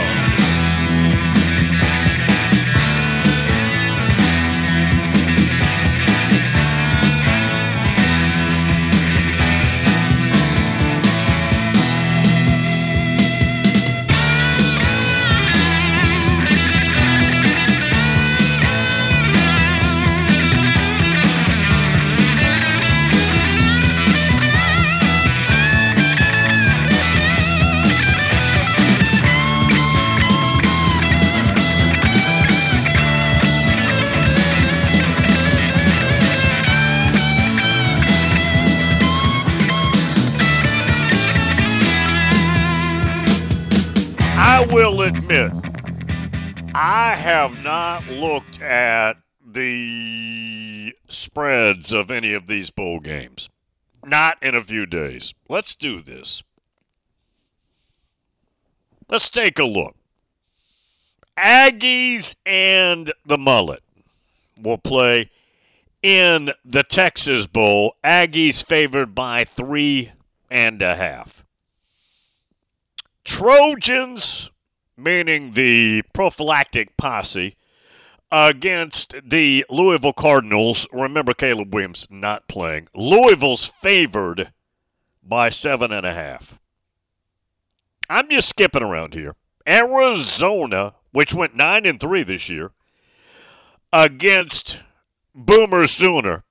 Admit, 45.09 45.51
I 46.75 47.15
have 47.15 47.63
not 47.63 48.07
looked 48.07 48.61
at 48.61 49.17
the 49.45 50.93
spreads 51.07 51.91
of 51.91 52.11
any 52.11 52.33
of 52.33 52.47
these 52.47 52.69
bowl 52.69 52.99
games. 52.99 53.49
Not 54.05 54.41
in 54.41 54.55
a 54.55 54.63
few 54.63 54.85
days. 54.85 55.33
Let's 55.47 55.75
do 55.75 56.01
this. 56.01 56.43
Let's 59.09 59.29
take 59.29 59.57
a 59.57 59.65
look. 59.65 59.95
Aggies 61.37 62.35
and 62.45 63.11
the 63.25 63.37
Mullet 63.37 63.81
will 64.61 64.77
play 64.77 65.31
in 66.03 66.51
the 66.63 66.83
Texas 66.83 67.47
Bowl. 67.47 67.95
Aggies 68.03 68.63
favored 68.63 69.15
by 69.15 69.43
three 69.43 70.11
and 70.51 70.81
a 70.81 70.95
half. 70.95 71.43
Trojans, 73.23 74.51
meaning 74.99 75.53
the 75.53 76.03
prophylactic 76.13 76.97
posse, 76.97 77.55
against 78.31 79.15
the 79.23 79.65
Louisville 79.69 80.13
Cardinals. 80.13 80.87
Remember, 80.91 81.33
Caleb 81.33 81.73
Williams 81.73 82.07
not 82.09 82.47
playing. 82.47 82.87
Louisville's 82.93 83.71
favored 83.81 84.51
by 85.23 85.49
seven 85.49 85.91
and 85.91 86.05
a 86.05 86.13
half. 86.13 86.59
I'm 88.09 88.29
just 88.29 88.49
skipping 88.49 88.83
around 88.83 89.13
here. 89.13 89.35
Arizona, 89.67 90.95
which 91.11 91.33
went 91.33 91.55
nine 91.55 91.85
and 91.85 91.99
three 91.99 92.23
this 92.23 92.49
year, 92.49 92.71
against 93.93 94.79
Boomer 95.35 95.87
Sooner. 95.87 96.43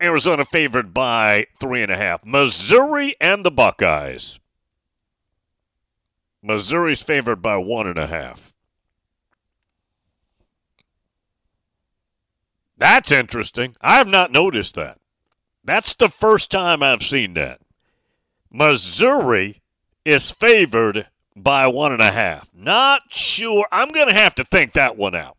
Arizona 0.00 0.44
favored 0.44 0.92
by 0.92 1.46
three 1.60 1.82
and 1.82 1.90
a 1.90 1.96
half. 1.96 2.24
Missouri 2.24 3.16
and 3.20 3.44
the 3.44 3.50
Buckeyes. 3.50 4.38
Missouri's 6.44 7.00
favored 7.00 7.40
by 7.40 7.56
one 7.56 7.86
and 7.86 7.98
a 7.98 8.06
half. 8.06 8.52
That's 12.76 13.10
interesting. 13.10 13.74
I 13.80 13.96
have 13.96 14.08
not 14.08 14.30
noticed 14.30 14.74
that. 14.74 14.98
That's 15.64 15.94
the 15.94 16.10
first 16.10 16.50
time 16.50 16.82
I've 16.82 17.02
seen 17.02 17.32
that. 17.34 17.62
Missouri 18.52 19.62
is 20.04 20.30
favored 20.30 21.06
by 21.34 21.66
one 21.66 21.92
and 21.92 22.02
a 22.02 22.12
half. 22.12 22.50
Not 22.54 23.04
sure. 23.08 23.66
I'm 23.72 23.88
going 23.88 24.08
to 24.08 24.14
have 24.14 24.34
to 24.34 24.44
think 24.44 24.74
that 24.74 24.98
one 24.98 25.14
out. 25.14 25.38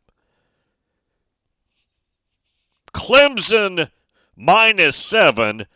Clemson 2.95 3.91
minus 4.36 4.95
seven 4.95 5.68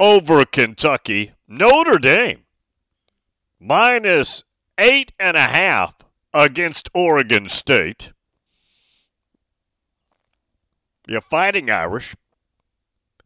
over 0.00 0.44
Kentucky. 0.44 1.30
Notre 1.46 1.98
Dame 1.98 2.40
minus 3.60 4.42
eight 4.78 5.12
and 5.18 5.36
a 5.36 5.42
half 5.42 5.96
against 6.32 6.88
Oregon 6.94 7.48
State. 7.48 8.12
You're 11.06 11.20
fighting 11.20 11.70
Irish. 11.70 12.16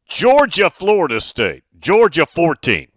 Georgia, 0.09 0.71
Florida 0.71 1.21
State. 1.21 1.65
Georgia 1.79 2.27
14. 2.27 2.89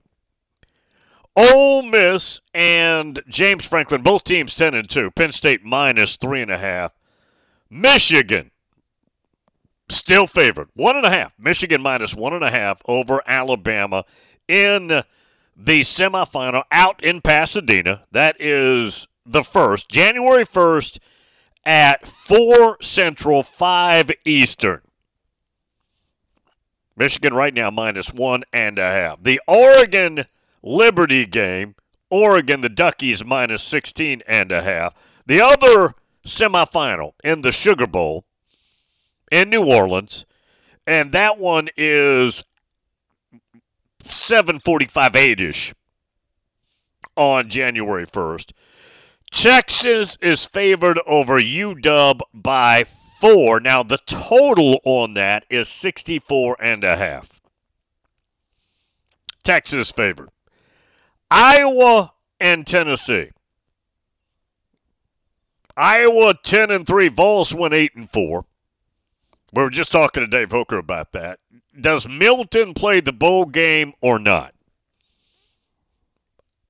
Ole 1.36 1.84
Miss 1.84 2.42
and 2.54 3.22
James 3.28 3.66
Franklin, 3.66 4.02
both 4.02 4.24
teams 4.24 4.54
10 4.56 4.74
and 4.74 4.90
2. 4.90 5.12
Penn 5.12 5.32
State 5.32 5.64
minus 5.64 6.18
3.5. 6.18 6.92
Michigan, 7.70 8.52
still 9.90 10.28
favored. 10.28 10.68
1.5. 10.78 11.32
Michigan 11.40 11.82
minus 11.82 12.14
1.5 12.14 12.80
over 12.86 13.22
Alabama 13.26 14.04
in 14.48 15.04
the 15.56 15.82
semifinal 15.82 16.64
out 16.72 17.04
in 17.04 17.22
Pasadena. 17.22 18.04
That 18.12 18.36
is 18.40 19.08
the 19.26 19.44
first, 19.44 19.90
January 19.90 20.46
1st 20.46 21.00
at 21.66 22.08
4 22.08 22.78
Central, 22.82 23.44
5 23.44 24.12
Eastern. 24.26 24.82
Michigan 26.98 27.34
right 27.34 27.54
now 27.54 27.72
minus 27.72 28.14
one 28.14 28.44
and 28.52 28.78
a 28.78 28.84
half. 28.84 29.24
The 29.24 29.42
Oregon 29.48 30.26
Liberty 30.62 31.26
game, 31.26 31.76
Oregon, 32.10 32.62
the 32.62 32.70
Duckies 32.70 33.24
minus 33.26 33.64
16 33.64 34.22
and 34.28 34.52
a 34.52 34.62
half. 34.62 34.94
The 35.26 35.42
other 35.42 35.96
semifinal 36.26 37.14
in 37.24 37.42
the 37.42 37.52
Sugar 37.52 37.88
Bowl 37.88 38.26
in 39.32 39.50
New 39.50 39.64
Orleans, 39.64 40.26
and 40.86 41.12
that 41.14 41.40
one 41.40 41.70
is 41.78 42.44
7:45 44.06 45.12
8ish 45.14 45.74
on 47.16 47.50
January 47.50 48.06
1st. 48.06 48.54
Texas 49.32 50.18
is 50.22 50.46
favored 50.46 51.00
over 51.08 51.40
UW 51.40 52.20
by 52.34 52.84
four. 53.20 53.60
Now 53.60 53.84
the 53.84 54.00
total 54.06 54.80
on 54.84 55.14
that 55.14 55.46
is 55.50 55.70
64 55.70 56.58
and 56.62 56.84
a 56.84 56.98
half. 56.98 57.42
Texas 59.44 59.92
favored. 59.92 60.30
Iowa 61.30 62.14
and 62.40 62.68
Tennessee. 62.68 63.32
Iowa 65.78 66.34
10 66.44 66.70
and 66.70 66.86
3, 66.86 67.08
Vols 67.08 67.54
went 67.54 67.74
8 67.74 67.96
and 67.96 68.12
4. 68.12 68.46
We 69.54 69.62
were 69.62 69.70
just 69.70 69.92
talking 69.92 70.22
to 70.22 70.28
Dave 70.28 70.52
Hooker 70.52 70.78
about 70.78 71.12
that. 71.12 71.40
Does 71.80 72.08
Milton 72.08 72.74
play 72.74 73.02
the 73.02 73.12
bowl 73.12 73.46
game 73.46 73.94
or 74.02 74.18
not? 74.20 74.54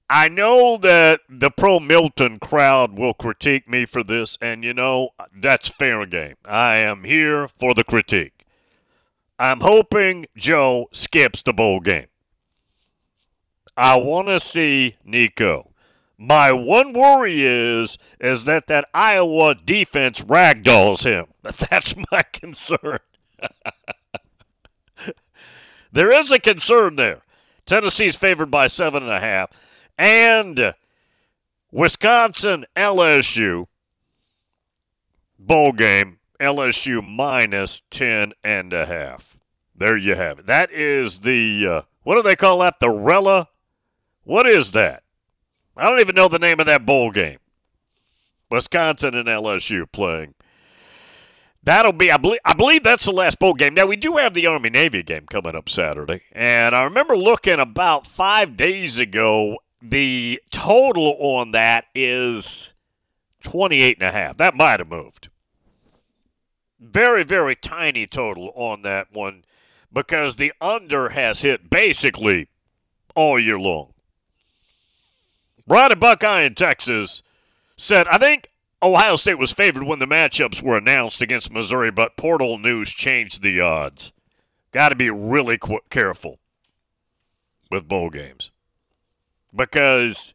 I 0.09 0.27
know 0.27 0.75
that 0.77 1.21
the 1.29 1.49
pro 1.49 1.79
Milton 1.79 2.37
crowd 2.37 2.97
will 2.97 3.13
critique 3.13 3.69
me 3.69 3.85
for 3.85 4.03
this, 4.03 4.37
and 4.41 4.61
you 4.63 4.73
know, 4.73 5.11
that's 5.33 5.69
fair 5.69 6.05
game. 6.05 6.35
I 6.43 6.77
am 6.77 7.05
here 7.05 7.47
for 7.47 7.73
the 7.73 7.85
critique. 7.85 8.45
I'm 9.39 9.61
hoping 9.61 10.25
Joe 10.35 10.87
skips 10.91 11.41
the 11.41 11.53
bowl 11.53 11.79
game. 11.79 12.07
I 13.77 13.95
want 13.95 14.27
to 14.27 14.39
see 14.39 14.97
Nico. 15.05 15.70
My 16.23 16.51
one 16.51 16.93
worry 16.93 17.43
is 17.43 17.97
is 18.19 18.43
that 18.43 18.67
that 18.67 18.87
Iowa 18.93 19.55
defense 19.55 20.21
ragdolls 20.21 21.03
him. 21.03 21.25
That's 21.41 21.95
my 22.11 22.21
concern. 22.31 22.99
there 25.91 26.11
is 26.11 26.31
a 26.31 26.37
concern 26.37 26.95
there. 26.95 27.21
Tennessee's 27.65 28.15
favored 28.15 28.51
by 28.51 28.67
seven 28.67 29.01
and 29.01 29.11
a 29.11 29.19
half, 29.19 29.49
and 29.97 30.75
Wisconsin 31.71 32.65
LSU 32.77 33.65
bowl 35.39 35.71
game 35.71 36.19
LSU 36.39 37.03
minus 37.03 37.81
ten 37.89 38.33
and 38.43 38.73
a 38.73 38.85
half. 38.85 39.39
There 39.75 39.97
you 39.97 40.13
have 40.13 40.37
it. 40.37 40.45
That 40.45 40.71
is 40.71 41.21
the 41.21 41.65
uh, 41.67 41.81
what 42.03 42.13
do 42.13 42.21
they 42.21 42.35
call 42.35 42.59
that? 42.59 42.79
The 42.79 42.91
Rella 42.91 43.47
what 44.23 44.45
is 44.45 44.73
that? 44.73 45.00
I 45.75 45.89
don't 45.89 45.99
even 46.01 46.15
know 46.15 46.27
the 46.27 46.39
name 46.39 46.59
of 46.59 46.65
that 46.65 46.85
bowl 46.85 47.11
game. 47.11 47.39
Wisconsin 48.49 49.15
and 49.15 49.27
LSU 49.27 49.89
playing. 49.91 50.33
That'll 51.63 51.93
be, 51.93 52.11
I 52.11 52.17
believe, 52.17 52.39
I 52.43 52.53
believe 52.53 52.83
that's 52.83 53.05
the 53.05 53.11
last 53.11 53.39
bowl 53.39 53.53
game. 53.53 53.75
Now, 53.75 53.85
we 53.85 53.95
do 53.95 54.17
have 54.17 54.33
the 54.33 54.47
Army 54.47 54.69
Navy 54.69 55.03
game 55.03 55.25
coming 55.27 55.55
up 55.55 55.69
Saturday. 55.69 56.23
And 56.31 56.75
I 56.75 56.83
remember 56.83 57.15
looking 57.15 57.59
about 57.59 58.07
five 58.07 58.57
days 58.57 58.97
ago, 58.97 59.57
the 59.81 60.41
total 60.49 61.15
on 61.19 61.51
that 61.51 61.85
is 61.93 62.73
28 63.43 63.97
and 63.99 64.09
a 64.09 64.11
half. 64.11 64.37
That 64.37 64.55
might 64.55 64.79
have 64.79 64.89
moved. 64.89 65.29
Very, 66.79 67.23
very 67.23 67.55
tiny 67.55 68.07
total 68.07 68.51
on 68.55 68.81
that 68.81 69.13
one 69.13 69.45
because 69.93 70.37
the 70.37 70.51
under 70.59 71.09
has 71.09 71.41
hit 71.41 71.69
basically 71.69 72.47
all 73.15 73.39
year 73.39 73.59
long. 73.59 73.93
Brian 75.67 75.97
Buckeye 75.99 76.41
in 76.41 76.55
Texas 76.55 77.23
said, 77.77 78.07
I 78.07 78.17
think 78.17 78.49
Ohio 78.83 79.15
State 79.15 79.37
was 79.37 79.51
favored 79.51 79.83
when 79.83 79.99
the 79.99 80.07
matchups 80.07 80.61
were 80.61 80.77
announced 80.77 81.21
against 81.21 81.51
Missouri, 81.51 81.91
but 81.91 82.17
Portal 82.17 82.57
News 82.57 82.91
changed 82.91 83.41
the 83.41 83.61
odds. 83.61 84.11
Got 84.71 84.89
to 84.89 84.95
be 84.95 85.09
really 85.09 85.57
qu- 85.57 85.79
careful 85.89 86.39
with 87.69 87.87
bowl 87.87 88.09
games. 88.09 88.51
Because 89.55 90.33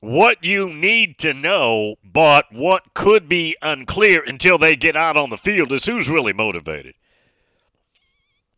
what 0.00 0.42
you 0.42 0.72
need 0.72 1.18
to 1.18 1.34
know, 1.34 1.96
but 2.02 2.46
what 2.50 2.94
could 2.94 3.28
be 3.28 3.56
unclear 3.62 4.22
until 4.26 4.58
they 4.58 4.74
get 4.74 4.96
out 4.96 5.16
on 5.16 5.30
the 5.30 5.36
field, 5.36 5.72
is 5.72 5.84
who's 5.84 6.08
really 6.08 6.32
motivated. 6.32 6.94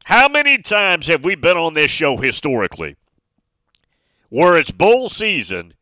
How 0.04 0.28
many 0.28 0.58
times 0.58 1.08
have 1.08 1.24
we 1.24 1.34
been 1.34 1.56
on 1.56 1.74
this 1.74 1.90
show 1.90 2.16
historically 2.16 2.96
where 4.32 4.56
it's 4.56 4.70
bowl 4.70 5.10
season, 5.10 5.74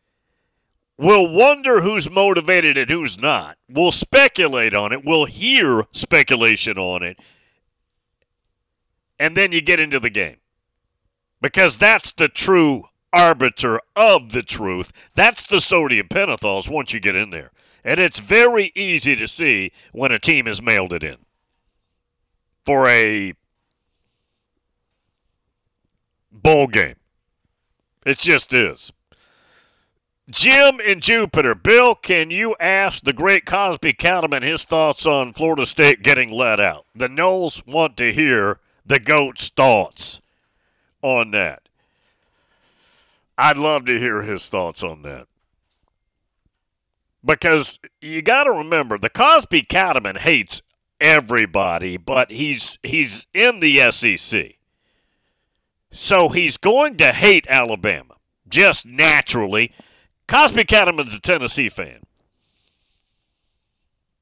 we'll 0.98 1.32
wonder 1.32 1.82
who's 1.82 2.10
motivated 2.10 2.76
and 2.76 2.90
who's 2.90 3.16
not. 3.16 3.56
We'll 3.68 3.92
speculate 3.92 4.74
on 4.74 4.92
it. 4.92 5.04
We'll 5.04 5.26
hear 5.26 5.84
speculation 5.92 6.76
on 6.76 7.04
it. 7.04 7.20
And 9.20 9.36
then 9.36 9.52
you 9.52 9.60
get 9.60 9.78
into 9.78 10.00
the 10.00 10.10
game. 10.10 10.38
Because 11.40 11.76
that's 11.76 12.10
the 12.10 12.26
true 12.26 12.88
arbiter 13.12 13.78
of 13.94 14.32
the 14.32 14.42
truth. 14.42 14.90
That's 15.14 15.46
the 15.46 15.60
sodium 15.60 16.08
pentothals 16.08 16.68
once 16.68 16.92
you 16.92 16.98
get 16.98 17.14
in 17.14 17.30
there. 17.30 17.52
And 17.84 18.00
it's 18.00 18.18
very 18.18 18.72
easy 18.74 19.14
to 19.14 19.28
see 19.28 19.70
when 19.92 20.10
a 20.10 20.18
team 20.18 20.46
has 20.46 20.60
mailed 20.60 20.92
it 20.92 21.04
in. 21.04 21.18
For 22.64 22.88
a 22.88 23.34
bowl 26.32 26.66
game. 26.66 26.96
It 28.04 28.18
just 28.18 28.54
is. 28.54 28.92
Jim 30.30 30.80
in 30.80 31.00
Jupiter. 31.00 31.54
Bill, 31.54 31.94
can 31.94 32.30
you 32.30 32.54
ask 32.60 33.02
the 33.02 33.12
great 33.12 33.44
Cosby 33.44 33.92
Cattleman 33.94 34.42
his 34.42 34.64
thoughts 34.64 35.04
on 35.04 35.32
Florida 35.32 35.66
State 35.66 36.02
getting 36.02 36.30
let 36.30 36.60
out? 36.60 36.86
The 36.94 37.08
Noles 37.08 37.66
want 37.66 37.96
to 37.96 38.12
hear 38.12 38.60
the 38.86 39.00
GOAT's 39.00 39.48
thoughts 39.48 40.20
on 41.02 41.32
that. 41.32 41.68
I'd 43.36 43.56
love 43.56 43.86
to 43.86 43.98
hear 43.98 44.22
his 44.22 44.48
thoughts 44.48 44.82
on 44.82 45.02
that. 45.02 45.26
Because 47.24 47.78
you 48.00 48.22
got 48.22 48.44
to 48.44 48.50
remember, 48.50 48.98
the 48.98 49.10
Cosby 49.10 49.62
Cattleman 49.62 50.16
hates 50.16 50.62
everybody, 51.00 51.96
but 51.96 52.30
he's 52.30 52.78
he's 52.82 53.26
in 53.34 53.60
the 53.60 53.90
SEC. 53.90 54.59
So 55.92 56.28
he's 56.28 56.56
going 56.56 56.96
to 56.98 57.12
hate 57.12 57.46
Alabama, 57.48 58.14
just 58.48 58.86
naturally. 58.86 59.72
Cosby 60.28 60.64
Cattleman's 60.64 61.14
a 61.14 61.20
Tennessee 61.20 61.68
fan. 61.68 62.00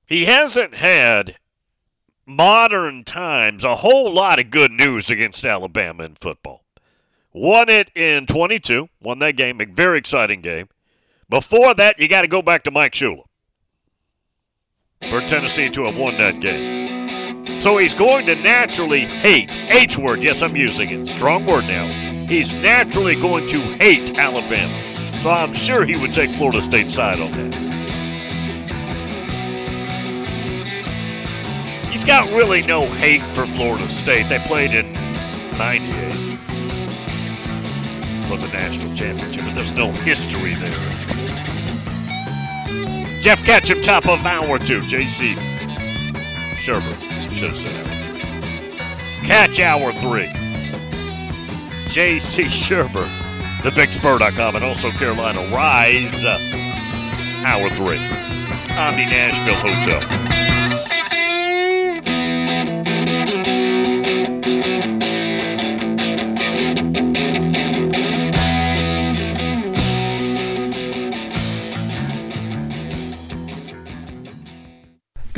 He 0.07 0.25
hasn't 0.25 0.77
had 0.77 1.37
modern 2.25 3.05
times 3.05 3.65
a 3.65 3.77
whole 3.77 4.13
lot 4.13 4.39
of 4.39 4.51
good 4.51 4.71
news 4.71 5.11
against 5.11 5.45
Alabama 5.45 6.05
in 6.05 6.15
football. 6.15 6.65
Won 7.33 7.69
it 7.69 7.91
in 7.95 8.27
22, 8.27 8.89
won 9.03 9.19
that 9.19 9.37
game, 9.37 9.61
a 9.61 9.67
very 9.67 9.99
exciting 9.99 10.41
game. 10.41 10.69
Before 11.29 11.75
that, 11.75 11.99
you 11.99 12.09
got 12.09 12.23
to 12.23 12.29
go 12.29 12.41
back 12.41 12.65
to 12.65 12.71
Mike 12.71 12.95
Shula 12.95 13.25
for 15.11 15.21
Tennessee 15.21 15.69
to 15.71 15.85
have 15.85 15.97
won 15.97 16.17
that 16.17 16.41
game. 16.41 16.88
So 17.61 17.77
he's 17.77 17.95
going 17.95 18.27
to 18.27 18.35
naturally 18.37 19.07
hate, 19.07 19.51
H 19.71 19.99
word, 19.99 20.23
yes, 20.23 20.43
I'm 20.43 20.57
using 20.57 20.91
it, 20.91 21.07
strong 21.09 21.45
word 21.45 21.67
now. 21.67 21.87
He's 22.27 22.53
naturally 22.53 23.15
going 23.17 23.49
to 23.49 23.61
hate 23.61 24.17
Alabama. 24.19 24.73
So 25.23 25.31
I'm 25.31 25.55
sure 25.55 25.85
he 25.85 25.97
would 25.97 26.15
take 26.15 26.31
Florida 26.31 26.63
State 26.63 26.91
side 26.91 27.21
on 27.21 27.33
that. 27.33 27.55
He's 31.91 32.05
got 32.05 32.31
really 32.31 32.63
no 32.63 32.87
hate 32.87 33.23
for 33.35 33.47
Florida 33.47 33.89
State. 33.91 34.29
They 34.29 34.39
played 34.39 34.71
in 34.73 34.93
98 35.59 36.09
for 38.29 38.37
the 38.37 38.49
national 38.53 38.95
championship, 38.95 39.45
but 39.45 39.55
there's 39.55 39.73
no 39.73 39.91
history 39.91 40.55
there. 40.55 40.71
Jeff 43.21 43.45
Ketchum, 43.45 43.83
top 43.83 44.07
of 44.07 44.25
hour 44.25 44.59
two. 44.61 44.81
JC 44.83 45.58
Shurburtt. 46.69 47.33
Should 47.35 47.53
have 47.53 47.59
said 47.59 47.87
that. 47.87 49.25
Catch 49.25 49.59
hour 49.59 49.91
three. 49.91 50.31
J.C. 51.91 52.43
Shurburtt, 52.43 53.09
thebigspur.com, 53.63 54.57
and 54.57 54.65
also 54.65 54.91
Carolina 54.91 55.41
Rise, 55.51 56.27
uh, 56.27 56.39
hour 57.47 57.71
three. 57.71 57.97
Omni 58.77 59.07
Nashville 59.07 59.55
Hotel. 59.55 60.38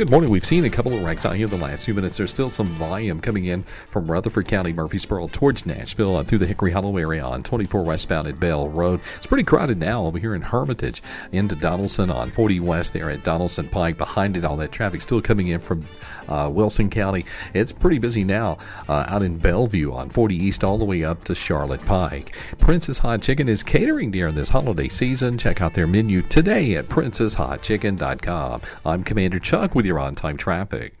Good 0.01 0.09
morning. 0.09 0.31
We've 0.31 0.43
seen 0.43 0.65
a 0.65 0.69
couple 0.71 0.95
of 0.95 1.03
wrecks 1.03 1.27
out 1.27 1.35
here 1.35 1.45
in 1.45 1.51
the 1.51 1.63
last 1.63 1.85
few 1.85 1.93
minutes. 1.93 2.17
There's 2.17 2.31
still 2.31 2.49
some 2.49 2.65
volume 2.65 3.21
coming 3.21 3.45
in 3.45 3.61
from 3.87 4.09
Rutherford 4.09 4.47
County, 4.47 4.73
Murfreesboro 4.73 5.27
towards 5.27 5.67
Nashville 5.67 6.15
uh, 6.15 6.23
through 6.23 6.39
the 6.39 6.47
Hickory 6.47 6.71
Hollow 6.71 6.97
area 6.97 7.23
on 7.23 7.43
24 7.43 7.83
westbound 7.83 8.27
at 8.27 8.39
Bell 8.39 8.67
Road. 8.67 9.01
It's 9.17 9.27
pretty 9.27 9.43
crowded 9.43 9.77
now 9.77 10.03
over 10.03 10.17
here 10.17 10.33
in 10.33 10.41
Hermitage 10.41 11.03
into 11.31 11.55
Donelson 11.55 12.11
on 12.11 12.31
40 12.31 12.61
west 12.61 12.93
there 12.93 13.11
at 13.11 13.19
Donelson 13.19 13.69
Pike. 13.69 13.99
Behind 13.99 14.35
it, 14.35 14.43
all 14.43 14.57
that 14.57 14.71
traffic 14.71 15.01
still 15.01 15.21
coming 15.21 15.49
in 15.49 15.59
from 15.59 15.83
uh, 16.27 16.49
Wilson 16.51 16.89
County. 16.89 17.25
It's 17.53 17.71
pretty 17.71 17.99
busy 17.99 18.23
now 18.23 18.57
uh, 18.87 19.05
out 19.07 19.23
in 19.23 19.37
Bellevue 19.37 19.93
on 19.93 20.09
40 20.09 20.35
East 20.35 20.63
all 20.63 20.77
the 20.77 20.85
way 20.85 21.03
up 21.03 21.23
to 21.25 21.35
Charlotte 21.35 21.85
Pike. 21.85 22.35
Prince's 22.59 22.99
Hot 22.99 23.21
Chicken 23.21 23.49
is 23.49 23.63
catering 23.63 24.11
during 24.11 24.35
this 24.35 24.49
holiday 24.49 24.87
season. 24.87 25.37
Check 25.37 25.61
out 25.61 25.73
their 25.73 25.87
menu 25.87 26.21
today 26.21 26.75
at 26.75 26.85
princeshotchicken.com. 26.85 28.61
I'm 28.85 29.03
Commander 29.03 29.39
Chuck 29.39 29.75
with 29.75 29.85
your 29.85 29.99
on 29.99 30.15
time 30.15 30.37
traffic. 30.37 31.00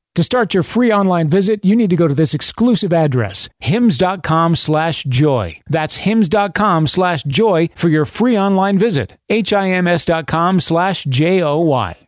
To 0.15 0.23
start 0.23 0.53
your 0.53 0.63
free 0.63 0.91
online 0.91 1.29
visit, 1.29 1.63
you 1.63 1.75
need 1.75 1.89
to 1.89 1.95
go 1.95 2.07
to 2.07 2.13
this 2.13 2.33
exclusive 2.33 2.91
address, 2.91 3.47
hims.com 3.59 4.57
slash 4.57 5.03
joy. 5.05 5.61
That's 5.67 5.97
hims.com 5.97 6.87
slash 6.87 7.23
joy 7.23 7.69
for 7.75 7.87
your 7.87 8.05
free 8.05 8.37
online 8.37 8.77
visit. 8.77 9.17
H-I-M-S.com 9.29 10.59
slash 10.59 11.05
J-O-Y. 11.05 12.07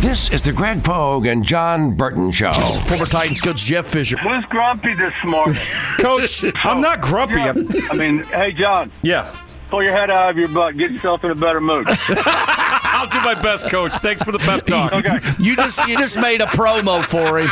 This 0.00 0.30
is 0.30 0.42
the 0.42 0.52
Greg 0.52 0.84
Pogue 0.84 1.26
and 1.26 1.44
John 1.44 1.94
Burton 1.96 2.30
Show. 2.30 2.52
Former 2.52 3.04
Titans 3.04 3.40
coach 3.40 3.64
Jeff 3.66 3.86
Fisher. 3.86 4.16
Who's 4.18 4.44
grumpy 4.44 4.94
this 4.94 5.12
morning? 5.24 5.56
coach, 5.98 6.44
I'm 6.64 6.80
not 6.80 7.00
grumpy. 7.00 7.40
Yeah, 7.40 7.52
I 7.90 7.94
mean, 7.94 8.22
hey, 8.24 8.52
John. 8.52 8.92
Yeah. 9.02 9.34
Pull 9.70 9.82
your 9.82 9.92
head 9.92 10.08
out 10.08 10.30
of 10.30 10.38
your 10.38 10.48
butt. 10.48 10.76
Get 10.76 10.92
yourself 10.92 11.24
in 11.24 11.30
a 11.30 11.34
better 11.34 11.60
mood. 11.60 11.86
I'll 12.08 13.08
do 13.08 13.20
my 13.22 13.34
best, 13.42 13.68
coach. 13.70 13.92
Thanks 13.94 14.22
for 14.22 14.30
the 14.30 14.38
pep 14.38 14.66
talk. 14.66 14.92
Okay. 14.92 15.18
You 15.38 15.56
just 15.56 15.86
you 15.88 15.98
just 15.98 16.18
made 16.18 16.40
a 16.40 16.46
promo 16.46 17.02
for 17.04 17.38
him. 17.38 17.48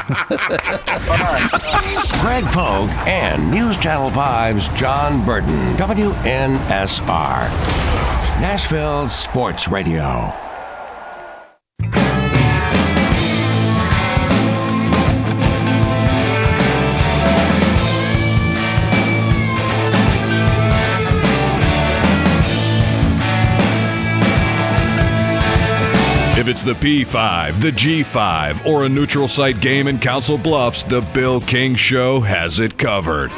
Greg 2.20 2.44
Pogue 2.44 2.90
and 3.08 3.50
News 3.50 3.76
Channel 3.76 4.10
5's 4.10 4.68
John 4.78 5.24
Burton, 5.26 5.74
WNSR. 5.74 7.10
Nashville 8.40 9.08
Sports 9.08 9.68
Radio. 9.68 10.45
If 26.38 26.48
it's 26.48 26.62
the 26.62 26.74
P5, 26.74 27.62
the 27.62 27.70
G5, 27.70 28.66
or 28.66 28.84
a 28.84 28.88
neutral 28.90 29.26
site 29.26 29.58
game 29.62 29.88
in 29.88 29.98
Council 29.98 30.36
Bluffs, 30.36 30.82
the 30.82 31.00
Bill 31.14 31.40
King 31.40 31.76
Show 31.76 32.20
has 32.20 32.60
it 32.60 32.76
covered. 32.76 33.32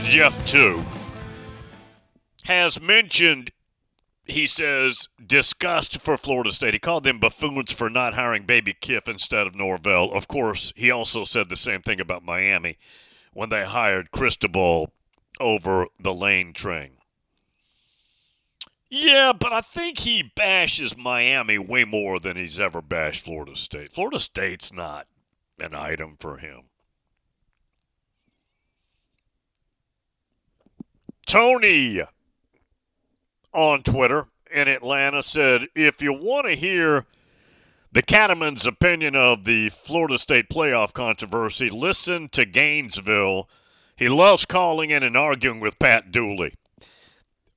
Jeff 0.00 0.46
too, 0.46 0.84
has 2.44 2.80
mentioned 2.80 3.52
he 4.24 4.46
says 4.46 5.08
disgust 5.24 6.00
for 6.00 6.16
Florida 6.16 6.50
State. 6.52 6.74
He 6.74 6.80
called 6.80 7.04
them 7.04 7.20
buffoons 7.20 7.72
for 7.72 7.90
not 7.90 8.14
hiring 8.14 8.44
Baby 8.44 8.74
Kiff 8.74 9.08
instead 9.08 9.46
of 9.46 9.54
Norvell. 9.54 10.12
Of 10.12 10.28
course, 10.28 10.72
he 10.76 10.90
also 10.90 11.24
said 11.24 11.48
the 11.48 11.56
same 11.56 11.82
thing 11.82 12.00
about 12.00 12.24
Miami 12.24 12.78
when 13.32 13.50
they 13.50 13.64
hired 13.64 14.10
Cristobal 14.10 14.92
over 15.40 15.88
the 16.00 16.14
Lane 16.14 16.52
train. 16.52 16.92
Yeah, 18.88 19.32
but 19.32 19.52
I 19.52 19.60
think 19.60 19.98
he 19.98 20.22
bashes 20.22 20.96
Miami 20.96 21.58
way 21.58 21.84
more 21.84 22.20
than 22.20 22.36
he's 22.36 22.60
ever 22.60 22.80
bashed 22.80 23.24
Florida 23.24 23.56
State. 23.56 23.92
Florida 23.92 24.20
State's 24.20 24.72
not 24.72 25.08
an 25.58 25.74
item 25.74 26.16
for 26.18 26.38
him. 26.38 26.64
Tony 31.26 32.02
on 33.52 33.82
Twitter 33.82 34.26
in 34.52 34.68
Atlanta 34.68 35.22
said, 35.22 35.68
if 35.74 36.02
you 36.02 36.12
want 36.12 36.46
to 36.46 36.54
hear 36.54 37.06
The 37.94 38.02
Cattleman's 38.02 38.66
opinion 38.66 39.14
of 39.14 39.44
the 39.44 39.68
Florida 39.68 40.18
State 40.18 40.48
playoff 40.48 40.92
controversy. 40.92 41.70
Listen 41.70 42.28
to 42.30 42.44
Gainesville. 42.44 43.48
He 43.94 44.08
loves 44.08 44.44
calling 44.44 44.90
in 44.90 45.04
and 45.04 45.16
arguing 45.16 45.60
with 45.60 45.78
Pat 45.78 46.10
Dooley. 46.10 46.54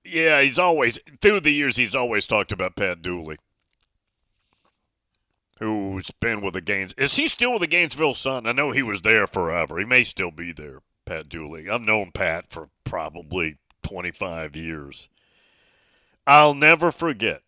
Yeah, 0.06 0.42
he's 0.44 0.60
always, 0.60 1.00
through 1.22 1.40
the 1.40 1.50
years, 1.50 1.78
he's 1.78 1.96
always 1.96 2.28
talked 2.28 2.52
about 2.52 2.76
Pat 2.76 3.02
Dooley, 3.02 3.38
who's 5.60 6.12
been 6.12 6.42
with 6.42 6.54
the 6.54 6.62
Gaines. 6.62 6.94
Is 7.00 7.16
he 7.16 7.28
still 7.28 7.54
with 7.54 7.62
the 7.62 7.68
Gainesville 7.68 8.14
Sun? 8.14 8.46
I 8.46 8.52
know 8.52 8.70
he 8.70 8.84
was 8.84 9.02
there 9.02 9.26
forever. 9.26 9.80
He 9.80 9.86
may 9.86 10.04
still 10.04 10.30
be 10.30 10.54
there, 10.54 10.82
Pat 11.08 11.30
Dooley. 11.30 11.70
I've 11.70 11.82
known 11.82 12.12
Pat 12.14 12.50
for 12.50 12.70
probably 12.84 13.58
25 13.84 14.56
years. 14.56 15.10
I'll 16.28 16.54
never 16.54 16.92
forget 16.92 17.42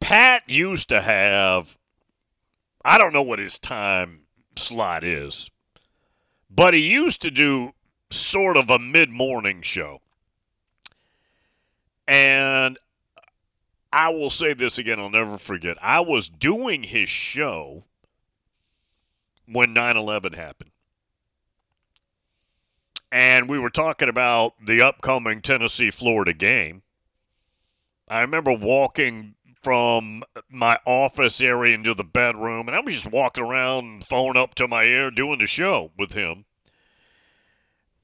Pat 0.00 0.48
used 0.48 0.88
to 0.88 1.02
have, 1.02 1.78
I 2.84 2.98
don't 2.98 3.12
know 3.12 3.22
what 3.22 3.38
his 3.38 3.58
time 3.58 4.22
slot 4.56 5.04
is, 5.04 5.50
but 6.48 6.74
he 6.74 6.80
used 6.80 7.20
to 7.22 7.30
do 7.30 7.72
sort 8.10 8.56
of 8.56 8.70
a 8.70 8.78
mid 8.78 9.10
morning 9.10 9.62
show. 9.62 10.00
And 12.08 12.78
I 13.92 14.08
will 14.08 14.30
say 14.30 14.54
this 14.54 14.78
again, 14.78 14.98
I'll 14.98 15.10
never 15.10 15.38
forget. 15.38 15.76
I 15.80 16.00
was 16.00 16.28
doing 16.28 16.82
his 16.82 17.08
show 17.08 17.84
when 19.46 19.72
9 19.74 19.96
11 19.96 20.32
happened. 20.32 20.69
And 23.12 23.48
we 23.48 23.58
were 23.58 23.70
talking 23.70 24.08
about 24.08 24.54
the 24.64 24.82
upcoming 24.82 25.42
Tennessee 25.42 25.90
Florida 25.90 26.32
game. 26.32 26.82
I 28.08 28.20
remember 28.20 28.52
walking 28.52 29.34
from 29.62 30.22
my 30.48 30.78
office 30.86 31.40
area 31.40 31.74
into 31.74 31.94
the 31.94 32.04
bedroom, 32.04 32.68
and 32.68 32.76
I 32.76 32.80
was 32.80 32.94
just 32.94 33.10
walking 33.10 33.44
around, 33.44 34.06
phone 34.06 34.36
up 34.36 34.54
to 34.56 34.68
my 34.68 34.84
ear, 34.84 35.10
doing 35.10 35.38
the 35.38 35.46
show 35.46 35.90
with 35.98 36.12
him. 36.12 36.44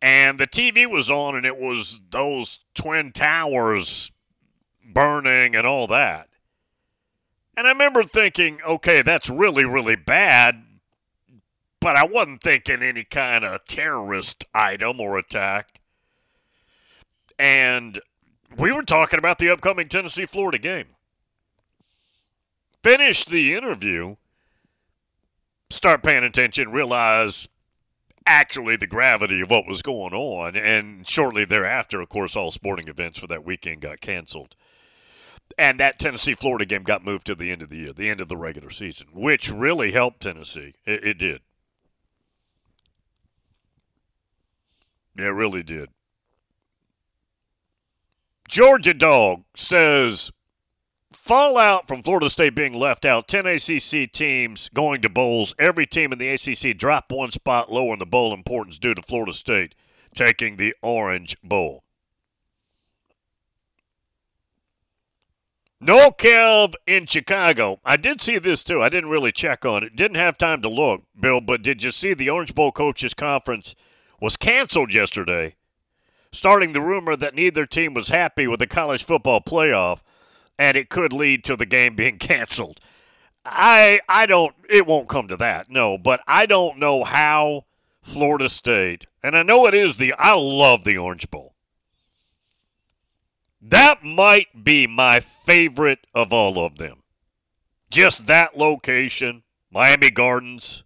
And 0.03 0.39
the 0.39 0.47
TV 0.47 0.89
was 0.89 1.11
on, 1.11 1.35
and 1.35 1.47
it 1.47 1.57
was 1.57 2.01
those 2.11 2.61
twin 2.75 3.13
towers 3.13 4.11
burning 4.85 5.57
and 5.57 5.67
all 5.67 5.87
that. 5.87 6.29
And 7.57 7.67
I 7.67 7.71
remember 7.71 8.05
thinking, 8.05 8.59
okay, 8.67 9.01
that's 9.01 9.31
really, 9.31 9.65
really 9.65 9.97
bad, 9.97 10.63
but 11.87 11.97
I 11.97 12.05
wasn't 12.05 12.43
thinking 12.43 12.83
any 12.83 13.05
kind 13.05 13.45
of 13.45 13.65
terrorist 13.65 14.45
item 14.53 15.01
or 15.01 15.17
attack. 15.17 15.79
And 17.39 18.01
we 18.59 18.73
were 18.73 18.83
talking 18.83 19.21
about 19.21 19.39
the 19.39 19.51
upcoming 19.51 19.89
Tennessee 19.89 20.27
Florida 20.27 20.59
game 20.59 20.87
finish 22.83 23.25
the 23.25 23.55
interview, 23.55 24.17
start 25.71 26.03
paying 26.03 26.25
attention, 26.25 26.73
realize 26.73 27.49
actually 28.27 28.75
the 28.75 28.89
gravity 28.89 29.43
of 29.43 29.51
what 29.51 29.69
was 29.69 29.81
going 29.81 30.13
on. 30.13 30.57
And 30.57 31.09
shortly 31.09 31.45
thereafter, 31.45 32.01
of 32.01 32.09
course, 32.09 32.35
all 32.35 32.51
sporting 32.51 32.89
events 32.89 33.21
for 33.21 33.29
that 33.29 33.45
weekend 33.45 33.83
got 33.83 34.01
canceled. 34.01 34.57
And 35.57 35.79
that 35.79 36.01
Tennessee 36.01 36.35
Florida 36.35 36.67
game 36.67 36.83
got 36.83 37.05
moved 37.05 37.29
to 37.29 37.37
the 37.37 37.53
end 37.53 37.63
of 37.63 37.71
the 37.71 37.77
year, 37.77 37.93
the 37.93 38.11
end 38.11 38.21
of 38.21 38.27
the 38.27 38.37
regular 38.37 38.71
season, 38.71 39.07
which 39.13 39.53
really 39.53 39.93
helped 39.93 40.25
Tennessee. 40.25 40.75
It, 40.85 41.05
it 41.05 41.19
did. 41.19 41.43
Yeah, 45.19 45.27
it 45.27 45.29
really 45.29 45.63
did. 45.63 45.91
Georgia 48.49 48.95
Dog 48.95 49.43
says 49.57 50.31
fallout 51.13 51.89
from 51.89 52.03
Florida 52.03 52.31
State 52.31 52.55
being 52.55 52.75
left 52.75 53.05
out, 53.05 53.27
10 53.27 53.47
ACC 53.47 54.13
teams 54.13 54.71
going 54.73 55.03
to 55.03 55.09
bowls. 55.09 55.55
Every 55.59 55.87
team 55.87 56.13
in 56.13 56.19
the 56.19 56.29
ACC 56.29 56.77
dropped 56.77 57.11
one 57.11 57.33
spot 57.33 57.73
lower 57.73 57.95
in 57.95 57.99
the 57.99 58.07
bowl 58.07 58.33
importance 58.33 58.79
due 58.79 58.95
to 58.95 59.03
Florida 59.03 59.33
State 59.33 59.75
taking 60.15 60.57
the 60.57 60.75
Orange 60.83 61.37
Bowl. 61.43 61.83
No 65.81 66.11
Kev 66.11 66.75
in 66.87 67.07
Chicago. 67.07 67.81
I 67.85 67.97
did 67.97 68.23
see 68.23 68.39
this 68.39 68.65
too. 68.65 68.81
I 68.81 68.89
didn't 68.89 69.11
really 69.11 69.31
check 69.31 69.67
on 69.67 69.85
it. 69.85 69.95
Didn't 69.95 70.17
have 70.17 70.39
time 70.39 70.63
to 70.63 70.69
look, 70.69 71.03
Bill, 71.19 71.41
but 71.41 71.63
did 71.63 71.83
you 71.83 71.91
see 71.91 72.15
the 72.15 72.31
Orange 72.31 72.55
Bowl 72.55 72.73
coaches 72.73 73.13
conference 73.13 73.75
was 74.21 74.37
canceled 74.37 74.93
yesterday, 74.93 75.57
starting 76.33 76.73
the 76.73 76.81
rumor 76.81 77.17
that 77.17 77.35
neither 77.35 77.67
team 77.67 77.95
was 77.95 78.09
happy 78.09 78.47
with 78.47 78.61
the 78.61 78.67
college 78.67 79.05
football 79.05 79.41
playoff 79.41 80.01
and 80.59 80.77
it 80.77 80.89
could 80.89 81.13
lead 81.13 81.45
to 81.45 81.57
the 81.57 81.67
game 81.67 81.95
being 81.95 82.19
canceled. 82.19 82.81
I 83.45 84.01
I 84.09 84.27
don't 84.27 84.55
it 84.69 84.87
won't 84.87 85.09
come 85.09 85.29
to 85.29 85.37
that. 85.37 85.71
No, 85.71 85.97
but 85.97 86.21
I 86.27 86.47
don't 86.47 86.79
know 86.79 87.05
how 87.05 87.67
Florida 88.03 88.49
State, 88.49 89.07
and 89.23 89.37
I 89.37 89.43
know 89.43 89.67
it 89.67 89.75
is 89.75 89.97
the 89.97 90.15
I 90.19 90.35
love 90.35 90.85
the 90.85 90.99
Orange 90.99 91.31
Bowl. 91.31 91.55
That 93.61 94.05
might 94.05 94.65
be 94.65 94.87
my 94.87 95.21
favorite 95.21 96.07
of 96.15 96.33
all 96.33 96.65
of 96.65 96.79
them. 96.79 97.03
Just 97.91 98.27
that 98.27 98.57
location, 98.57 99.43
Miami 99.71 100.11
Gardens, 100.11 100.85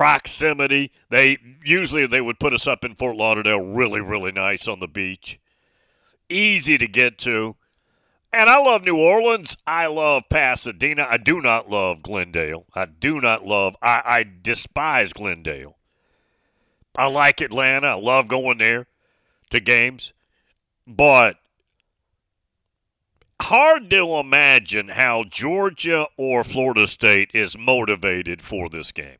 proximity. 0.00 0.90
They 1.10 1.36
usually 1.62 2.06
they 2.06 2.22
would 2.22 2.40
put 2.40 2.54
us 2.54 2.66
up 2.66 2.86
in 2.86 2.94
Fort 2.94 3.16
Lauderdale, 3.16 3.60
really 3.60 4.00
really 4.00 4.32
nice 4.32 4.66
on 4.66 4.80
the 4.80 4.88
beach. 4.88 5.38
Easy 6.30 6.78
to 6.78 6.88
get 6.88 7.18
to. 7.18 7.56
And 8.32 8.48
I 8.48 8.58
love 8.60 8.82
New 8.82 8.96
Orleans. 8.96 9.58
I 9.66 9.88
love 9.88 10.22
Pasadena. 10.30 11.06
I 11.06 11.18
do 11.18 11.42
not 11.42 11.68
love 11.68 12.02
Glendale. 12.02 12.64
I 12.74 12.86
do 12.86 13.20
not 13.20 13.44
love, 13.44 13.76
I, 13.82 14.00
I 14.06 14.24
despise 14.40 15.12
Glendale. 15.12 15.76
I 16.96 17.06
like 17.08 17.42
Atlanta. 17.42 17.88
I 17.88 17.94
love 17.94 18.26
going 18.26 18.56
there 18.56 18.86
to 19.50 19.60
games. 19.60 20.14
But 20.86 21.36
hard 23.42 23.90
to 23.90 24.14
imagine 24.14 24.88
how 24.88 25.24
Georgia 25.24 26.06
or 26.16 26.42
Florida 26.42 26.86
State 26.86 27.32
is 27.34 27.58
motivated 27.58 28.40
for 28.40 28.70
this 28.70 28.92
game. 28.92 29.19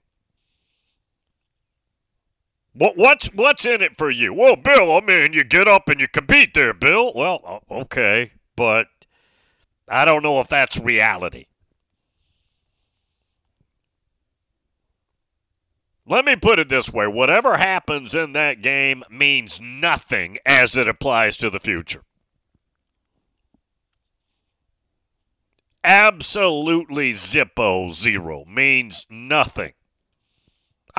What 2.73 2.97
what's 2.97 3.27
what's 3.35 3.64
in 3.64 3.83
it 3.83 3.99
for 3.99 4.11
you? 4.11 4.33
Well, 4.33 4.57
Bill, 4.57 4.97
I 4.97 5.01
mean, 5.01 5.33
you 5.33 5.43
get 5.45 5.66
up 5.66 5.89
and 5.89 6.01
you 6.01 6.07
compete 6.09 6.55
there, 6.55 6.73
Bill. 6.73 7.12
Well, 7.14 7.62
uh, 7.71 7.75
okay, 7.81 8.33
but 8.57 8.87
I 9.89 10.05
don't 10.05 10.23
know 10.23 10.41
if 10.41 10.49
that's 10.49 10.79
reality. 10.79 11.47
Let 16.07 16.25
me 16.25 16.35
put 16.35 16.59
it 16.59 16.68
this 16.68 16.93
way 16.93 17.07
whatever 17.07 17.57
happens 17.57 18.14
in 18.14 18.33
that 18.33 18.62
game 18.62 19.05
means 19.11 19.61
nothing 19.61 20.39
as 20.45 20.77
it 20.77 20.89
applies 20.89 21.37
to 21.39 21.51
the 21.51 21.61
future. 21.61 22.03
Absolutely 25.83 27.14
zippo 27.14 27.95
zero 27.95 28.45
means 28.45 29.07
nothing. 29.09 29.73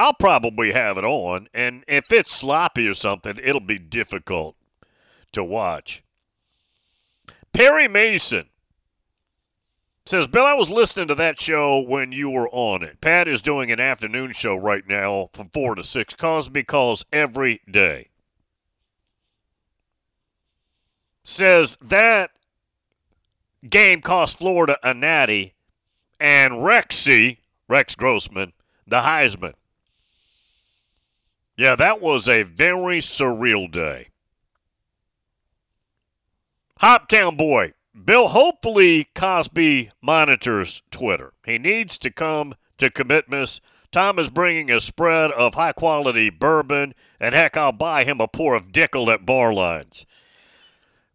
I'll 0.02 0.14
probably 0.14 0.72
have 0.72 0.98
it 0.98 1.06
on, 1.06 1.48
and 1.54 1.84
if 1.88 2.12
it's 2.12 2.34
sloppy 2.34 2.88
or 2.88 2.96
something, 2.96 3.38
it'll 3.38 3.60
be 3.60 3.78
difficult 3.78 4.56
to 5.32 5.44
watch. 5.44 6.04
Perry 7.54 7.88
Mason 7.88 8.48
Says, 10.08 10.26
Bill, 10.26 10.44
I 10.44 10.56
was 10.56 10.72
listening 10.72 11.08
to 11.10 11.16
that 11.16 11.40
show 11.40 11.80
when 11.80 12.12
you 12.12 12.32
were 12.32 12.50
on 12.50 12.82
it. 12.82 13.00
Pat 13.00 13.28
is 13.28 13.44
doing 13.44 13.72
an 13.72 13.80
afternoon 13.80 14.34
show 14.34 14.56
right 14.56 14.84
now 14.88 15.30
from 15.34 15.50
4 15.50 15.76
to 15.76 15.84
6. 15.84 16.16
Cosby 16.16 16.64
calls 16.64 17.06
every 17.14 17.62
day. 17.70 18.10
Says 21.24 21.78
that 21.80 22.32
game 23.70 24.02
cost 24.02 24.40
Florida 24.40 24.78
a 24.82 24.96
natty 24.96 25.54
and 26.20 26.54
Rexy, 26.54 27.38
Rex 27.68 27.94
Grossman, 27.94 28.54
the 28.88 29.02
Heisman. 29.02 29.54
Yeah, 31.58 31.76
that 31.76 32.02
was 32.02 32.28
a 32.28 32.44
very 32.44 33.00
surreal 33.00 33.72
day. 33.72 34.08
Hoptown 36.82 37.38
Boy, 37.38 37.74
Bill, 38.06 38.30
hopefully 38.30 39.10
Cosby 39.14 39.92
monitors 40.02 40.82
Twitter. 40.90 41.34
He 41.46 41.58
needs 41.58 41.98
to 42.00 42.10
come 42.10 42.56
to 42.78 42.90
commitments. 42.90 43.62
Tom 43.92 44.18
is 44.18 44.30
bringing 44.30 44.72
a 44.72 44.80
spread 44.80 45.32
of 45.32 45.54
high 45.54 45.74
quality 45.74 46.30
bourbon, 46.30 46.96
and 47.20 47.36
heck, 47.36 47.58
I'll 47.58 47.72
buy 47.72 48.06
him 48.06 48.22
a 48.22 48.28
pour 48.28 48.56
of 48.56 48.72
Dickel 48.72 49.14
at 49.14 49.26
bar 49.26 49.54
lines. 49.54 50.06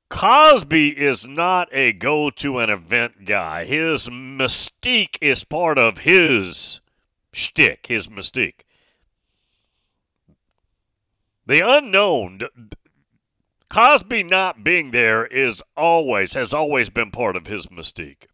Cosby 0.09 0.91
is 0.91 1.27
not 1.27 1.69
a 1.73 1.93
go 1.93 2.31
to 2.31 2.59
an 2.61 2.71
event 2.71 3.25
guy. 3.25 3.65
His 3.65 4.09
mystique 4.09 5.17
is 5.21 5.43
part 5.43 5.79
of 5.79 5.99
his 5.99 6.81
shtick, 7.33 7.87
his 7.89 8.07
mystique. 8.07 8.66
The 11.47 11.61
unknown 11.61 12.41
Cosby 13.69 14.23
not 14.23 14.63
being 14.65 14.91
there 14.91 15.27
is 15.27 15.63
always 15.77 16.35
has 16.35 16.53
always 16.55 16.91
been 16.91 17.11
part 17.11 17.37
of 17.37 17.47
his 17.47 17.67
mystique. 17.67 18.27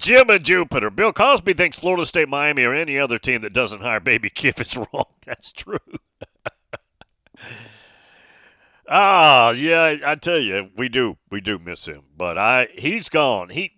Jim 0.00 0.30
and 0.30 0.44
Jupiter. 0.44 0.90
Bill 0.90 1.12
Cosby 1.12 1.54
thinks 1.54 1.78
Florida 1.78 2.06
State, 2.06 2.28
Miami, 2.28 2.64
or 2.64 2.74
any 2.74 2.98
other 2.98 3.18
team 3.18 3.42
that 3.42 3.52
doesn't 3.52 3.82
hire 3.82 4.00
Baby 4.00 4.30
Kiff 4.34 4.60
is 4.60 4.76
wrong. 4.76 5.06
That's 5.26 5.52
true. 5.52 5.78
ah, 8.88 9.50
yeah, 9.50 9.96
I 10.06 10.14
tell 10.14 10.38
you, 10.38 10.70
we 10.76 10.88
do, 10.88 11.16
we 11.30 11.40
do 11.40 11.58
miss 11.58 11.86
him. 11.86 12.02
But 12.16 12.38
I, 12.38 12.68
he's 12.76 13.08
gone. 13.08 13.48
He, 13.48 13.72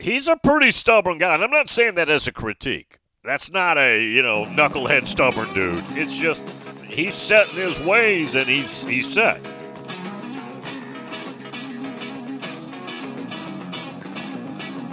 he's 0.00 0.26
a 0.26 0.36
pretty 0.36 0.70
stubborn 0.70 1.18
guy, 1.18 1.34
and 1.34 1.44
I'm 1.44 1.50
not 1.50 1.68
saying 1.68 1.96
that 1.96 2.08
as 2.08 2.26
a 2.26 2.32
critique. 2.32 2.98
That's 3.24 3.50
not 3.50 3.78
a 3.78 4.04
you 4.04 4.20
know 4.20 4.44
knucklehead 4.44 5.06
stubborn 5.08 5.50
dude. 5.54 5.82
It's 5.92 6.14
just 6.14 6.46
he's 6.82 7.14
set 7.14 7.48
in 7.48 7.56
his 7.56 7.80
ways, 7.80 8.34
and 8.34 8.46
he's 8.46 8.82
he's 8.82 9.10
set. 9.10 9.40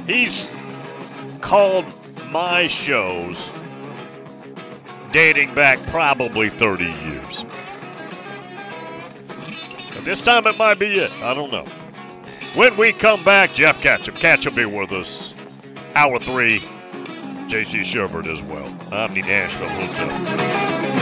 He's 0.07 0.47
called 1.41 1.85
my 2.31 2.67
shows 2.67 3.49
dating 5.11 5.53
back 5.53 5.77
probably 5.87 6.47
30 6.49 6.85
years. 6.85 7.45
But 9.93 10.05
this 10.05 10.21
time 10.21 10.47
it 10.47 10.57
might 10.57 10.79
be 10.79 10.99
it. 10.99 11.11
I 11.21 11.33
don't 11.33 11.51
know. 11.51 11.65
When 12.55 12.77
we 12.77 12.93
come 12.93 13.25
back, 13.25 13.53
Jeff 13.53 13.81
Ketchum. 13.81 14.15
Ketchum 14.15 14.55
be 14.55 14.63
with 14.65 14.93
us. 14.93 15.33
Hour 15.95 16.17
three. 16.17 16.63
JC 17.51 17.83
Shurburtt 17.83 18.31
as 18.31 18.41
well. 18.43 18.65
Nashville 19.23 19.67
Hotel. 19.67 21.00